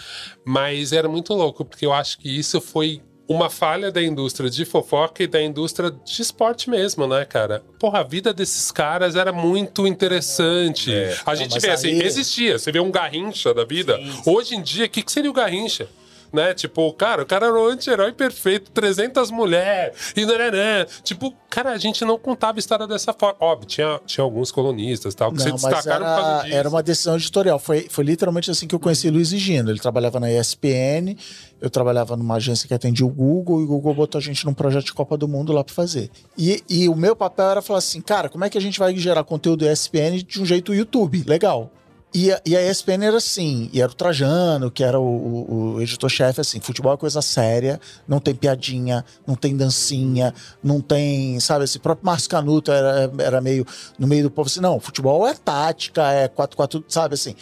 [0.43, 4.63] Mas era muito louco, porque eu acho que isso foi uma falha da indústria de
[4.65, 7.63] fofoca e da indústria de esporte mesmo, né, cara?
[7.79, 10.91] Porra, a vida desses caras era muito interessante.
[11.25, 12.57] A gente vê assim, aí- existia.
[12.59, 13.99] Você vê um Garrincha da vida.
[14.25, 15.87] Hoje em dia, o que, que seria o Garrincha?
[16.35, 16.53] Né?
[16.53, 20.85] Tipo, cara, o cara era o anti-herói perfeito, 300 mulheres, e nananã.
[21.03, 23.37] Tipo, cara, a gente não contava a história dessa forma.
[23.39, 26.43] Óbvio, tinha, tinha alguns colonistas e tal, que se Não, mas destacaram por causa era,
[26.43, 26.55] disso.
[26.55, 27.57] era uma decisão editorial.
[27.57, 29.69] Foi, foi literalmente assim que eu conheci Luiz e Gino.
[29.71, 31.15] Ele trabalhava na ESPN,
[31.61, 34.53] eu trabalhava numa agência que atendia o Google, e o Google botou a gente num
[34.53, 36.11] projeto de Copa do Mundo lá pra fazer.
[36.37, 38.95] E, e o meu papel era falar assim, cara, como é que a gente vai
[38.97, 41.23] gerar conteúdo ESPN de um jeito YouTube?
[41.25, 41.71] Legal.
[42.17, 45.73] E a, e a ESPN era assim, e era o Trajano, que era o, o-
[45.73, 47.77] o editor-chefe, assim, futebol é coisa séria,
[48.07, 50.33] não tem piadinha, não tem dancinha,
[50.63, 53.65] não tem, sabe, o próprio Márcio Canuto era, era meio,
[53.99, 57.35] no meio do povo, assim, não, futebol é tática, é 4-4, sabe, assim,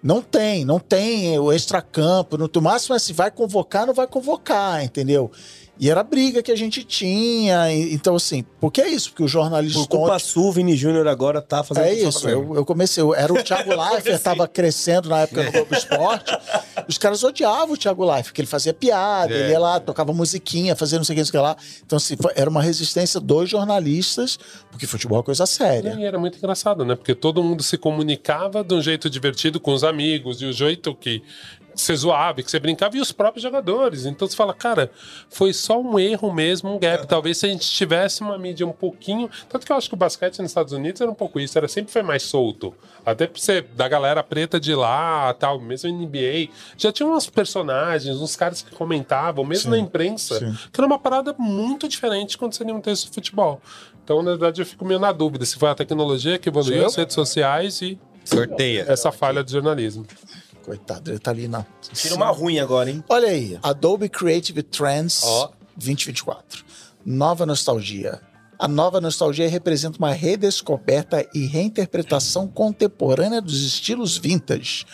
[0.00, 4.84] não tem, não tem o extracampo, no, máximo é assim, vai convocar, não vai convocar,
[4.84, 5.32] entendeu?
[5.78, 9.22] E era a briga que a gente tinha, e- então assim, porque é isso, porque
[9.22, 9.78] o jornalista...
[9.80, 13.02] Por culpa sua, o Vini Júnior agora tá fazendo É o isso, eu, eu comecei.
[13.02, 16.36] Eu, era o Thiago Leifert, tava crescendo na época no Globo Esporte.
[16.88, 19.38] Os caras odiavam o Thiago Leifert, porque ele fazia piada, É.
[19.38, 21.56] ele ia lá, tocava musiquinha, fazia não sei o que, não sei o que lá.
[21.84, 24.38] Então, assim, foi- era uma resistência dos jornalistas,
[24.70, 25.94] porque futebol é coisa séria.
[25.98, 26.94] E era muito engraçado, né?
[26.94, 30.94] Porque todo mundo se comunicava de um jeito divertido com os amigos, de um jeito
[30.94, 31.22] que
[31.80, 34.06] você zoava, que você brincava, e os próprios jogadores.
[34.06, 34.90] Então você fala, cara,
[35.28, 37.06] foi só um erro mesmo, um gap.
[37.06, 39.30] Talvez se a gente tivesse uma mídia um pouquinho.
[39.48, 41.68] Tanto que eu acho que o basquete nos Estados Unidos era um pouco isso, era
[41.68, 42.74] sempre foi mais solto.
[43.04, 48.16] Até pra você, da galera preta de lá, tal, mesmo NBA, já tinha uns personagens,
[48.16, 50.56] uns caras que comentavam, mesmo na imprensa, sim.
[50.72, 53.60] que era uma parada muito diferente quando você lia um texto de futebol.
[54.02, 56.86] Então, na verdade, eu fico meio na dúvida se foi a tecnologia que evoluiu, Sim.
[56.86, 58.84] as redes sociais e Sorteia.
[58.88, 60.06] essa falha do jornalismo.
[60.66, 61.64] Coitado, ele tá ali na.
[61.92, 63.02] Tira uma ruim agora, hein?
[63.08, 65.52] Olha aí, Adobe Creative Trends Ó.
[65.76, 66.64] 2024.
[67.04, 68.20] Nova nostalgia.
[68.58, 74.84] A nova nostalgia representa uma redescoberta e reinterpretação contemporânea dos estilos vintage.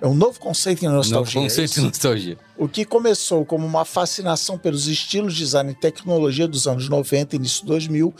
[0.00, 1.40] É um novo conceito em Novo nostalgia.
[1.40, 1.86] é conceito de isso?
[1.86, 2.38] nostalgia.
[2.56, 7.38] O que começou como uma fascinação pelos estilos, design e tecnologia dos anos 90 e
[7.38, 8.14] início 2000,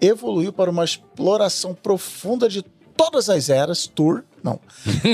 [0.00, 2.62] evoluiu para uma exploração profunda de
[2.98, 4.58] todas as eras, tour, não,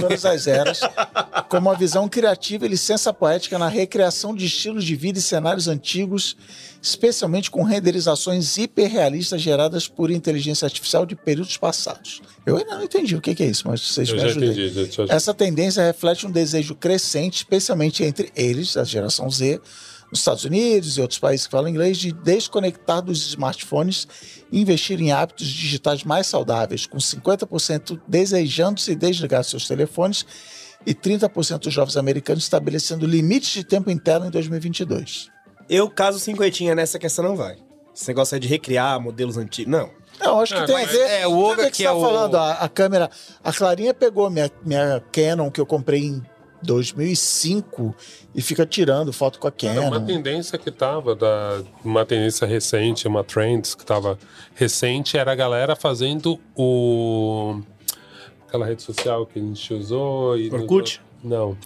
[0.01, 0.81] todas as eras,
[1.51, 5.69] com uma visão criativa e licença poética na recriação de estilos de vida e cenários
[5.69, 6.35] antigos,
[6.81, 12.23] especialmente com renderizações hiperrealistas geradas por inteligência artificial de períodos passados.
[12.47, 14.51] Eu ainda não entendi o que é isso, mas vocês Eu me ajudem.
[14.51, 14.91] entendi.
[15.09, 19.61] Essa tendência reflete um desejo crescente, especialmente entre eles, a geração Z,
[20.15, 24.07] nos Estados Unidos e outros países que falam inglês, de desconectar dos smartphones
[24.53, 30.25] e investir em hábitos digitais mais saudáveis, com 50% desejando se desligar seus telefones
[30.87, 35.31] e 30% dos jovens americanos estabelecendo limites de tempo em tela em 2022.
[35.69, 37.57] Eu caso cinquentinha nessa que essa não vai.
[37.93, 39.73] Esse negócio é de recriar modelos antigos.
[39.73, 39.91] Não.
[40.23, 41.11] Eu acho que É, tem a ver.
[41.11, 43.11] é, o Olga ver que você é tá o- falando, a, a câmera.
[43.43, 46.23] A Clarinha pegou minha, minha Canon que eu comprei em
[46.65, 47.95] 2005
[48.35, 50.07] e fica tirando foto com a Era uma Canon.
[50.07, 54.19] tendência que tava, da, uma tendência recente, uma trend que tava
[54.55, 57.61] recente, era a galera fazendo o.
[58.49, 60.37] aquela rede social que a gente usou.
[60.37, 61.01] E Orkut?
[61.23, 61.57] Não.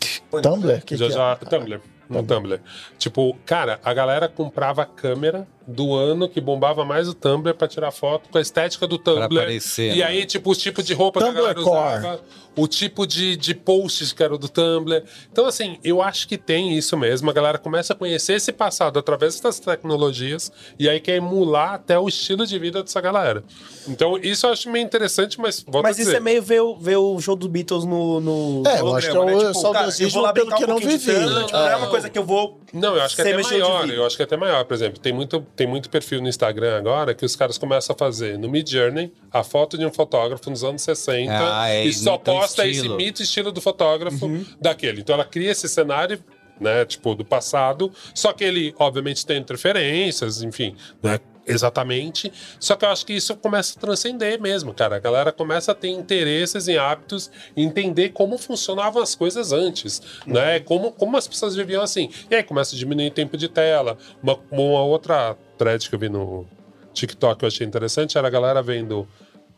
[0.42, 0.82] Tumblr?
[0.84, 1.16] Que já, que é?
[1.16, 1.80] já, Tumblr.
[2.08, 2.60] No Tumblr.
[2.98, 7.90] Tipo, cara, a galera comprava câmera do ano que bombava mais o Tumblr pra tirar
[7.90, 9.24] foto com a estética do Tumblr.
[9.24, 10.04] aparecer, e né?
[10.04, 11.98] aí, tipo, os tipos de roupa que a Tumblr galera Core.
[11.98, 12.20] usava,
[12.56, 15.02] o tipo de, de posts que era o do Tumblr.
[15.30, 17.28] Então, assim, eu acho que tem isso mesmo.
[17.30, 21.98] A galera começa a conhecer esse passado através das tecnologias e aí quer emular até
[21.98, 23.44] o estilo de vida dessa galera.
[23.86, 26.76] Então, isso eu acho meio interessante, mas volto Mas a isso é meio ver, o-
[26.76, 28.20] ver o show dos Beatles no.
[28.20, 29.54] no É, eu acho que é né?
[29.54, 30.98] saudosismo vou lá pelo brincar que um não vivi.
[30.98, 32.60] tipo, Não é uma coisa que eu vou.
[32.72, 33.88] Não, eu acho que é até maior.
[33.88, 34.64] Eu acho que é até maior.
[34.64, 37.98] Por exemplo, tem muito, tem muito perfil no Instagram agora que os caras começam a
[37.98, 41.92] fazer no Mid Journey a foto de um fotógrafo nos anos 60 Ah, é, e
[41.92, 42.96] só posta esse estilo.
[42.96, 44.46] mito estilo do fotógrafo Uhum.
[44.60, 45.00] daquele.
[45.00, 46.22] Então ela cria esse cenário.
[46.60, 52.32] Né, tipo, do passado, só que ele, obviamente, tem interferências, enfim, não é exatamente.
[52.58, 54.96] Só que eu acho que isso começa a transcender mesmo, cara.
[54.96, 60.02] A galera começa a ter interesses em hábitos e entender como funcionavam as coisas antes,
[60.26, 60.58] né?
[60.58, 62.10] Como, como as pessoas viviam assim.
[62.28, 63.96] E aí começa a diminuir o tempo de tela.
[64.20, 66.46] Uma, uma outra thread que eu vi no
[66.92, 69.06] TikTok que eu achei interessante era a galera vendo.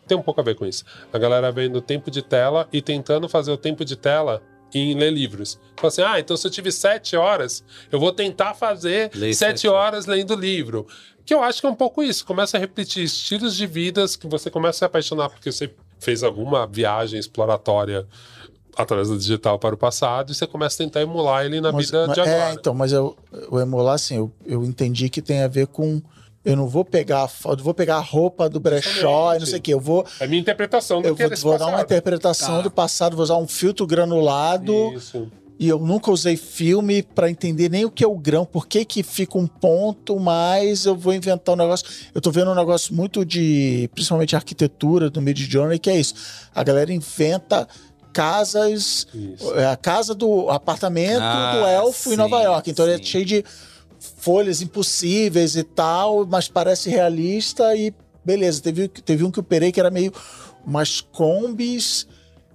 [0.07, 0.85] Tem um pouco a ver com isso.
[1.13, 4.43] A galera vendo tempo de tela e tentando fazer o tempo de tela
[4.75, 5.59] em ler livros.
[5.77, 9.69] Fala assim, ah, então se eu tive sete horas, eu vou tentar fazer sete sete
[9.69, 10.87] horas lendo livro.
[11.25, 12.25] Que eu acho que é um pouco isso.
[12.25, 16.23] Começa a repetir estilos de vidas que você começa a se apaixonar porque você fez
[16.23, 18.07] alguma viagem exploratória
[18.83, 21.87] através do digital para o passado e você começa a tentar emular ele na Mas-
[21.87, 22.51] vida mas- de agora.
[22.51, 23.17] É, então, mas eu,
[23.51, 26.01] o emular, assim, eu, eu entendi que tem a ver com.
[26.43, 29.47] Eu não vou pegar a foto, eu vou pegar a roupa do brechó e não
[29.47, 29.75] sei o que.
[29.75, 32.63] Eu vou, É a minha interpretação do eu que vou, é vou dar uma interpretação
[32.63, 34.73] do passado, vou usar um filtro granulado.
[34.95, 35.29] Isso.
[35.59, 38.83] E eu nunca usei filme pra entender nem o que é o grão, por que
[38.83, 41.87] que fica um ponto, mas eu vou inventar um negócio.
[42.15, 46.15] Eu tô vendo um negócio muito de, principalmente arquitetura do Mid Journey, que é isso.
[46.55, 47.69] A galera inventa
[48.13, 49.55] casas, Isso.
[49.55, 52.71] é a casa do apartamento Ah, do elfo em sim, Nova York.
[52.71, 53.03] Então ele sim.
[53.03, 53.45] é cheio de
[54.17, 57.93] folhas impossíveis e tal, mas parece realista e
[58.25, 58.61] beleza.
[58.63, 60.13] Teve, teve um que eu operei que era meio
[60.65, 62.07] umas combis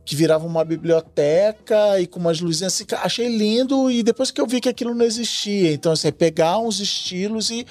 [0.06, 2.86] que viravam uma biblioteca e com umas luzinhas assim.
[3.02, 5.74] Achei lindo e depois que eu vi que aquilo não existia.
[5.74, 7.66] Então, assim, é pegar uns estilos e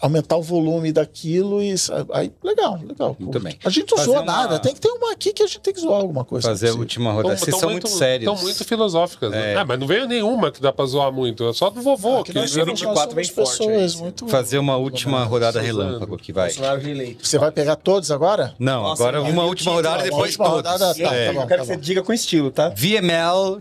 [0.00, 1.74] aumentar o volume daquilo e...
[2.12, 3.16] Aí, legal, legal.
[3.18, 3.58] Muito bem.
[3.64, 4.58] A gente não Fazer zoa uma- nada.
[4.58, 6.48] Tem que ter uma aqui que a gente tem que zoar alguma coisa.
[6.48, 7.36] Fazer a última rodada.
[7.36, 8.30] Vocês são muito, sérios.
[8.32, 9.52] Estão muito filosóficas, né?
[9.54, 9.56] É.
[9.56, 11.48] Ah, mas não veio nenhuma que dá pra zoar muito.
[11.48, 12.18] É só do vovô.
[12.18, 12.24] possível.
[12.24, 14.28] que nós, eram- nós 24 vem somos forte, pessoas é muito...
[14.28, 16.50] Fazer uma última rodada relâmpago aqui, vai.
[16.50, 18.54] Você vai pegar todos agora?
[18.58, 20.70] Não, Nossa, agora uma última rodada e depois última todos.
[20.70, 21.26] rodada, tá, É.
[21.26, 21.42] tá bom.
[21.42, 22.68] eu quero que você diga com estilo, tá?
[22.70, 23.60] VML.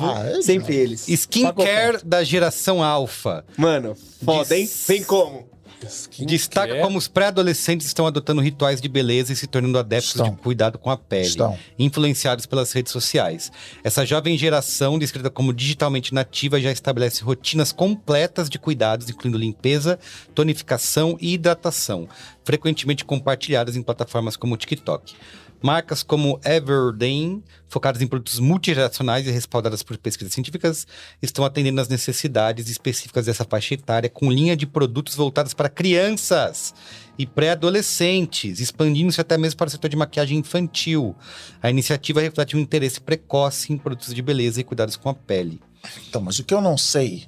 [0.00, 1.08] Ah, é, Sempre eles.
[1.08, 3.44] Skincare da geração alfa.
[3.56, 3.94] Mano,
[4.24, 4.68] foda, hein?
[4.86, 5.46] Vem como?
[5.86, 6.26] Skincare.
[6.26, 10.30] Destaca como os pré-adolescentes estão adotando rituais de beleza e se tornando adeptos Estão.
[10.30, 11.58] de cuidado com a pele, Estão.
[11.78, 13.52] influenciados pelas redes sociais.
[13.84, 19.98] Essa jovem geração, descrita como digitalmente nativa, já estabelece rotinas completas de cuidados, incluindo limpeza,
[20.34, 22.08] tonificação e hidratação,
[22.44, 25.14] frequentemente compartilhadas em plataformas como o TikTok.
[25.62, 30.86] Marcas como Everdeen, focadas em produtos multigeracionais e respaldadas por pesquisas científicas,
[31.20, 36.74] estão atendendo às necessidades específicas dessa faixa etária com linha de produtos voltados para crianças
[37.18, 41.16] e pré-adolescentes, expandindo-se até mesmo para o setor de maquiagem infantil.
[41.60, 45.60] A iniciativa reflete um interesse precoce em produtos de beleza e cuidados com a pele.
[46.08, 47.26] Então, mas o que eu não sei,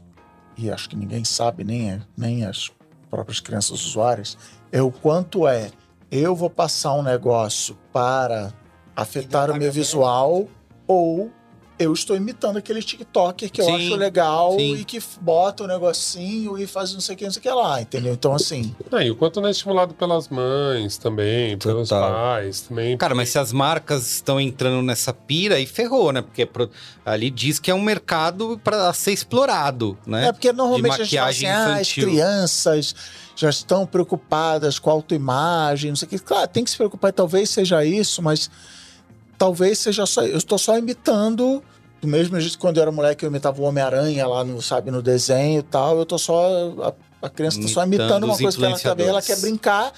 [0.57, 2.71] e acho que ninguém sabe, nem, nem as
[3.11, 4.39] próprias crianças usuárias,
[4.71, 5.73] é o quanto é
[6.11, 8.53] eu vou passar um negócio para
[8.97, 10.47] afetar o meu visual
[10.87, 11.31] ou
[11.79, 14.75] eu estou imitando aquele TikToker que eu Sim, acho legal sim.
[14.75, 17.49] e que bota o negocinho e faz não sei o que, não sei o que
[17.51, 18.13] lá, entendeu?
[18.13, 22.13] Então, assim, Ah, e o quanto não é estimulado pelas mães também, pelos Total.
[22.13, 22.99] pais também.
[22.99, 26.21] Cara, mas se as marcas estão entrando nessa pira, aí ferrou, né?
[26.21, 26.47] Porque
[27.03, 30.29] ali diz que é um mercado para ser explorado, né?
[30.29, 32.95] É porque normalmente a gente fala assim, ah, as infantil." crianças
[33.41, 36.19] já estão preocupadas com a autoimagem, não sei o que.
[36.19, 38.51] Claro, tem que se preocupar, e talvez seja isso, mas
[39.39, 40.23] talvez seja só.
[40.23, 41.63] Eu estou só imitando.
[42.01, 44.91] Do mesmo jeito que quando eu era moleque, eu imitava o Homem-Aranha lá no, sabe,
[44.91, 45.99] no desenho e tal.
[45.99, 46.95] Eu tô só.
[47.23, 49.93] A, a criança está só Imitando uma coisa que ela quer ver, ela quer brincar.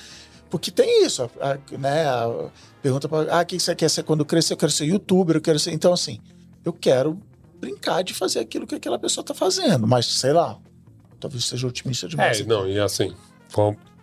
[0.50, 2.04] Porque tem isso, a- a- né?
[2.06, 2.48] a-
[2.82, 3.26] pergunta pra.
[3.38, 4.52] Ah, o que você quer ser quando crescer?
[4.54, 5.72] Eu quero ser youtuber, eu quero ser.
[5.72, 6.18] Então, assim,
[6.64, 7.18] eu quero
[7.60, 9.86] brincar de fazer aquilo que aquela pessoa tá fazendo.
[9.86, 10.58] Mas, sei lá,
[11.20, 12.40] talvez seja otimista demais.
[12.40, 13.14] É, não, e assim,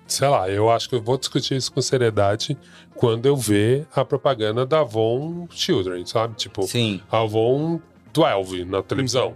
[0.08, 2.58] sei lá, eu acho que eu vou discutir isso com seriedade
[2.96, 6.36] quando eu ver a propaganda da Avon Children, sabe?
[6.36, 7.02] Tipo, Sim.
[7.12, 7.80] a Avon
[8.14, 9.36] 12 na televisão.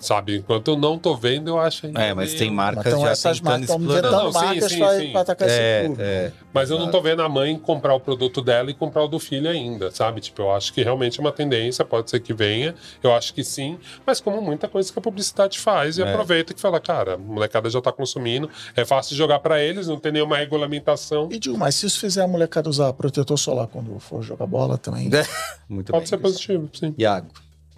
[0.00, 0.38] Sabe?
[0.38, 2.00] Enquanto eu não tô vendo, eu acho ainda.
[2.02, 3.98] É, mas meio- tem marcas Então já essas tentando marcas estão explorar.
[3.98, 4.82] inventando Não, sim,
[5.12, 6.02] marcas atacar esse É, público.
[6.02, 6.32] é.
[6.54, 9.18] Mas eu não tô vendo a mãe comprar o produto dela e comprar o do
[9.20, 10.22] filho ainda, sabe?
[10.22, 13.44] Tipo, eu acho que realmente é uma tendência, pode ser que venha, eu acho que
[13.44, 16.08] sim, mas como muita coisa que a publicidade faz e É.
[16.10, 19.98] aproveita que fala, cara, a molecada já tá consumindo, é fácil jogar pra eles, não
[19.98, 21.28] tem nenhuma regulamentação.
[21.30, 24.78] E digo, mas se isso fizer a molecada usar protetor solar quando for jogar bola
[24.78, 25.10] também.
[25.68, 26.08] Muito Pode bem.
[26.08, 26.94] ser positivo, sim.
[26.96, 27.28] Iago.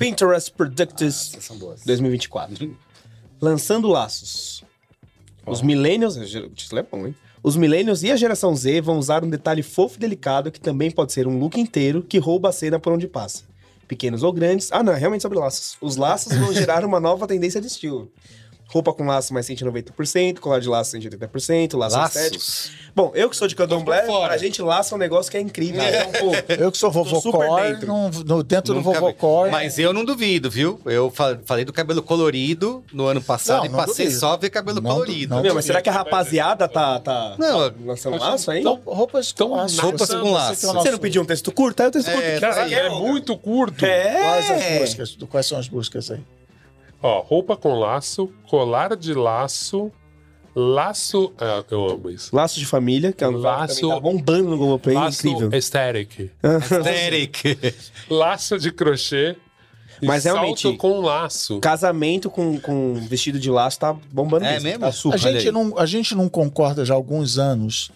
[0.03, 0.53] Pinterest
[1.41, 1.83] São boas.
[1.85, 2.77] 2024.
[3.41, 4.65] Lançando laços.
[5.47, 7.15] Os millennials, o título é bom, hein?
[7.41, 10.91] Os millennials e a geração Z vão usar um detalhe fofo e delicado que também
[10.91, 13.45] pode ser um look inteiro que rouba a cena por onde passa.
[13.87, 14.73] Pequenos ou grandes.
[14.73, 15.77] Ah, não, é realmente sobre laços.
[15.81, 18.11] Os laços vão gerar uma nova tendência de estilo.
[18.73, 22.37] Roupa com laço mais 190%, colar de laço 180%, laço estético.
[22.37, 22.71] Laços.
[22.95, 25.83] Bom, eu que sou de candomblé, a gente laça um negócio que é incrível.
[25.83, 27.87] Então, pô, Eu que sou vovô core, dentro.
[27.87, 29.15] não- no- dentro do vovô vi.
[29.15, 29.51] core.
[29.51, 30.81] Mas eu não duvido, viu?
[30.87, 34.21] Eu fa- falei do cabelo colorido no ano passado Não, e não passei duvido.
[34.21, 35.41] só a ver cabelo Não colorido.
[35.43, 38.61] meu, mas será que a rapaziada tá, tá Não, lançando laço aí?
[38.61, 39.81] Então, roupas com laço.
[39.83, 40.67] roupas com você laço.
[40.67, 41.81] é Você não pediu um texto curto?
[41.83, 42.25] Aí o texto curto.
[42.27, 43.85] É, você é quer, muito curto.
[43.85, 44.79] Quais as É.
[44.79, 45.19] buscas?
[45.29, 46.21] Quais são as buscas aí?
[47.03, 49.91] Ó, roupa com laço, colar de laço,
[50.55, 51.33] laço.
[51.41, 52.35] ah, eu amo isso.
[52.35, 55.51] Laço de família, que é um Laço- tá bombando no Globoplay, Laço incrível.
[55.53, 56.31] aesthetic.
[56.43, 57.75] Aesthetic.
[58.09, 59.37] Laço de crochê.
[60.01, 61.59] e Mas realmente- Salto com laço.
[61.61, 64.65] Casamento com, com vestido de laço tá bombando É mesmo.
[64.69, 64.81] mesmo?
[64.81, 65.15] Tá super.
[65.15, 67.91] A gente, não, a gente não concorda já há alguns anos.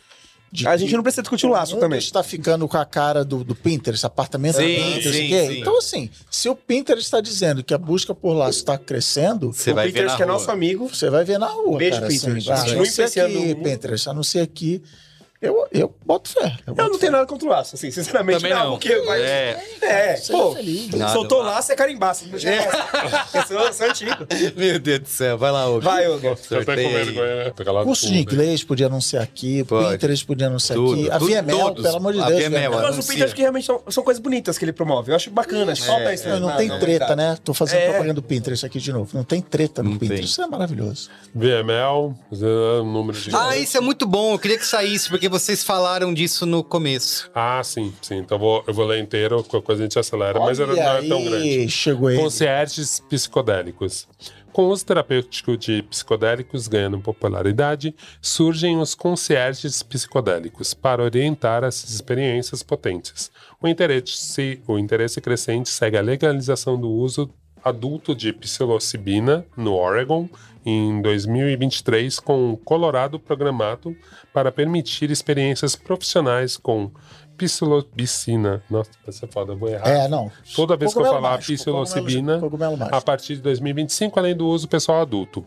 [0.52, 1.98] De A que gente não precisa discutir o laço também.
[1.98, 5.26] está ficando com a cara do, do Pinterest, apartamento Sim, do Pinterest, sim, não sei
[5.26, 5.52] o quê.
[5.54, 5.60] sim.
[5.60, 9.72] Então, assim, se o Pinterest está dizendo que a busca por laço está crescendo, Você
[9.72, 10.34] o vai ver Pinterest, na que é rua.
[10.34, 10.88] nosso amigo.
[10.88, 12.08] você vai ver na rua, Beijo, cara.
[12.08, 12.50] Pinterest.
[12.50, 13.54] Assim, ah, Continue anuncia influenciando aqui.
[13.62, 14.82] Pinterest, anuncia aqui.
[15.40, 16.56] Eu, eu boto fé.
[16.66, 17.00] Eu boto não fé.
[17.00, 18.40] tenho nada contra o laço, assim, sinceramente.
[18.40, 18.70] Também não.
[18.72, 19.20] Porque vai...
[19.20, 19.64] É.
[19.82, 20.90] É, Seja pô, feliz.
[20.90, 21.50] Nada, soltou laço.
[21.56, 22.24] laço é carimbaço.
[22.26, 23.36] Não laço.
[23.36, 24.26] Eu sou, eu sou antigo.
[24.56, 25.80] Meu Deus do céu, vai lá, Hugo.
[25.82, 26.36] Vai, Hugo.
[26.36, 27.52] Com vergonha, né?
[27.84, 28.20] Curso de fundo, né?
[28.20, 29.90] inglês podia anunciar aqui, Pode.
[29.92, 31.10] Pinterest podia anunciar Tudo, aqui.
[31.10, 31.82] A VML, todos.
[31.82, 32.40] pelo amor de A Deus.
[32.40, 32.64] VML, VML.
[32.64, 33.12] Eu gosto do anuncia.
[33.14, 35.12] Pinterest que realmente são, são coisas bonitas que ele promove.
[35.12, 36.28] Eu acho bacana, acho que falta isso.
[36.28, 37.36] Não, não na- tem treta, né?
[37.44, 37.88] Tô fazendo É.
[37.88, 39.10] propaganda do Pinterest aqui de novo.
[39.14, 39.98] Não tem treta no Não.
[39.98, 40.24] Pinterest.
[40.24, 41.10] Isso é maravilhoso.
[41.34, 42.14] VML,
[42.84, 43.34] número de.
[43.34, 44.32] Ah, isso é muito bom.
[44.32, 47.30] Eu queria que saísse, porque vocês falaram disso no começo.
[47.34, 48.16] Ah, sim, sim.
[48.16, 51.08] Então vou, eu vou ler inteiro, qualquer coisa a gente acelera, mas Olha não é
[51.08, 51.68] tão grande.
[51.68, 52.20] Chegou ele.
[52.20, 54.08] Concierges psicodélicos.
[54.50, 61.90] Com o uso terapêutico de psicodélicos ganhando popularidade, surgem os concierges psicodélicos para orientar essas
[61.90, 63.30] experiências potentes.
[63.60, 67.28] O interesse, o interesse crescente segue a legalização do uso
[67.62, 70.26] adulto de psilocibina no Oregon
[70.66, 73.96] em 2023, com o Colorado programado
[74.32, 76.90] para permitir experiências profissionais com
[77.38, 78.62] psilocibina.
[78.68, 79.88] Nossa, vai ser foda, eu vou errar.
[79.88, 80.30] É, não.
[80.56, 84.46] Toda vez que eu Cogumelo falar mágico, psilocibina, Cogumelo a partir de 2025, além do
[84.48, 85.46] uso pessoal adulto.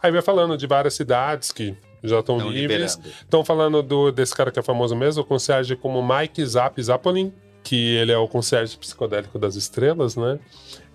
[0.00, 2.94] Aí vai falando de várias cidades que Já estão Tão livres.
[2.96, 3.16] liberando.
[3.22, 7.32] Estão falando do, desse cara que é famoso mesmo, o concierge como Mike Zap Zapolin,
[7.62, 10.38] que ele é o concierge psicodélico das estrelas, né?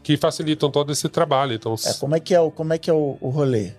[0.06, 1.54] Que facilitam todo esse trabalho.
[1.54, 3.72] Então, É, como é que é o, como é, que é o, o rolê?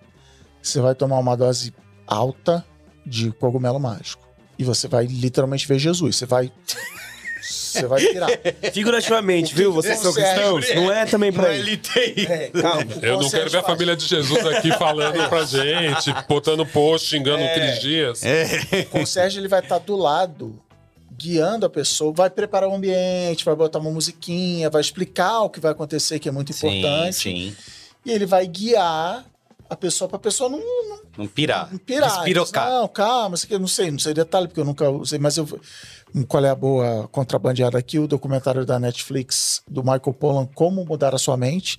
[0.61, 1.73] Você vai tomar uma dose
[2.05, 2.65] alta
[3.07, 4.27] de cogumelo mágico.
[4.59, 6.16] E você vai literalmente ver Jesus.
[6.16, 6.51] Você vai.
[7.40, 8.28] Você vai pirar.
[8.73, 9.73] Figurativamente, viu?
[9.73, 10.74] Vocês são cristãos?
[10.74, 12.15] Não é também pra ele tem.
[12.27, 12.86] É, Calma.
[13.01, 17.44] eu não quero ver a família de Jesus aqui falando pra gente, botando post, xingando
[17.44, 18.23] o Cris Dias.
[18.86, 20.61] O concierge ele vai estar do lado,
[21.19, 25.61] guiando a pessoa, vai preparar o ambiente, vai botar uma musiquinha, vai explicar o que
[25.61, 27.17] vai acontecer, que é muito Sim, importante.
[27.17, 27.57] sim.
[28.05, 29.25] E ele vai guiar
[29.69, 31.69] a pessoa para a pessoa não, não Não pirar.
[31.85, 32.11] pirar.
[32.11, 32.71] Despirocar.
[32.71, 35.37] Não, calma, isso aqui eu não sei, não sei detalhe, porque eu nunca usei, mas
[35.37, 35.47] eu.
[36.29, 37.99] Qual é a boa contrabandeada aqui?
[37.99, 41.79] O documentário da Netflix do Michael Pollan, Como Mudar a Sua Mente.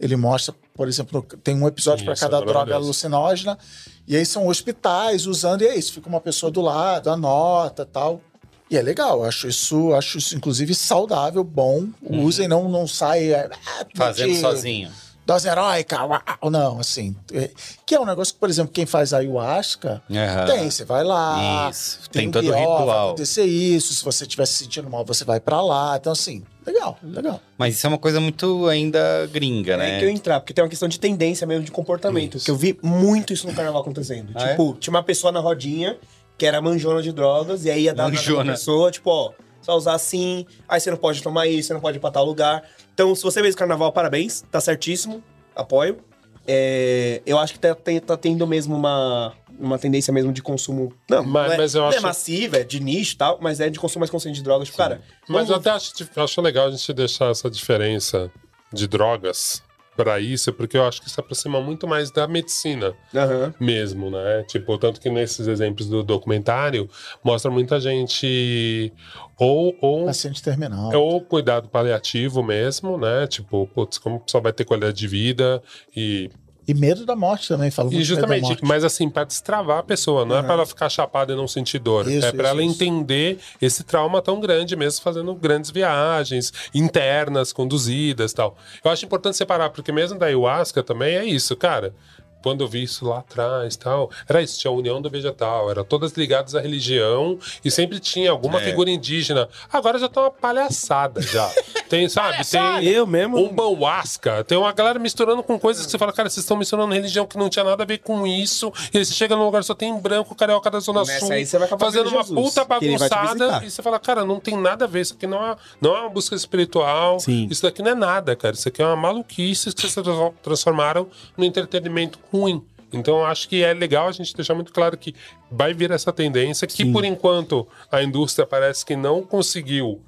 [0.00, 3.58] Ele mostra, por exemplo, tem um episódio para cada é droga alucinógena,
[4.06, 8.20] e aí são hospitais usando, e é isso, fica uma pessoa do lado, anota tal.
[8.70, 11.86] E é legal, acho isso, acho isso inclusive saudável, bom.
[12.02, 13.32] Usem, não, não sai.
[13.32, 14.90] é, ah, Fazendo de- sozinho.
[15.26, 17.14] dose heróica, uau, não, assim.
[17.32, 17.50] é-
[17.86, 20.46] que é um negócio que, por exemplo, quem faz ayahuasca, Aham.
[20.46, 21.68] tem, você vai lá.
[21.70, 23.06] Isso, tem um todo o BO, Vai ritual.
[23.08, 25.96] acontecer isso, se você estiver se sentindo mal, você vai pra lá.
[25.98, 27.40] Então, assim, legal, legal.
[27.56, 29.98] Mas isso é uma coisa muito ainda gringa, É né?
[29.98, 32.38] que eu entrar, porque tem uma questão de tendência mesmo de comportamento.
[32.38, 34.30] Que eu vi muito isso no carnaval acontecendo.
[34.34, 35.96] Ah, tipo, tinha uma pessoa na rodinha
[36.38, 38.52] que era manjona de drogas, e aí ia dar na Manjona.
[38.52, 41.98] pessoa, tipo, ó, só usar assim, aí você não pode tomar isso, você não pode
[41.98, 42.62] ir pra tal lugar.
[42.94, 45.22] Então, se você fez o carnaval, parabéns, tá certíssimo,
[45.54, 45.98] apoio.
[46.46, 50.92] É, eu acho que tá, tem- tá tendo mesmo uma, uma tendência mesmo de consumo.
[51.10, 53.38] Não, Mas- não é, mas eu não é acho- massiva, é de nicho e tal,
[53.40, 54.68] mas é de consumo mais consciente de drogas.
[54.68, 58.30] Tipo, cara, Mas eu até acho, acho legal a gente deixar essa diferença
[58.72, 59.62] de drogas
[59.98, 63.52] pra isso, porque eu acho que se aproxima muito mais da medicina Aham.
[63.58, 64.44] mesmo, né?
[64.44, 66.88] Tipo, tanto que nesses exemplos do documentário
[67.24, 68.92] mostra muita gente
[69.36, 70.94] ou, ou, Paciente terminal.
[70.94, 73.26] ou cuidado paliativo mesmo, né?
[73.26, 75.60] Tipo, putz, como pessoa vai ter qualidade de vida
[75.96, 76.30] e
[76.68, 80.36] E medo da morte também, falo e justamente, mas assim, pra destravar a pessoa, não
[80.36, 82.06] é pra ela ficar chapada e não sentir dor.
[82.06, 82.70] Isso, é isso, ela isso.
[82.70, 88.58] entender esse trauma tão grande mesmo, fazendo grandes viagens internas, conduzidas tal.
[88.84, 91.94] Eu acho importante separar, porque mesmo da ayahuasca também é isso, cara.
[92.42, 95.82] Quando eu vi isso lá atrás tal, era isso, tinha a união do vegetal, era
[95.84, 98.64] todas ligadas à religião e sempre tinha alguma É.
[98.64, 99.48] figura indígena.
[99.72, 101.50] Agora já tá uma palhaçada já.
[101.88, 102.44] Tem, sabe?
[102.46, 103.38] Tem, Eu mesmo.
[103.38, 104.44] um banhuasca.
[104.44, 107.38] Tem uma galera misturando com coisas que você fala, cara, vocês estão misturando religião que
[107.38, 108.70] não tinha nada a ver com isso.
[108.92, 111.46] E aí você chega num lugar só tem branco, carioca da Zona Nessa Sul, aí
[111.46, 113.62] você vai acabar fazendo uma Jesus, puta bagunçada.
[113.64, 115.00] E você fala, cara, não tem nada a ver.
[115.00, 117.18] Isso aqui não é, não é uma busca espiritual.
[117.20, 117.48] Sim.
[117.50, 118.54] Isso daqui não é nada, cara.
[118.54, 122.64] Isso aqui é uma maluquice que vocês tra- transformaram no entretenimento ruim.
[122.92, 125.14] Então, acho que é legal a gente deixar muito claro que
[125.50, 130.00] vai vir essa tendência que, por enquanto, a indústria parece que não conseguiu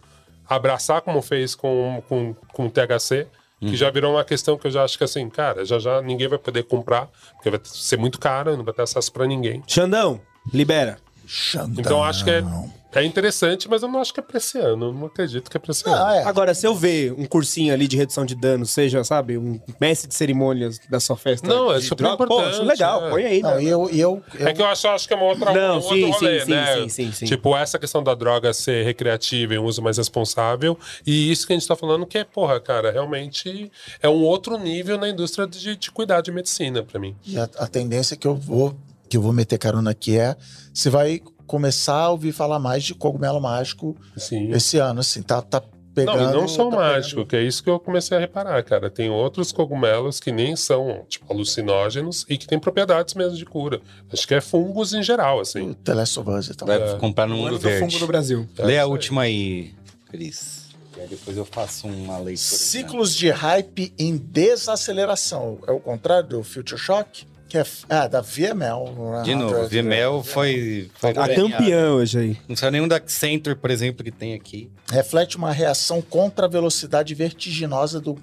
[0.48, 3.26] abraçar como fez com, com, com o THC,
[3.60, 6.26] que já virou uma questão que eu já acho que assim, cara, já já ninguém
[6.26, 9.62] vai poder comprar, porque vai ser muito caro, não vai ter acesso pra ninguém.
[9.66, 10.18] Xandão,
[10.52, 10.96] libera.
[11.26, 11.74] Xandão.
[11.78, 12.42] Então acho que é,
[12.92, 14.86] é interessante, mas eu não acho que é pra esse ano.
[14.86, 15.96] Eu não acredito que é pra esse ano.
[16.04, 16.24] Ah, é.
[16.24, 20.08] Agora, se eu ver um cursinho ali de redução de dano, seja, sabe, um mestre
[20.08, 21.46] de cerimônias da sua festa.
[21.46, 23.10] Não, é super droga, Pô, importante, acho legal, é.
[23.10, 23.62] põe aí, Não, né?
[23.64, 25.96] eu, eu, eu- É que eu acho, acho que é uma outra, Não, um outro
[25.96, 26.74] sim, rolê, sim, sim, né?
[26.74, 27.24] sim, sim, sim.
[27.26, 30.78] Tipo, essa questão da droga ser recreativa e um uso mais responsável.
[31.06, 33.70] E isso que a gente tá falando que é, porra, cara, realmente
[34.02, 37.14] é um outro nível na indústria de, de cuidar de medicina pra mim.
[37.26, 38.76] E a, a tendência que eu vou
[39.08, 40.36] que eu vou meter carona aqui é
[40.72, 41.20] você vai
[41.50, 44.52] começar a ouvir falar mais de cogumelo mágico Sim.
[44.52, 45.60] esse ano, assim, tá, tá
[45.92, 46.18] pegando.
[46.22, 48.62] Não, e não só tá mágico, pegando- que é isso que eu comecei a reparar,
[48.62, 48.88] cara.
[48.88, 53.80] Tem outros cogumelos que nem são, tipo, alucinógenos e que têm propriedades mesmo de cura.
[54.12, 55.70] Acho que é fungos em geral, assim.
[55.70, 56.68] O Telesovans e tal.
[56.68, 57.98] Vai comprar no mundo do fungo verde.
[57.98, 58.48] do Brasil.
[58.56, 58.90] Lê É a isso aí.
[58.92, 59.74] última aí,
[60.08, 60.60] Cris.
[60.96, 62.36] E aí depois eu faço uma leitura.
[62.36, 65.58] Ciclos de hype em desaceleração.
[65.66, 67.26] É o contrário do Future Shock?
[67.50, 68.94] Que é ah, da VML.
[68.96, 69.22] né?
[69.24, 72.38] De novo, Vimel foi, foi A campeã hoje aí.
[72.48, 74.70] Não saiu nenhum da Accenture, por exemplo, que tem aqui.
[74.88, 78.14] reflete uma reação contra a velocidade vertiginosa do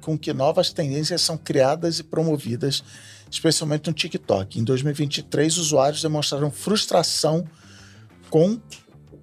[0.00, 2.82] com que novas tendências são criadas e promovidas,
[3.30, 4.58] especialmente no TikTok.
[4.58, 7.46] Em 2023, usuários demonstraram frustração
[8.28, 8.58] com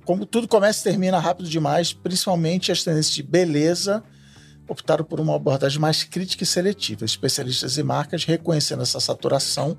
[0.05, 4.01] como tudo começa e termina rápido demais, principalmente as tendências de beleza
[4.67, 7.05] optaram por uma abordagem mais crítica e seletiva.
[7.05, 9.77] Especialistas e marcas, reconhecendo essa saturação,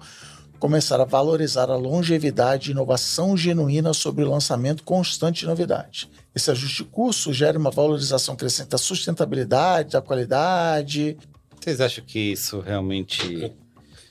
[0.59, 6.09] começaram a valorizar a longevidade e inovação genuína sobre o lançamento constante de novidades.
[6.35, 11.17] Esse ajuste de curso gera uma valorização crescente da sustentabilidade, da qualidade.
[11.61, 13.53] Vocês acham que isso realmente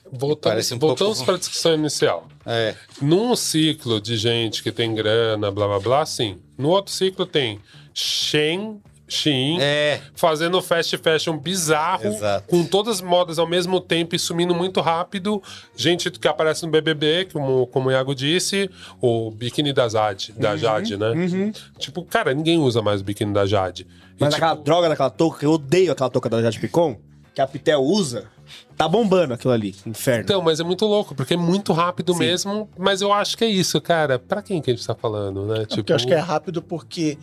[0.08, 2.28] Voltamos, Parece um voltamos pouco- para a discussão inicial.
[2.46, 2.76] É.
[3.02, 6.38] Num ciclo de gente que tem grana, blá blá blá, sim.
[6.56, 7.58] No outro ciclo tem
[7.92, 10.00] Shen, Shein, É.
[10.14, 12.48] fazendo fast fashion bizarro, Exato.
[12.48, 15.42] com todas as modas ao mesmo tempo e sumindo muito rápido.
[15.76, 18.68] Gente que aparece no BBB, como, como o Iago disse,
[19.00, 20.56] o biquíni da Jade, da Uhum.
[20.58, 21.52] Jade, né?
[21.78, 23.86] Tipo, cara, ninguém usa mais o biquíni da Jade.
[24.18, 26.96] E, Mas tipo, aquela droga daquela touca, que eu odeio aquela touca da Jade Picon,
[27.34, 28.24] que a Pitel usa,
[28.76, 29.74] tá bombando aquilo ali.
[29.86, 30.22] Inferno.
[30.24, 32.68] Então, mas é muito louco, porque é muito rápido mesmo.
[32.78, 34.18] Mas eu acho que é isso, cara.
[34.18, 35.66] Pra quem que a gente tá falando, né?
[35.68, 37.18] Porque eu acho que é rápido porque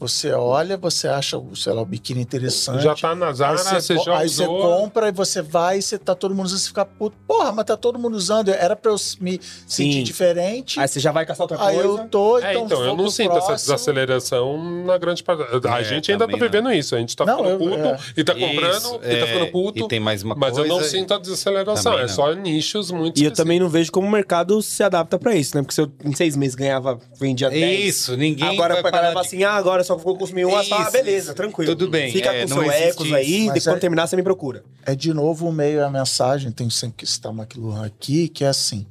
[0.00, 2.82] você olha, você acha, o, sei lá, o biquíni interessante.
[2.82, 4.46] Já tá na Aí Zara, você, você co- já aí usou.
[4.46, 7.16] você compra e você vai e você tá todo mundo usando, você fica puto.
[7.28, 8.48] Porra, mas tá todo mundo usando.
[8.48, 10.02] Era pra eu me sentir Sim.
[10.02, 10.80] diferente.
[10.80, 12.02] Aí você já vai caçar outra Aí coisa.
[12.02, 13.56] eu tô, É, então, então, eu não sinto essa próximo.
[13.76, 15.42] desaceleração na grande parte.
[15.68, 16.50] A É, gente ainda tá também não.
[16.50, 16.94] vivendo isso.
[16.94, 17.98] A gente tá Não, ficando eu- puto é.
[18.16, 19.78] e tá Isso, comprando e é, tá ficando puto.
[19.78, 21.98] e tem mais uma mas eu não coisa- sinto a desaceleração.
[21.98, 25.34] É só nichos muito E eu também não vejo como o mercado se adapta pra
[25.34, 25.62] isso, né?
[25.62, 27.84] Porque se eu em seis meses ganhava, vendia 10.
[27.84, 30.60] Isso, ninguém Agora vai vai parar parar de- assim, ah, agora só vou consumir um,
[30.60, 31.34] Isso, ah, beleza, isso.
[31.34, 31.74] tranquilo.
[31.74, 33.14] Tudo bem, Fica é, com não seu existe ecos isso.
[33.16, 34.64] aí, Mas depois é- quando terminar você me procura.
[34.86, 38.28] É de novo o meio e a mensagem, tem sempre que citar uma McLuhan aqui,
[38.28, 38.86] que é assim.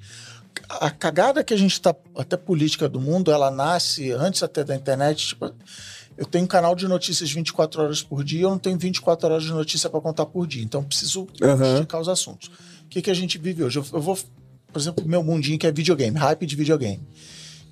[0.70, 4.76] A cagada que a gente tá, até política do mundo, ela nasce antes até da
[4.76, 5.30] internet.
[5.30, 5.52] Tipo,
[6.18, 9.44] eu tenho um canal de notícias 24 horas por dia, eu não tenho 24 horas
[9.44, 10.62] de notícia para contar por dia.
[10.64, 11.28] Então eu preciso
[11.76, 12.50] esticar os assuntos.
[12.86, 13.80] O que, que a gente vive hoje?
[13.80, 14.18] Eu, eu vou,
[14.72, 17.02] por exemplo, meu mundinho que é videogame, hype de videogame.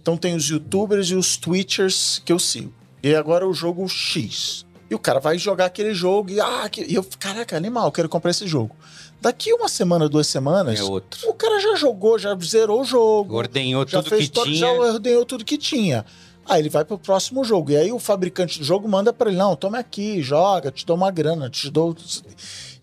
[0.02, 2.74] Então tem os youtubers e os twitchers que eu sigo.
[3.08, 4.66] E agora o jogo X.
[4.90, 6.82] E o cara vai jogar aquele jogo e, ah, que...
[6.82, 8.76] e eu, caraca, animal, eu quero comprar esse jogo.
[9.22, 11.30] Daqui uma semana, duas semanas, É outro.
[11.30, 13.36] o cara já jogou, já zerou o jogo.
[13.36, 14.58] Ordenhou tudo que todo, tinha.
[14.58, 16.06] Já ordenhou tudo que tinha.
[16.46, 17.72] Aí ele vai pro próximo jogo.
[17.72, 20.96] E aí o fabricante do jogo manda pra ele: não, toma aqui, joga, te dou
[20.96, 21.96] uma grana, te dou.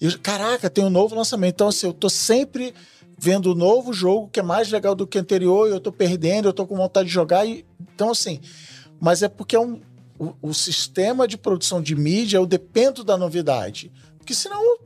[0.01, 1.55] E, caraca, tem um novo lançamento.
[1.55, 2.75] Então, assim, eu tô sempre
[3.17, 5.93] vendo o novo jogo que é mais legal do que o anterior, e eu tô
[5.93, 7.47] perdendo, eu tô com vontade de jogar.
[7.47, 7.65] E,
[7.95, 8.41] então, assim,
[9.01, 9.81] mas é porque é um,
[10.19, 13.91] o, o sistema de produção de mídia, eu dependo da novidade.
[14.19, 14.79] Porque senão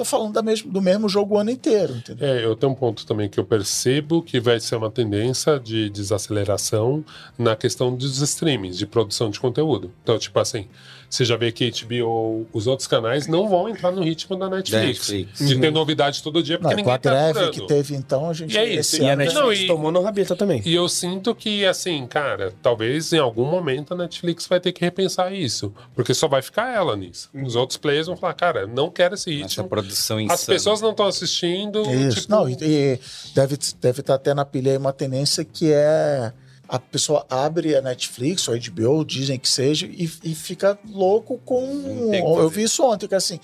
[0.00, 2.26] tô falando mesmo, do mesmo jogo o ano inteiro, entendeu?
[2.26, 5.90] É, eu tenho um ponto também que eu percebo que vai ser uma tendência de
[5.90, 7.04] desaceleração
[7.38, 9.92] na questão dos streamings, de produção de conteúdo.
[10.02, 10.66] Então, tipo assim,
[11.10, 14.48] você já vê que a HBO, os outros canais não vão entrar no ritmo da
[14.48, 15.08] Netflix.
[15.10, 15.38] Netflix.
[15.48, 18.30] De ter novidade todo dia, porque Não, com ninguém a tá greve que teve, então,
[18.30, 18.54] a gente.
[18.54, 20.62] E é isso, esse e a Netflix Não, e- tomou no rabeta também.
[20.64, 24.80] E eu sinto que, assim, cara, talvez em algum momento a Netflix vai ter que
[24.84, 25.74] repensar isso.
[25.96, 27.28] Porque só vai ficar ela nisso.
[27.34, 29.68] Os outros players vão falar, cara, não quero esse Essa ritmo.
[29.68, 30.34] produção insana.
[30.34, 31.82] As pessoas não estão assistindo.
[31.90, 33.00] Isso, tipo, não, e, e
[33.34, 36.32] deve deve estar até na pilha aí uma tendência que é
[36.70, 41.36] a pessoa abre a Netflix ou a HBO, dizem que seja, e, e fica louco
[41.44, 42.10] com.
[42.14, 43.40] Eu vi isso ontem, que assim.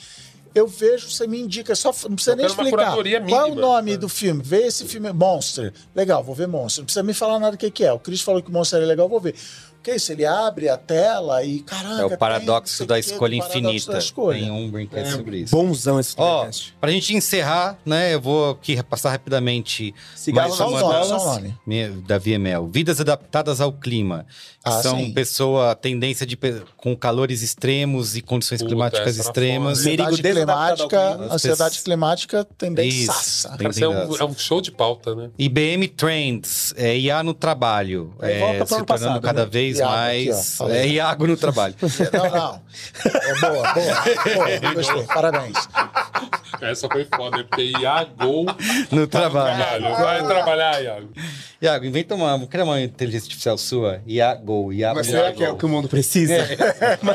[0.55, 2.95] Eu vejo, você me indica, só não precisa Eu nem explicar.
[3.29, 4.41] Qual é o nome do filme?
[4.43, 5.71] Vê esse filme, Monster.
[5.95, 6.81] Legal, vou ver Monster.
[6.81, 7.93] Não precisa me falar nada do que, que é.
[7.93, 9.35] O Chris falou que Monster é legal, vou ver.
[9.87, 10.11] O que é isso?
[10.11, 12.03] Ele abre a tela e caramba.
[12.03, 13.93] É o paradoxo da escolha paradoxo infinita.
[13.93, 14.41] Da escolha.
[14.41, 15.55] Tem um brinquedo sobre isso.
[15.55, 16.49] Bonzão esse Ó,
[16.81, 21.41] pra gente encerrar, né, eu vou aqui repassar rapidamente Cigarro mais uma.
[21.65, 22.67] Me- Davi Emel.
[22.67, 24.27] Vidas adaptadas ao clima.
[24.67, 25.13] Ah, são sim.
[25.13, 26.37] pessoa, tendência de
[26.77, 29.85] com calores extremos e condições Puta, climáticas extremas.
[29.85, 33.13] Perigo climática, ansiedade climática tendência.
[33.13, 33.49] Isso.
[33.81, 35.31] É, um, é um show de pauta, né?
[35.39, 39.51] IBM Trends, é, IA no trabalho, é, volta se tornando passado, cada né?
[39.51, 40.61] vez Iago mais.
[40.61, 41.75] aqui, ó, é Iago no trabalho.
[42.13, 42.63] Não, não.
[43.05, 44.61] É boa, boa.
[44.61, 45.03] boa gostei.
[45.05, 45.57] Parabéns.
[46.61, 48.47] Essa foi foda, porque Iago
[48.91, 49.57] no trabalho.
[49.57, 49.97] trabalho.
[49.97, 51.09] Vai trabalhar, Iago.
[51.61, 52.47] Iago, inventa uma.
[52.47, 54.03] Criar uma inteligência artificial sua.
[54.07, 54.97] Iago, Iago.
[54.97, 56.37] Mas será que é o que o mundo precisa?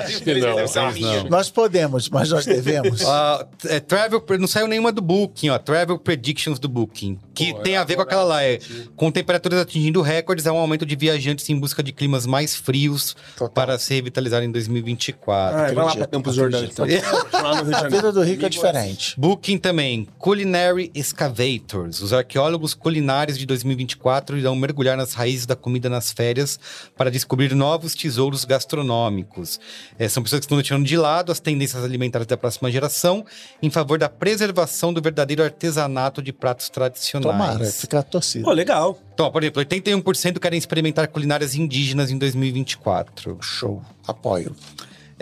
[0.03, 0.55] Acho que não.
[0.55, 1.29] não.
[1.29, 3.01] Nós podemos, mas nós devemos.
[3.13, 5.57] Ah, é, travel, não saiu nenhuma do Booking, ó.
[5.57, 7.19] Travel Predictions do Booking.
[7.33, 8.43] Que Pô, tem é a ver com aquela lá.
[8.43, 8.57] É,
[8.95, 13.15] com temperaturas atingindo recordes, há um aumento de viajantes em busca de climas mais frios
[13.35, 13.49] Total.
[13.49, 15.59] para se revitalizar em 2024.
[15.59, 16.85] Ah, vai lá pra Campos Jordão, então.
[17.33, 19.19] A vida do rico é diferente.
[19.19, 22.01] Booking também, Culinary Excavators.
[22.01, 26.59] Os arqueólogos culinários de 2024 irão mergulhar nas raízes da comida nas férias
[26.95, 29.59] para descobrir novos tesouros gastronômicos.
[29.97, 33.25] É, são pessoas que estão deixando de lado as tendências alimentares da próxima geração
[33.61, 37.31] em favor da preservação do verdadeiro artesanato de pratos tradicionais.
[37.31, 38.45] Tomara, fica a torcida.
[38.45, 38.97] Pô, legal.
[39.13, 43.37] Então, por exemplo, 81% querem experimentar culinárias indígenas em 2024.
[43.41, 43.81] Show.
[44.07, 44.55] Apoio.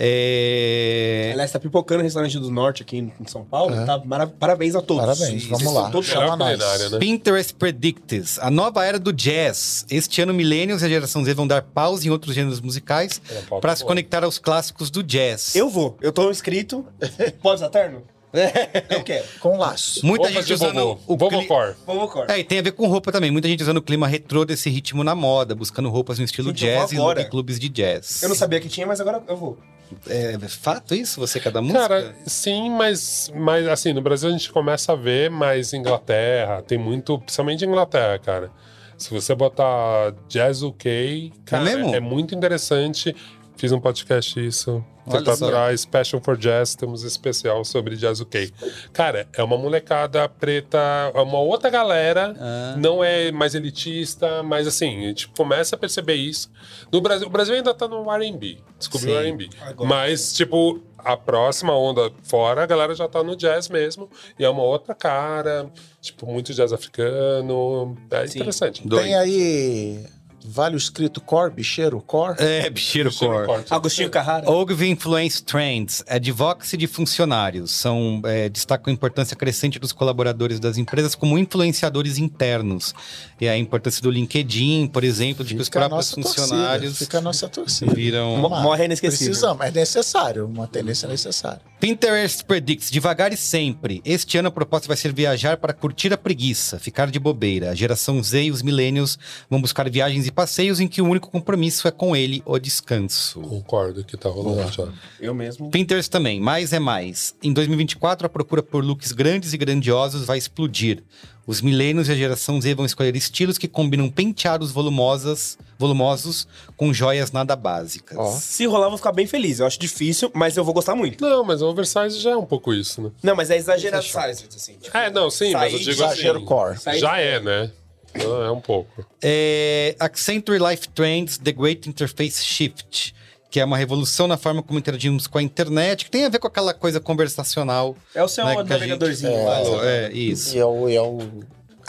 [0.01, 1.29] É...
[1.33, 3.75] Aliás, tá pipocando o restaurante do Norte aqui em São Paulo.
[3.85, 5.03] Tá mara- Parabéns a todos.
[5.05, 5.89] Parabéns, vamos lá.
[5.89, 6.51] todos- Chama nós.
[6.57, 6.99] culinária, né?
[6.99, 9.85] Pinterest Predicts, a nova era do jazz.
[9.89, 13.41] Este ano, millennials e a geração Z vão dar pausa em outros gêneros musicais É,
[13.59, 15.55] para se conectar aos clássicos do jazz.
[15.55, 15.97] Eu vou.
[16.01, 16.85] Eu tô inscrito.
[17.41, 18.01] Pode usar terno?
[18.91, 19.25] Eu quero.
[19.39, 20.05] Com laço.
[20.05, 20.99] Muita Roupas gente usando vovô.
[21.07, 21.75] o cli- Vovocor.
[22.11, 22.35] Cortar.
[22.35, 23.31] É, e tem a ver com roupa também.
[23.31, 26.59] Muita gente usando o clima retrô desse ritmo na moda, buscando roupas no estilo Gente,
[26.59, 28.21] jazz e clubes de jazz.
[28.21, 29.57] Eu não sabia que tinha, mas agora eu vou.
[30.07, 31.19] É fato isso?
[31.19, 31.87] Você cada música?
[31.87, 36.61] Cara, sim, mas, mas assim, no Brasil a gente começa a ver mais Inglaterra.
[36.61, 38.51] Tem muito, principalmente Inglaterra, cara.
[38.97, 41.95] Se você botar Jazz UK, cara, mesmo?
[41.95, 43.15] é, muito interessante.
[43.55, 44.83] Fiz um podcast isso.
[45.09, 45.45] Olha Tempo só.
[45.47, 48.51] atrás, Passion for Jazz, temos um especial sobre Jazz UK.
[48.93, 50.77] Cara, é uma molecada preta,
[51.13, 52.75] é uma outra galera, Ah.
[52.77, 56.51] não é mais elitista, mas assim, a gente começa a perceber isso.
[56.91, 59.19] No Brasil, o Brasil ainda tá no R&B, descobriu o.
[59.19, 59.49] R&B.
[59.85, 64.49] Mas, tipo, a próxima onda fora, a galera já tá no jazz mesmo, e é
[64.49, 65.69] uma outra cara,
[66.01, 68.37] tipo, muito jazz africano, é Sim.
[68.39, 68.87] interessante.
[68.87, 69.03] Doido.
[69.03, 70.05] Tem aí.
[70.45, 72.35] Vale o escrito core, bicheiro, core?
[72.39, 73.65] É, bicheiro core.
[73.69, 74.49] Agostinho Carrara.
[74.49, 77.71] Ogilvy Influence Trends, advocacy de funcionários.
[77.71, 82.93] São, é, destacam a importância crescente dos colaboradores das empresas como influenciadores internos.
[83.39, 87.21] E a importância do LinkedIn, por exemplo, de que os próprios funcionários torcida, Fica a
[87.21, 87.93] nossa torcida.
[87.93, 88.37] viram.
[88.37, 89.27] Mo- Morre inesquecível.
[89.27, 91.61] Precisamos, é necessário, uma tendência necessária.
[91.79, 94.01] Pinterest predicts devagar e sempre.
[94.03, 97.71] Este ano a proposta vai ser viajar para curtir a preguiça, ficar de bobeira.
[97.71, 99.17] A geração Z e os millennials
[99.49, 103.39] vão buscar viagens e passeios em que o único compromisso é com ele, o descanso.
[103.39, 104.89] Concordo que tá rolando já.
[105.21, 105.71] Eu mesmo.
[105.71, 107.33] Pinterest também, mais é mais.
[107.41, 111.01] Em 2024, a procura por looks grandes e grandiosos vai explodir.
[111.49, 116.47] Os milênios e a geração Z vão escolher estilos que combinam penteados volumosas, volumosos
[116.77, 118.15] com joias nada básicas.
[118.15, 118.31] Ó.
[118.33, 119.59] Se rolar, eu vou ficar bem feliz.
[119.59, 121.19] Eu acho difícil, mas eu vou gostar muito.
[121.27, 123.09] Não, mas o oversize já é um pouco isso, né?
[123.23, 124.75] Não, mas é exagerado size, assim.
[124.79, 126.03] Tipo, É, não, sim, mas eu digo assim.
[126.03, 126.77] Exagero core.
[126.77, 127.71] Sair Já de- é, né?
[128.15, 129.03] Não, É um pouco.
[129.19, 133.15] É, Accenture Life Trends The Great Interface Shift,
[133.49, 136.39] que é uma revolução na forma como interagimos com a internet, que tem a ver
[136.39, 137.95] com aquela coisa conversacional.
[138.13, 139.45] É o seu né, gente navegadorzinho.
[139.45, 139.81] falou.
[139.81, 140.05] né?
[140.05, 140.55] É, isso.
[140.55, 140.89] E é o.
[140.89, 141.17] E é o...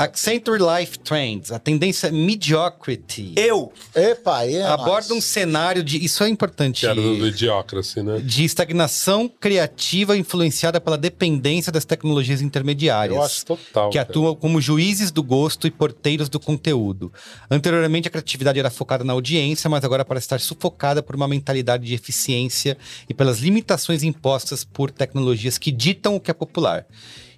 [0.05, 3.35] Accenture Life Trends, a tendência mediocrity.
[3.37, 3.73] Eu.
[3.95, 6.03] Epa, é aborda um cenário de.
[6.03, 6.81] Isso é importante.
[6.81, 8.19] Que era do, do Idiocracy, né?
[8.19, 13.17] de estagnação criativa influenciada pela dependência das tecnologias intermediárias.
[13.17, 13.91] Eu acho total.
[13.91, 14.09] que cara.
[14.09, 17.13] atuam como juízes do gosto e porteiros do conteúdo.
[17.51, 21.85] Anteriormente, a criatividade era focada na audiência, mas agora parece estar sufocada por uma mentalidade
[21.85, 22.79] de eficiência
[23.09, 26.87] e pelas limitações impostas por tecnologias que ditam o que é popular.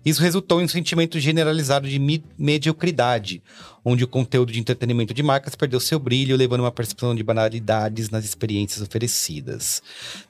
[0.04, 1.98] Isso resultou em um sentimento generalizado de
[2.36, 3.42] mediocridade,
[3.84, 7.22] onde o conteúdo de entretenimento de marcas perdeu seu brilho, levando a uma percepção de
[7.22, 9.82] banalidades nas experiências oferecidas.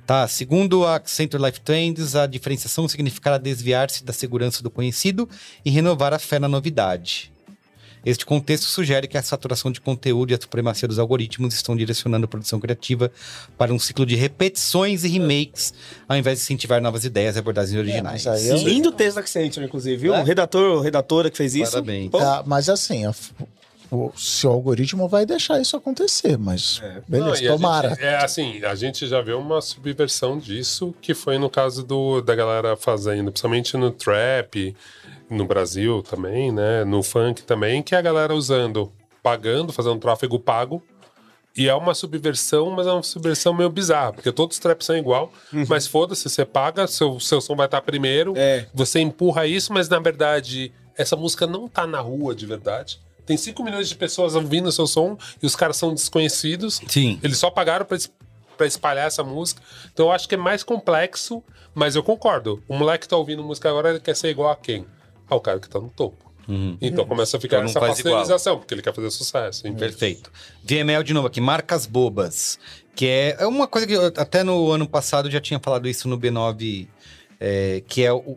[0.07, 5.29] Tá, segundo a Accenture Life Trends, a diferenciação significará desviar-se da segurança do conhecido
[5.65, 7.33] e renovar a fé na novidade.
[8.05, 12.25] Este contexto sugere que a saturação de conteúdo e a supremacia dos algoritmos estão direcionando
[12.25, 13.11] a produção criativa
[13.57, 15.73] para um ciclo de repetições e remakes,
[16.09, 18.25] ao invés de incentivar novas ideias e abordagens originais.
[18.25, 20.15] mas aí eu- Lindo texto da Accenture, inclusive, viu?
[20.15, 20.21] É?
[20.21, 21.71] O redator, redatora que fez isso.
[21.73, 22.11] Parabéns.
[22.11, 23.15] Tá, mas assim, a-
[23.91, 27.89] o seu algoritmo vai deixar isso acontecer, mas Não, beleza, a tomara.
[27.91, 32.23] gente- é assim, a gente já vê uma subversão disso, que foi no caso do,
[32.23, 34.75] da galera fazendo, principalmente no trap,
[35.33, 36.85] no Brasil também, né?
[36.85, 38.93] No funk também, que é a galera usando,
[39.23, 40.83] pagando, fazendo tráfego pago.
[41.57, 44.97] E é uma subversão, mas é uma subversão meio bizarra, porque todos os traps são
[44.97, 45.31] igual,
[45.69, 48.67] mas foda-se, você paga, seu, seu som vai estar primeiro, É.
[48.73, 52.99] você empurra isso, mas na verdade, essa música não tá na rua de verdade.
[53.27, 56.81] Tem 5 milhões de pessoas ouvindo o seu som e os caras são desconhecidos.
[56.89, 57.21] Sim.
[57.23, 57.99] Eles só pagaram pra,
[58.57, 59.61] pra espalhar essa música.
[59.93, 61.43] Então eu acho que é mais complexo,
[61.75, 62.63] mas eu concordo.
[62.67, 64.87] O moleque que tá ouvindo música agora, ele quer ser igual a quem?
[65.33, 66.31] Ao cara que tá no topo.
[66.81, 69.67] Então começa a ficar Então essa pasteurização, porque ele quer fazer sucesso.
[69.67, 69.79] enfim.
[69.79, 70.31] Perfeito.
[70.63, 72.59] VML de novo aqui, marcas bobas.
[72.95, 75.89] Que é, é uma coisa que eu, até no ano passado eu já tinha falado
[75.89, 76.87] isso no B9,
[77.41, 78.37] é, que é o,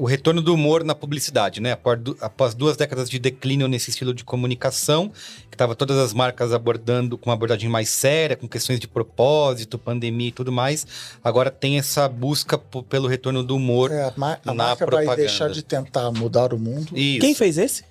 [0.00, 1.72] o retorno do humor na publicidade, né?
[1.72, 5.12] Após, du- após duas décadas de declínio nesse estilo de comunicação,
[5.50, 9.78] que tava todas as marcas abordando com uma abordagem mais séria, com questões de propósito,
[9.78, 10.86] pandemia e tudo mais.
[11.22, 13.90] Agora tem essa busca pelo retorno do humor.
[13.92, 15.16] É, a, a na marca vai propaganda.
[15.16, 16.96] deixar de tentar mudar o mundo.
[16.96, 17.20] Isso.
[17.20, 17.84] Quem fez esse?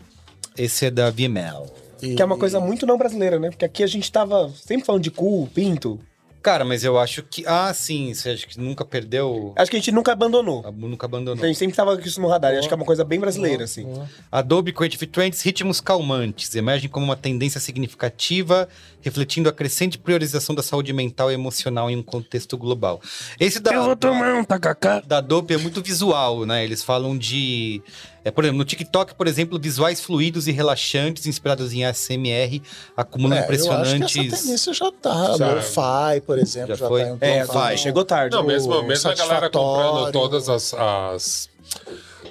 [0.57, 1.67] Esse é da VML.
[2.01, 3.49] e- Que é uma coisa muito não brasileira, né?
[3.51, 5.99] Porque aqui a gente tava sempre falando de cu, pinto.
[6.41, 7.43] Cara, mas eu acho que.
[7.45, 9.53] Ah, sim, você acha que nunca perdeu.
[9.57, 10.63] Acho que a gente nunca abandonou.
[10.71, 11.43] Nunca abandonou.
[11.43, 12.53] A gente sempre tava com isso no radar.
[12.53, 13.85] e Acho que é uma coisa bem brasileira, assim.
[14.31, 18.69] Adobe Creative Trends, ritmos calmantes, emergem como uma tendência significativa,
[19.01, 23.01] refletindo a crescente priorização da saúde mental e emocional em um contexto global.
[23.39, 25.01] Esse da, tomar um tacacá.
[25.01, 26.63] da Adobe é muito visual, né?
[26.63, 27.81] Eles falam de.
[28.23, 32.61] É, por exemplo, no TikTok, por exemplo, visuais fluidos e relaxantes, inspirados em ASMR,
[32.95, 34.15] acumulam É, Eu acho que impressionantes.
[34.33, 35.37] essa tendência já tá.
[35.37, 35.53] Já.
[35.55, 37.01] Lo-fi, por exemplo, Já já, foi?
[37.03, 38.35] tá em um É, vai, chegou tarde.
[38.35, 41.49] Não, mesmo, o mesmo a galera comprando todas as, as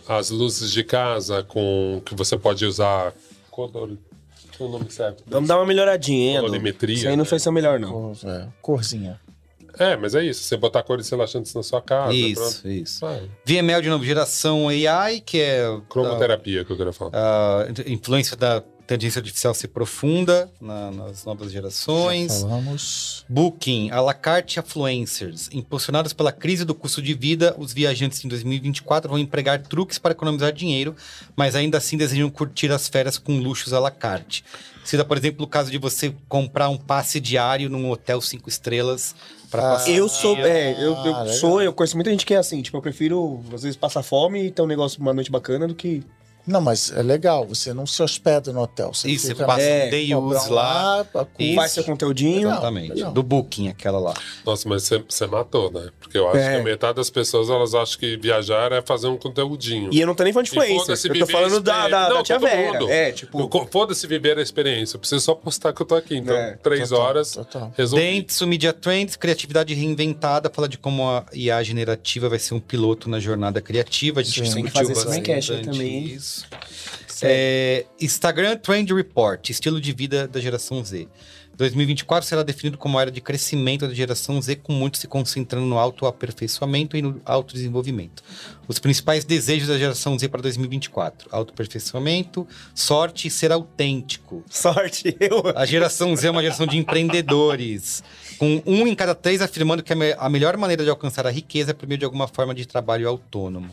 [0.09, 3.13] as luzes de casa com que você pode usar.
[3.51, 3.91] Color...
[4.59, 5.23] O nome certo.
[5.27, 6.41] Vamos dar uma melhoradinha, hein?
[6.41, 7.29] Colorimetria, Isso aí não né?
[7.29, 8.13] foi ser melhor, não.
[8.15, 9.21] Velho, corzinha.
[9.79, 10.43] É, mas é isso.
[10.45, 12.13] Você botar cores relaxantes na sua casa.
[12.15, 12.69] Isso, pronto.
[12.69, 13.07] isso.
[13.07, 17.13] Ah, VML de nova geração AI, que é cromoterapia que eu queria falar.
[17.15, 22.41] a influência da inteligência artificial ser profunda na- nas novas gerações.
[22.41, 23.23] Falamos.
[23.29, 25.51] Booking, à la carte influencers.
[25.53, 30.13] Impulsionados pela crise do custo de vida, os viajantes em 2024 vão empregar truques para
[30.13, 30.97] economizar dinheiro,
[31.37, 34.43] mas ainda assim desejam curtir as férias com luxos à la carte.
[34.85, 39.15] Seja, por exemplo, o caso de você comprar um passe diário num hotel cinco estrelas
[39.51, 39.91] para Ah, passar.
[39.91, 41.29] Eu sou, é, eu, eu legal.
[41.29, 44.45] sou, eu conheço muita gente que é assim, tipo, eu prefiro, às vezes, passar fome
[44.47, 46.03] e ter um negócio, uma noite bacana do que.
[46.49, 48.93] Não, mas é legal, você não se hospeda no hotel.
[48.95, 51.07] Você Isso, você passa É, um day use lá.
[51.39, 51.55] Isso.
[51.55, 52.49] Faz seu conteúdinho.
[52.49, 52.95] Exatamente.
[52.95, 53.13] legal.
[53.13, 54.15] Do Booking, aquela lá.
[54.45, 55.89] Nossa, mas você- você matou, né?
[56.01, 56.55] Porque eu acho É.
[56.55, 59.91] que a metade das pessoas elas acham que viajar é fazer um conteúdinho.
[59.93, 62.23] E eu não tô nem falando de foda-se Eu tô falando da, da, da Não,
[62.23, 62.73] tia todo Vera.
[62.81, 62.91] mundo.
[62.91, 63.69] É, tipo.
[63.71, 64.97] Foda-se viver a experiência.
[64.97, 66.17] Eu preciso só postar que eu tô aqui.
[66.17, 67.73] Então, É, três total, horas, total.
[67.77, 68.03] resolvi.
[68.05, 73.09] Dentsu Media Trends, criatividade reinventada, fala de como a IA generativa vai ser um piloto
[73.11, 74.21] na jornada criativa.
[74.21, 74.55] A gente Sim.
[74.55, 74.95] Tem que fazer
[75.53, 76.05] aí também.
[76.05, 76.38] Isso.
[77.23, 81.09] É, Instagram Trend Report, estilo de vida da geração Z.
[81.57, 85.67] 2024 será definido como a era de crescimento da geração Z, com muitos se concentrando
[85.67, 88.23] no autoaperfeiçoamento e no autodesenvolvimento.
[88.69, 94.45] Os principais desejos da geração Z para 2024: autoaperfeiçoamento, sorte e ser autêntico.
[94.49, 95.43] Sorte, eu.
[95.57, 98.05] A geração Z é uma geração de empreendedores.
[98.39, 101.31] Com um em cada três afirmando que a, me- a melhor maneira de alcançar a
[101.31, 103.69] riqueza é por meio de alguma forma de trabalho autônomo.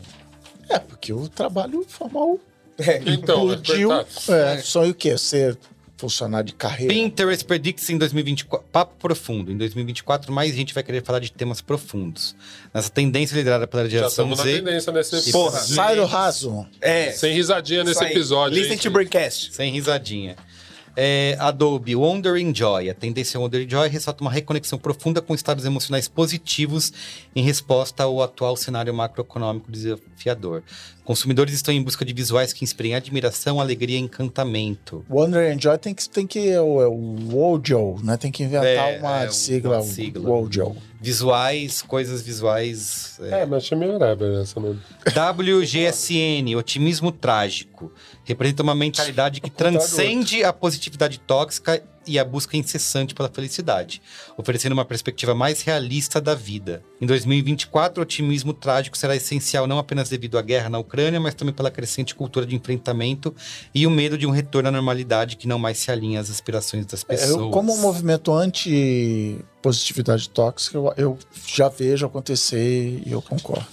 [0.67, 2.39] É, porque o trabalho formal
[2.77, 3.89] É, Então, explodiu.
[3.93, 5.17] É, sonho o quê?
[5.17, 5.57] Ser
[5.97, 6.93] funcionário de carreira?
[6.93, 8.67] Pinterest predicts em 2024.
[8.71, 9.51] Papo profundo.
[9.51, 12.35] Em 2024, mais gente vai querer falar de temas profundos.
[12.73, 14.57] Nessa tendência liderada pela Já geração estamos na Z.
[14.61, 15.31] tendência nesse episódio.
[15.51, 16.67] Porra, Sai do raso.
[16.81, 17.11] é.
[17.11, 18.11] Sem risadinha nesse aí.
[18.11, 18.57] episódio.
[18.57, 18.79] Listen hein?
[18.79, 19.53] to Braincast.
[19.53, 20.35] Sem risadinha.
[20.97, 22.89] É, Adobe Wonder Joy.
[22.89, 26.91] A tendência Wonder Joy ressalta uma reconexão profunda com estados emocionais positivos
[27.35, 30.63] em resposta ao atual cenário macroeconômico desafiador.
[31.05, 35.05] Consumidores estão em busca de visuais que inspirem admiração, alegria e encantamento.
[35.07, 38.17] Wonder and Joy tem que, tem que é o, é o Wojo, né?
[38.17, 40.27] Tem que inventar É, uma é, sigla, uma sigla.
[40.27, 40.75] Wojo.
[40.99, 43.19] Visuais, coisas visuais.
[43.21, 44.03] é, É, mas achei meio
[44.41, 44.81] essa mesmo.
[45.05, 47.91] WGSN, otimismo trágico.
[48.23, 54.01] Representa uma mentalidade que transcende a positividade tóxica e a busca incessante pela felicidade,
[54.37, 56.83] oferecendo uma perspectiva mais realista da vida.
[57.01, 61.33] Em 2024, o otimismo trágico será essencial não apenas devido à guerra na Ucrânia, mas
[61.33, 63.35] também pela crescente cultura de enfrentamento
[63.73, 66.85] e o medo de um retorno à normalidade que não mais se alinha às aspirações
[66.85, 67.29] das pessoas.
[67.29, 73.65] É, Eu, como um movimento anti-positividade tóxica, eu, eu já vejo acontecer e eu concordo.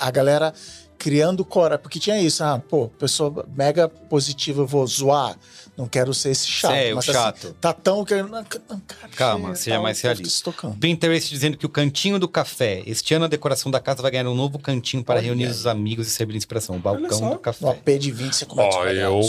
[0.00, 0.52] A galera
[0.98, 5.38] criando coragem, porque tinha isso, ah, pô, pessoa mega positiva, eu vou zoar,
[5.76, 6.74] não quero ser esse chato.
[6.74, 7.46] É, o mas, chato.
[7.46, 8.82] Assim, tá tão não, cara,
[9.14, 10.52] Calma, seja tá, mais o realista.
[10.80, 12.82] Pinterest dizendo que o cantinho do café.
[12.84, 15.68] Este ano a decoração da casa vai ganhar um novo cantinho para Olha reunir os
[15.68, 16.74] amigos e servir inspiração.
[16.74, 17.68] O balcão do café.
[17.68, 19.20] AP de 25 metros Ó, eu,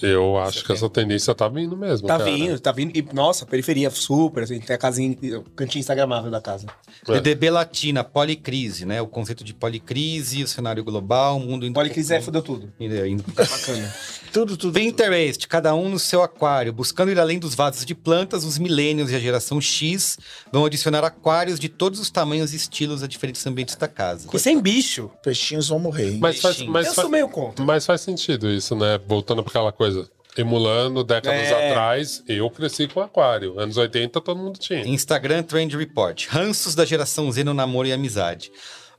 [0.00, 2.30] eu acho que essa tendência tá vindo mesmo, Tá cara.
[2.30, 2.96] vindo, tá vindo.
[2.96, 6.66] E, nossa, periferia super, assim, tem a casinha, o cantinho instagramável da casa.
[7.06, 7.12] É.
[7.12, 9.02] DDB Latina, policrise, né?
[9.02, 11.78] O conceito de policrise, o cenário global, o mundo indo...
[11.78, 12.72] Olha que quiser, fudeu tudo.
[12.78, 13.94] Indo- indo- Bacana.
[14.32, 14.74] Tudo, tudo.
[14.74, 19.10] Pinterest, cada um no seu aquário, buscando ir além dos vasos de plantas, os milênios
[19.12, 20.18] e a geração X
[20.52, 24.28] vão adicionar aquários de todos os tamanhos e estilos a diferentes ambientes da casa.
[24.32, 25.08] E sem bicho.
[25.22, 26.10] Peixinhos vão morrer.
[26.12, 26.18] hein?
[26.20, 27.64] Mas faz, mas, eu faz, sou meio contra.
[27.64, 28.98] mas faz sentido isso, né?
[29.06, 30.08] Voltando pra aquela coisa.
[30.36, 31.68] Emulando décadas É.
[31.70, 33.56] atrás, eu cresci com aquário.
[33.60, 34.80] Anos 80 todo mundo tinha.
[34.84, 38.50] Instagram Trend Report, ranços da geração Z no namoro e amizade.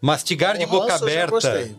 [0.05, 1.75] Mastigar de O boca ranço eu já aberta.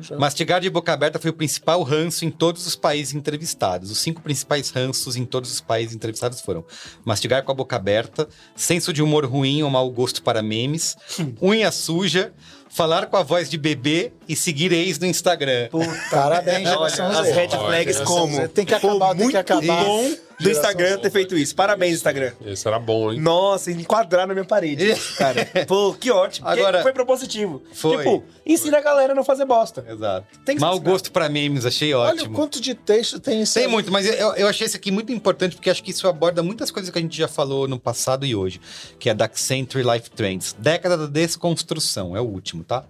[0.00, 3.92] já- Mastigar de boca aberta foi o principal ranço em todos os países entrevistados.
[3.92, 6.64] Os cinco principais ranços em todos os países entrevistados foram
[7.04, 10.96] mastigar com a boca aberta, senso de humor ruim ou mau gosto para memes,
[11.40, 12.32] unha suja,
[12.68, 15.68] falar com a voz de bebê e seguir ex no Instagram.
[16.10, 16.86] Parabéns, Olha,
[17.20, 18.48] as red flags Olha, como?
[18.48, 19.84] Tem que acabar, tem que acabar.
[19.84, 20.10] bom
[20.40, 21.54] do Instagram ter feito isso.
[21.54, 22.32] Parabéns, Instagram.
[22.44, 23.20] Esse era bom, hein?
[23.20, 25.46] Nossa, enquadrar na minha parede, cara.
[25.66, 26.48] Pô, que ótimo.
[26.48, 27.62] Agora- foi propositivo.
[27.72, 27.98] Foi.
[27.98, 29.84] Tipo, ensina a galera a não fazer bosta.
[29.88, 30.26] Exato.
[30.44, 30.78] Tem que ensinar.
[30.78, 32.34] gosto para memes, achei Olha o ótimo.
[32.34, 35.56] quanto de texto tem esse Tem muito, mas eu, eu achei esse aqui muito importante
[35.56, 38.34] porque acho que isso aborda muitas coisas que a gente já falou no passado e
[38.34, 38.60] hoje,
[38.98, 40.54] que é da Century Life Trends.
[40.58, 42.84] Década da desconstrução, é o último, tá?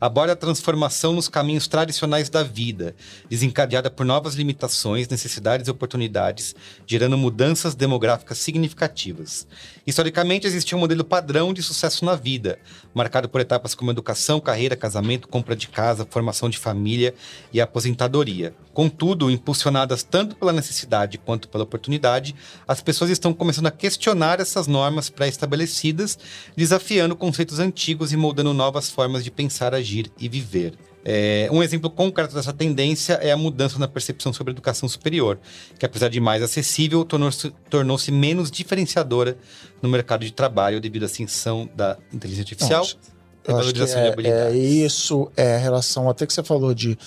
[0.00, 2.96] Aborda a transformação nos caminhos tradicionais da vida,
[3.28, 6.54] desencadeada por novas limitações, necessidades e oportunidades,
[6.86, 9.46] gerando mudanças demográficas significativas.
[9.86, 12.58] Historicamente, existia um modelo padrão de sucesso na vida,
[12.94, 17.14] marcado por etapas como educação, carreira, casamento, compra de casa, formação de família
[17.52, 18.54] e aposentadoria.
[18.72, 22.34] Contudo, impulsionadas tanto pela necessidade quanto pela oportunidade,
[22.66, 26.18] as pessoas estão começando a questionar essas normas pré-estabelecidas,
[26.56, 30.74] desafiando conceitos antigos e moldando novas formas de pensar, agir e viver.
[31.02, 35.38] É, um exemplo concreto dessa tendência é a mudança na percepção sobre a educação superior,
[35.78, 39.38] que apesar de mais acessível, tornou-se tornou menos diferenciadora
[39.80, 44.08] no mercado de trabalho devido à ascensão da inteligência artificial e acho que valorização de
[44.08, 44.54] é, habilidades.
[44.54, 46.98] é isso, é a relação, até que você falou de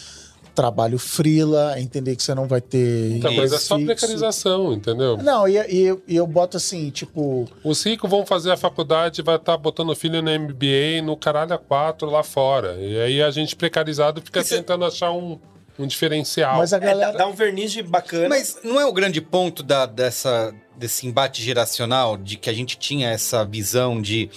[0.54, 3.18] trabalho frila, entender que você não vai ter.
[3.18, 3.86] Então, mas é só fixo.
[3.86, 5.18] precarização, entendeu?
[5.18, 9.24] Não, e, e, e eu boto assim, tipo, Os ricos vão fazer a faculdade e
[9.24, 12.76] vai estar botando o filho no MBA no caralho a quatro lá fora.
[12.80, 15.40] E aí a gente precarizado fica tentando achar um,
[15.80, 16.58] um diferencial.
[16.58, 17.18] mas a É, dá, galera.
[17.18, 18.30] dá um verniz de bacana.
[18.30, 22.78] Mas não é o grande ponto da- dessa, desse embate geracional de que a gente
[22.78, 24.30] tinha essa visão de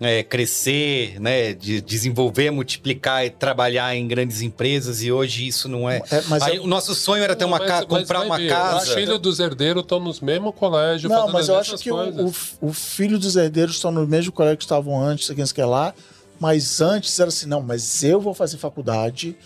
[0.00, 5.88] é, crescer, né, de desenvolver, multiplicar e trabalhar em grandes empresas e hoje isso não
[5.88, 6.02] é.
[6.10, 8.26] É, mas Aí, eu- o nosso sonho era ter uma Mas- casa, mas comprar vai
[8.26, 8.88] uma ver, casa.
[8.88, 12.32] Os filhos dos herdeiros estão nos mesmos colégios, Não, mas as eu acho que o,
[12.60, 15.94] o, filho dos herdeiros estão no mesmo colégio que estavam antes, aqui, que lá.
[16.40, 19.36] Mas antes era assim, não, mas eu vou fazer faculdade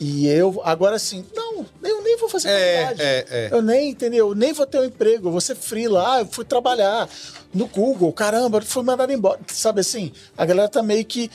[0.00, 0.60] e eu.
[0.64, 3.02] Agora assim, não, eu nem vou fazer É, faculdade.
[3.02, 3.48] é, é.
[3.52, 4.28] Eu nem, entendeu?
[4.30, 6.14] Eu nem vou ter um emprego, eu vou ser frila.
[6.16, 7.08] Ah, eu fui trabalhar
[7.54, 9.40] no Google, caramba, fui mandado embora.
[9.48, 11.30] Sabe assim, a galera tá meio que.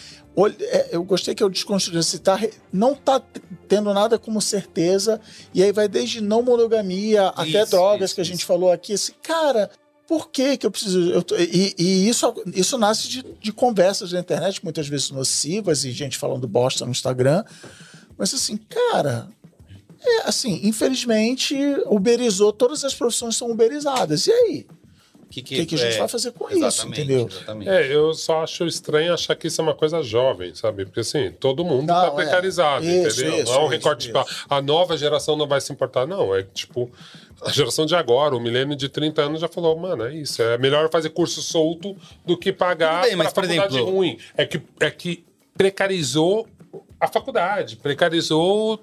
[0.62, 3.22] é, Eu gostei que eu desconstruí esse tá, re- não tá
[3.68, 5.20] tendo nada como certeza,
[5.54, 8.46] e aí vai desde não monogamia até Isso, drogas isso, que a gente isso.
[8.46, 8.94] falou aqui.
[8.94, 9.70] Assim, cara,
[10.08, 11.10] por que que eu preciso.
[11.12, 15.86] eu tô- e e isso, isso nasce de, de conversas na internet, muitas vezes nocivas,
[15.86, 17.44] e gente falando bosta no Instagram.
[18.22, 19.27] Mas assim, cara,
[19.99, 21.56] é assim, infelizmente,
[21.88, 24.27] uberizou, todas as profissões são uberizadas.
[24.27, 24.68] E aí?
[25.23, 27.26] O que, O que, que a gente vai fazer com isso, entendeu?
[27.27, 27.68] Exatamente.
[27.72, 30.85] É, eu só acho estranho achar que isso é uma coisa jovem, sabe?
[30.85, 32.11] Porque assim, todo mundo Não, tá é.
[32.11, 33.41] precarizado, Isso, entendeu?
[33.41, 34.45] isso, não é um isso, recorte tipo, isso.
[34.48, 36.35] a nova geração não vai se importar, não.
[36.35, 36.91] É tipo,
[37.41, 40.43] a geração de agora, o milênio de 30 anos já falou, mano, é isso.
[40.43, 43.93] É melhor fazer curso solto do que pagar Tudo bem, mas, pra por faculdade exemplo-
[43.95, 44.18] ruim.
[44.38, 45.23] É que, é que
[45.57, 46.45] precarizou
[47.02, 48.82] a faculdade, precarizou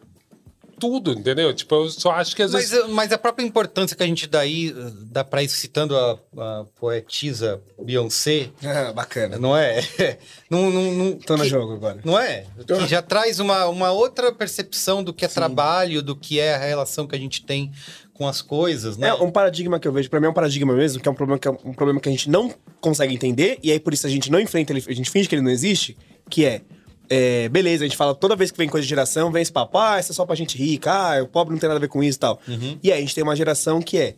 [0.80, 1.52] tudo, entendeu?
[1.52, 2.86] Tipo, eu só acho que às Mas, vezes.
[2.90, 4.72] mas a própria importância que a gente dá aí,
[5.10, 9.38] dá pra ir citando a, a poetisa Beyoncé, Ah, bacana.
[9.38, 9.80] não é?
[10.48, 12.00] não, não, não, Tô no que- jogo agora.
[12.04, 12.46] Não é?
[12.64, 16.58] Que já traz uma, uma outra percepção do que é trabalho, do que é a
[16.58, 17.72] relação que a gente tem
[18.14, 19.08] com as coisas, né?
[19.08, 21.14] É um paradigma que eu vejo, pra mim é um paradigma mesmo, que é um
[21.14, 24.06] problema que, é um problema que a gente não consegue entender, e aí por isso
[24.06, 25.96] a gente não enfrenta ele, a gente finge que ele não existe,
[26.30, 26.62] que é,
[27.08, 29.78] é, beleza, a gente fala toda vez que vem coisa de geração, vem esse papo,
[29.78, 31.88] ah, isso é só pra gente rica, ah, o pobre não tem nada a ver
[31.88, 32.40] com isso e tal.
[32.82, 34.14] E aí a gente tem uma geração que é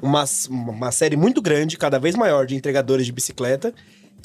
[0.00, 3.74] uma, uma série muito grande, cada vez maior, de entregadores de bicicleta,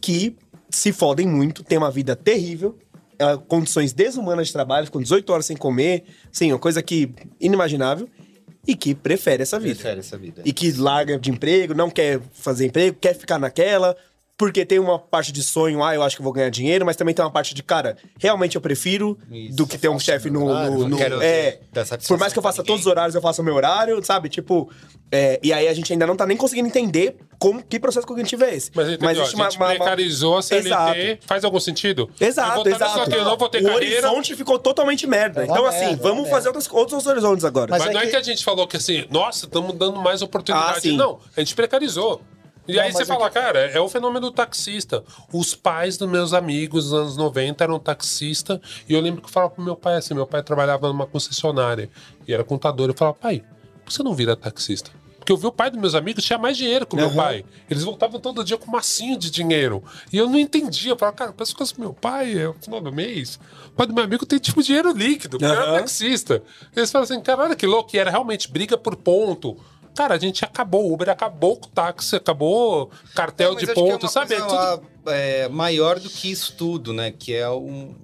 [0.02, 0.36] que
[0.70, 2.78] se fodem muito, tem uma vida terrível,
[3.20, 8.10] é, condições desumanas de trabalho, ficam 18 horas sem comer, sim, uma coisa que inimaginável,
[8.68, 9.76] e que prefere essa vida.
[9.76, 10.42] Prefere essa vida.
[10.44, 13.96] E que larga de emprego, não quer fazer emprego, quer ficar naquela,
[14.38, 17.16] porque tem uma parte de sonho, ah, eu acho que vou ganhar dinheiro, mas também
[17.16, 19.56] tem uma parte de, cara, realmente eu prefiro Isso.
[19.56, 20.46] do que ter um chefe no.
[20.48, 21.60] horário, no- no- quero é,
[22.08, 24.28] por mais que eu faça todos os horários, eu faço o meu horário, sabe?
[24.30, 24.70] Tipo.
[25.12, 28.44] é, e aí a gente ainda não tá nem conseguindo entender como, que processo cognitivo
[28.44, 28.72] é esse.
[28.76, 29.12] Mas, entendeu?
[29.12, 30.98] existe a gente precarizou a CLT, Exato.
[31.28, 32.10] faz algum sentido?
[32.20, 33.00] Exato, eu vou exato.
[33.02, 34.08] aqui, eu não vou ter o carreira.
[34.08, 35.42] horizonte ficou totalmente merda.
[35.42, 37.70] É uma então, assim, merda, vamos uma fazer outros, outros horizontes agora.
[37.70, 40.02] Mas Mas, é não é que- que a gente falou que assim, nossa, estamos dando
[40.02, 40.78] mais oportunidade.
[40.80, 40.98] Ah, sim.
[40.98, 42.22] não, a gente precarizou.
[42.68, 45.04] E Não, aí você é fala, que- cara, é o fenômeno do taxista.
[45.32, 48.60] Os pais dos meus amigos nos anos 90 eram taxista.
[48.90, 51.90] E eu lembro que eu falava pro meu pai assim: meu pai trabalhava numa concessionária
[52.28, 52.90] e era contador.
[52.90, 53.44] Eu falava, pai,
[53.84, 54.90] por que você não vira taxista?
[55.18, 57.16] Porque eu vi o pai dos meus amigos tinha mais dinheiro que o meu Aham.
[57.16, 57.46] pai.
[57.68, 59.84] Eles voltavam todo dia com um massinho de dinheiro.
[60.14, 60.92] E eu não entendia.
[60.92, 63.40] Eu falava, cara, parece que meu pai é o final do mês.
[63.70, 65.80] O pai do meu amigo tem tipo dinheiro líquido, porque era Aham.
[65.80, 66.44] taxista.
[66.76, 67.90] Eles falam assim, caralho, que louco.
[67.96, 69.58] E era realmente briga por ponto.
[69.96, 74.08] Cara, a gente acabou, o Uber acabou o táxi, acabou cartel Mas de é ponto,
[74.10, 74.34] sabe?
[74.36, 77.12] É coisa, tudo- é, maior do que isso tudo, né?
[77.18, 77.96] Que é um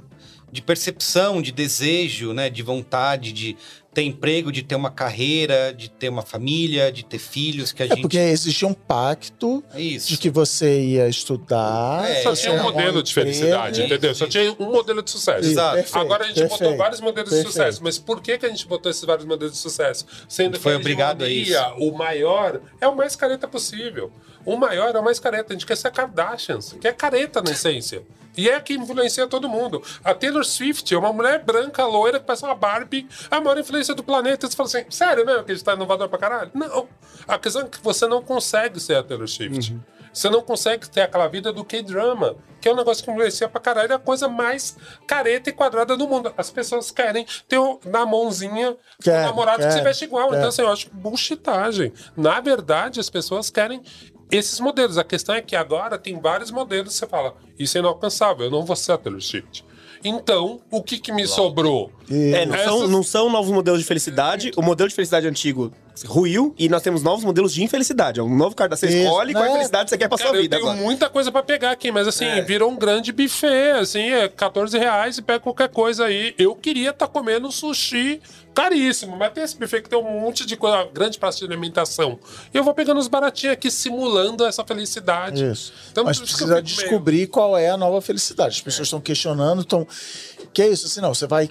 [0.51, 2.49] de percepção, de desejo, né?
[2.49, 3.57] De vontade, de
[3.93, 7.85] ter emprego, de ter uma carreira, de ter uma família, de ter filhos que a
[7.85, 8.01] É gente.
[8.01, 10.07] porque existia um pacto É isso.
[10.07, 12.09] de que você ia estudar.
[12.09, 14.15] É, Só tinha um modelo de felicidade, entendeu?
[14.15, 15.47] Só tinha um modelo de sucesso.
[15.49, 15.75] Exato.
[15.75, 17.47] Perfeito, Agora a gente botou perfeito, vários modelos perfeito.
[17.47, 17.83] de sucesso.
[17.83, 20.05] Mas por que, que a gente botou esses vários modelos de sucesso?
[20.29, 24.11] Sendo Foi que obrigado a hegemonia, O maior é o mais careta possível.
[24.45, 25.53] O maior é o mais careta.
[25.53, 28.03] A gente quer ser a Kardashians, que é careta na essência.
[28.37, 29.83] E é que influencia todo mundo.
[30.03, 33.93] A Taylor Swift é uma mulher branca, loira, que parece uma Barbie, a maior influência
[33.93, 34.47] do planeta.
[34.47, 36.51] Você fala assim, sério mesmo que a gente tá inovador pra caralho?
[36.53, 36.87] Não.
[37.27, 39.75] A questão é que você não consegue ser a Taylor Swift.
[40.13, 43.61] Você não consegue ter aquela vida do K-drama, que é um negócio que influencia pra
[43.61, 44.75] caralho, é a coisa mais
[45.07, 46.33] careta e quadrada do mundo.
[46.37, 50.29] As pessoas querem ter na mãozinha Quer, um namorado que quer, se veste igual.
[50.29, 50.37] quer.
[50.37, 51.93] Então, assim, eu acho bullshitagem.
[52.15, 53.81] Na verdade, as pessoas querem
[54.31, 54.97] esses modelos.
[54.97, 58.51] A questão é que agora tem vários modelos que você fala, isso é inalcançável, eu
[58.51, 59.63] não vou ser a Taylor Swift.
[60.03, 61.91] Então, o que, que me sobrou?
[62.09, 64.51] É, não são, Essas- não são novos modelos de felicidade.
[64.57, 65.71] O modelo de felicidade antigo
[66.05, 68.19] ruiu e nós temos novos modelos de infelicidade.
[68.19, 68.77] É um novo cartão.
[68.77, 69.51] Você Isso, escolhe qual né?
[69.53, 70.83] felicidade você quer pra Cara, sua eu vida tenho agora.
[70.85, 72.41] muita coisa pra pegar aqui, mas assim, É.
[72.41, 76.33] virou um grande buffet, assim, é 14 reais e pega qualquer coisa aí.
[76.37, 78.21] Eu queria estar comendo sushi
[78.53, 82.19] caríssimo, mas tem esse buffet que tem um monte de coisa, grande praça de alimentação.
[82.53, 85.43] E eu vou pegando os baratinhos aqui, simulando essa felicidade.
[85.45, 85.71] Isso.
[85.91, 88.55] Então, Mas eu precisa fico meio- descobrir qual é a nova felicidade.
[88.55, 89.87] As pessoas estão questionando, estão.
[90.53, 90.85] Que é isso?
[90.87, 91.49] Assim, não, você vai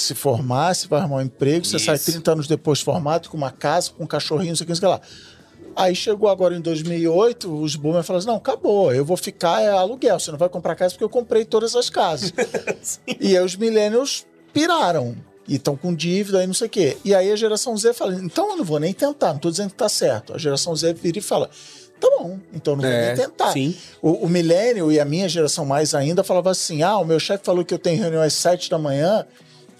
[0.00, 2.12] se formar, você vai arrumar um emprego, você sai Isso.
[2.12, 4.88] 30 anos depois formado, com uma casa, com um cachorrinho, não sei o que, sei
[4.88, 5.00] lá.
[5.76, 9.68] Aí chegou agora em 2008, os boomers falaram assim, não, acabou, eu vou ficar é
[9.70, 12.32] aluguel, você não vai comprar casa porque eu comprei todas as casas.
[13.20, 15.16] e aí os millennials piraram.
[15.46, 16.98] E estão com dívida e não sei o quê.
[17.02, 19.70] E aí a geração Z fala, então eu não vou nem tentar, não tô dizendo
[19.70, 20.34] que tá certo.
[20.34, 21.48] A geração Z vira e fala,
[21.98, 23.52] tá bom, então eu não vou É, nem tentar.
[23.52, 23.74] sim.
[24.02, 27.46] O, o milênio e a minha geração mais ainda falava assim: ah, o meu chefe
[27.46, 29.24] falou que eu tenho reunião às sete da manhã,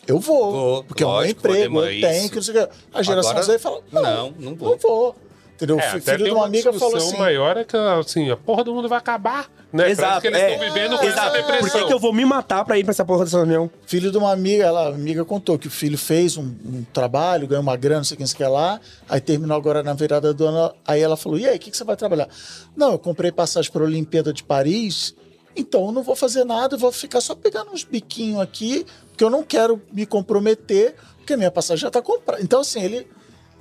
[0.09, 0.51] eu vou.
[0.53, 2.29] Vou, porque é um lógico, emprego, eu tenho, isso.
[2.31, 2.73] que não sei o quê.
[2.95, 4.71] A geração Agora, Z fala: não, não, não vou.
[4.71, 5.17] Não vou.
[5.55, 5.79] Entendeu?
[5.81, 8.89] É, filho de uma amiga falou assim: maior é que, assim, a porra do mundo
[8.89, 9.91] vai acabar, né?
[9.91, 10.53] Exato, Parece que eles é.
[10.53, 11.33] estão vivendo com essa Exato.
[11.33, 11.69] depressão.
[11.69, 13.69] Por que, que eu vou me matar pra ir pra essa porra dessa reunião?
[13.85, 17.49] filho de uma amiga, ela, a amiga contou que o filho fez um, um trabalho,
[17.49, 19.83] ganhou uma grana, não sei o que, não sei o que lá, aí terminou agora
[19.83, 22.29] na virada do ano, aí ela falou, e aí, o que, que você vai trabalhar?
[22.77, 25.13] Não, eu comprei passagem para a Olimpíada de Paris,
[25.57, 28.87] então eu não vou fazer nada, eu vou ficar só pegando uns biquinhos aqui,
[29.19, 32.41] porque eu não quero me comprometer, porque a minha passagem já está comprada.
[32.41, 33.05] Então, assim, ele...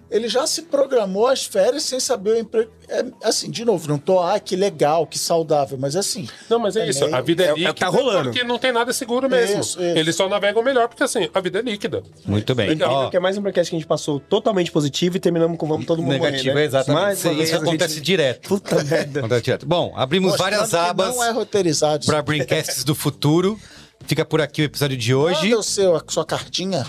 [0.10, 2.72] Ele já se programou as férias sem saber o emprego.
[2.88, 6.30] É, assim, de novo, não tô, ah, que legal, que saudável, mas assim.
[6.50, 7.02] Não, mas é, É isso.
[7.04, 8.30] meio- A vida é, é o que líquida tá rolando.
[8.32, 9.60] porque não tem nada seguro mesmo.
[9.60, 9.98] Isso, isso.
[9.98, 12.04] Eles só navegam melhor porque, assim, a vida é líquida.
[12.26, 12.70] Muito bem.
[12.70, 13.02] Legal.
[13.02, 15.86] Porque é mais um podcast que a gente passou totalmente positivo e terminamos com vamos
[15.86, 16.64] todo mundo negativo, morrer, né?
[16.64, 17.04] exatamente.
[17.04, 18.48] Mais uma Isso vez a gente- acontece direto.
[18.48, 19.20] Puta merda.
[19.20, 19.66] Acontece direto.
[19.66, 22.06] Bom, abrimos mostrando várias que abas Não é roteirizado.
[22.06, 23.60] para Braincasts do futuro.
[24.08, 25.44] Fica por aqui o episódio de hoje.
[25.44, 26.86] Manda o seu, a sua cartinha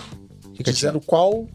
[0.65, 1.49] dizendo qual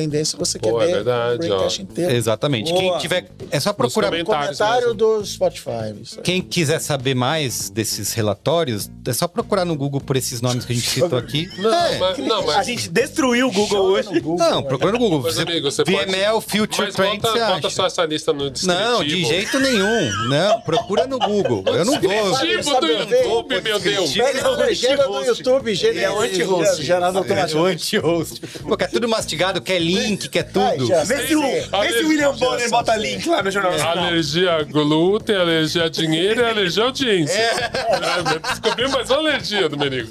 [0.00, 1.82] tendência você Pô, quer é ver verdade, o Braincast ó.
[1.82, 2.12] inteiro.
[2.12, 2.70] Exatamente.
[2.70, 2.80] Boa.
[2.82, 3.28] Quem tiver.
[3.50, 4.08] É só procurar.
[4.10, 4.58] comentários.
[4.58, 4.94] Comentário mesmo.
[5.20, 6.20] do Spotify.
[6.22, 10.72] Quem quiser saber mais desses relatórios, é só procurar no Google por esses nomes que
[10.72, 11.48] a gente citou aqui.
[11.58, 11.98] Não, É.
[11.98, 14.14] mas, não, mas, A gente destruiu o Google Joga hoje.
[14.14, 14.68] no Google, Não, né?
[14.68, 15.20] procura no Google.
[15.22, 18.50] Mas, Você, amigo, você VML Future mas Trend, bota, você bota só essa lista no
[18.50, 18.82] descritivo.
[18.90, 20.28] Não, de jeito nenhum.
[20.28, 21.64] Não, procura no Google.
[21.66, 22.30] Eu não vou.
[22.30, 22.92] Descritivo Sabe do?
[22.92, 24.12] YouTube, meu Deus.
[24.12, 26.82] Pega a legenda do YouTube, Ele é anti-host.
[26.82, 27.96] gerado É o automaticamente.
[27.96, 28.40] anti-host.
[28.62, 30.86] Pô, quer tudo mastigado, quer link, quer Ai, tudo.
[30.86, 31.04] já.
[31.04, 34.04] Vê se o, vê se o William Bonner bota link lá no Jornal Nacional.
[34.04, 37.38] Alergia a glúten, alergia a dinheiro e alergia à audiência.
[37.38, 38.38] É.
[38.50, 40.08] Descobri mais uma alergia do menino.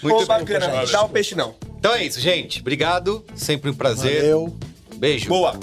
[0.00, 0.26] Pô, Muito bem.
[0.26, 0.86] bacana.
[0.86, 1.54] Dá o peixe não.
[1.78, 2.60] Então é isso, gente.
[2.60, 3.24] Obrigado.
[3.34, 4.20] Sempre um prazer.
[4.22, 4.56] Valeu.
[4.96, 5.28] Beijo.
[5.28, 5.58] Boa.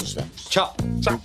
[0.50, 0.76] Tchau.
[1.02, 1.22] Tchau.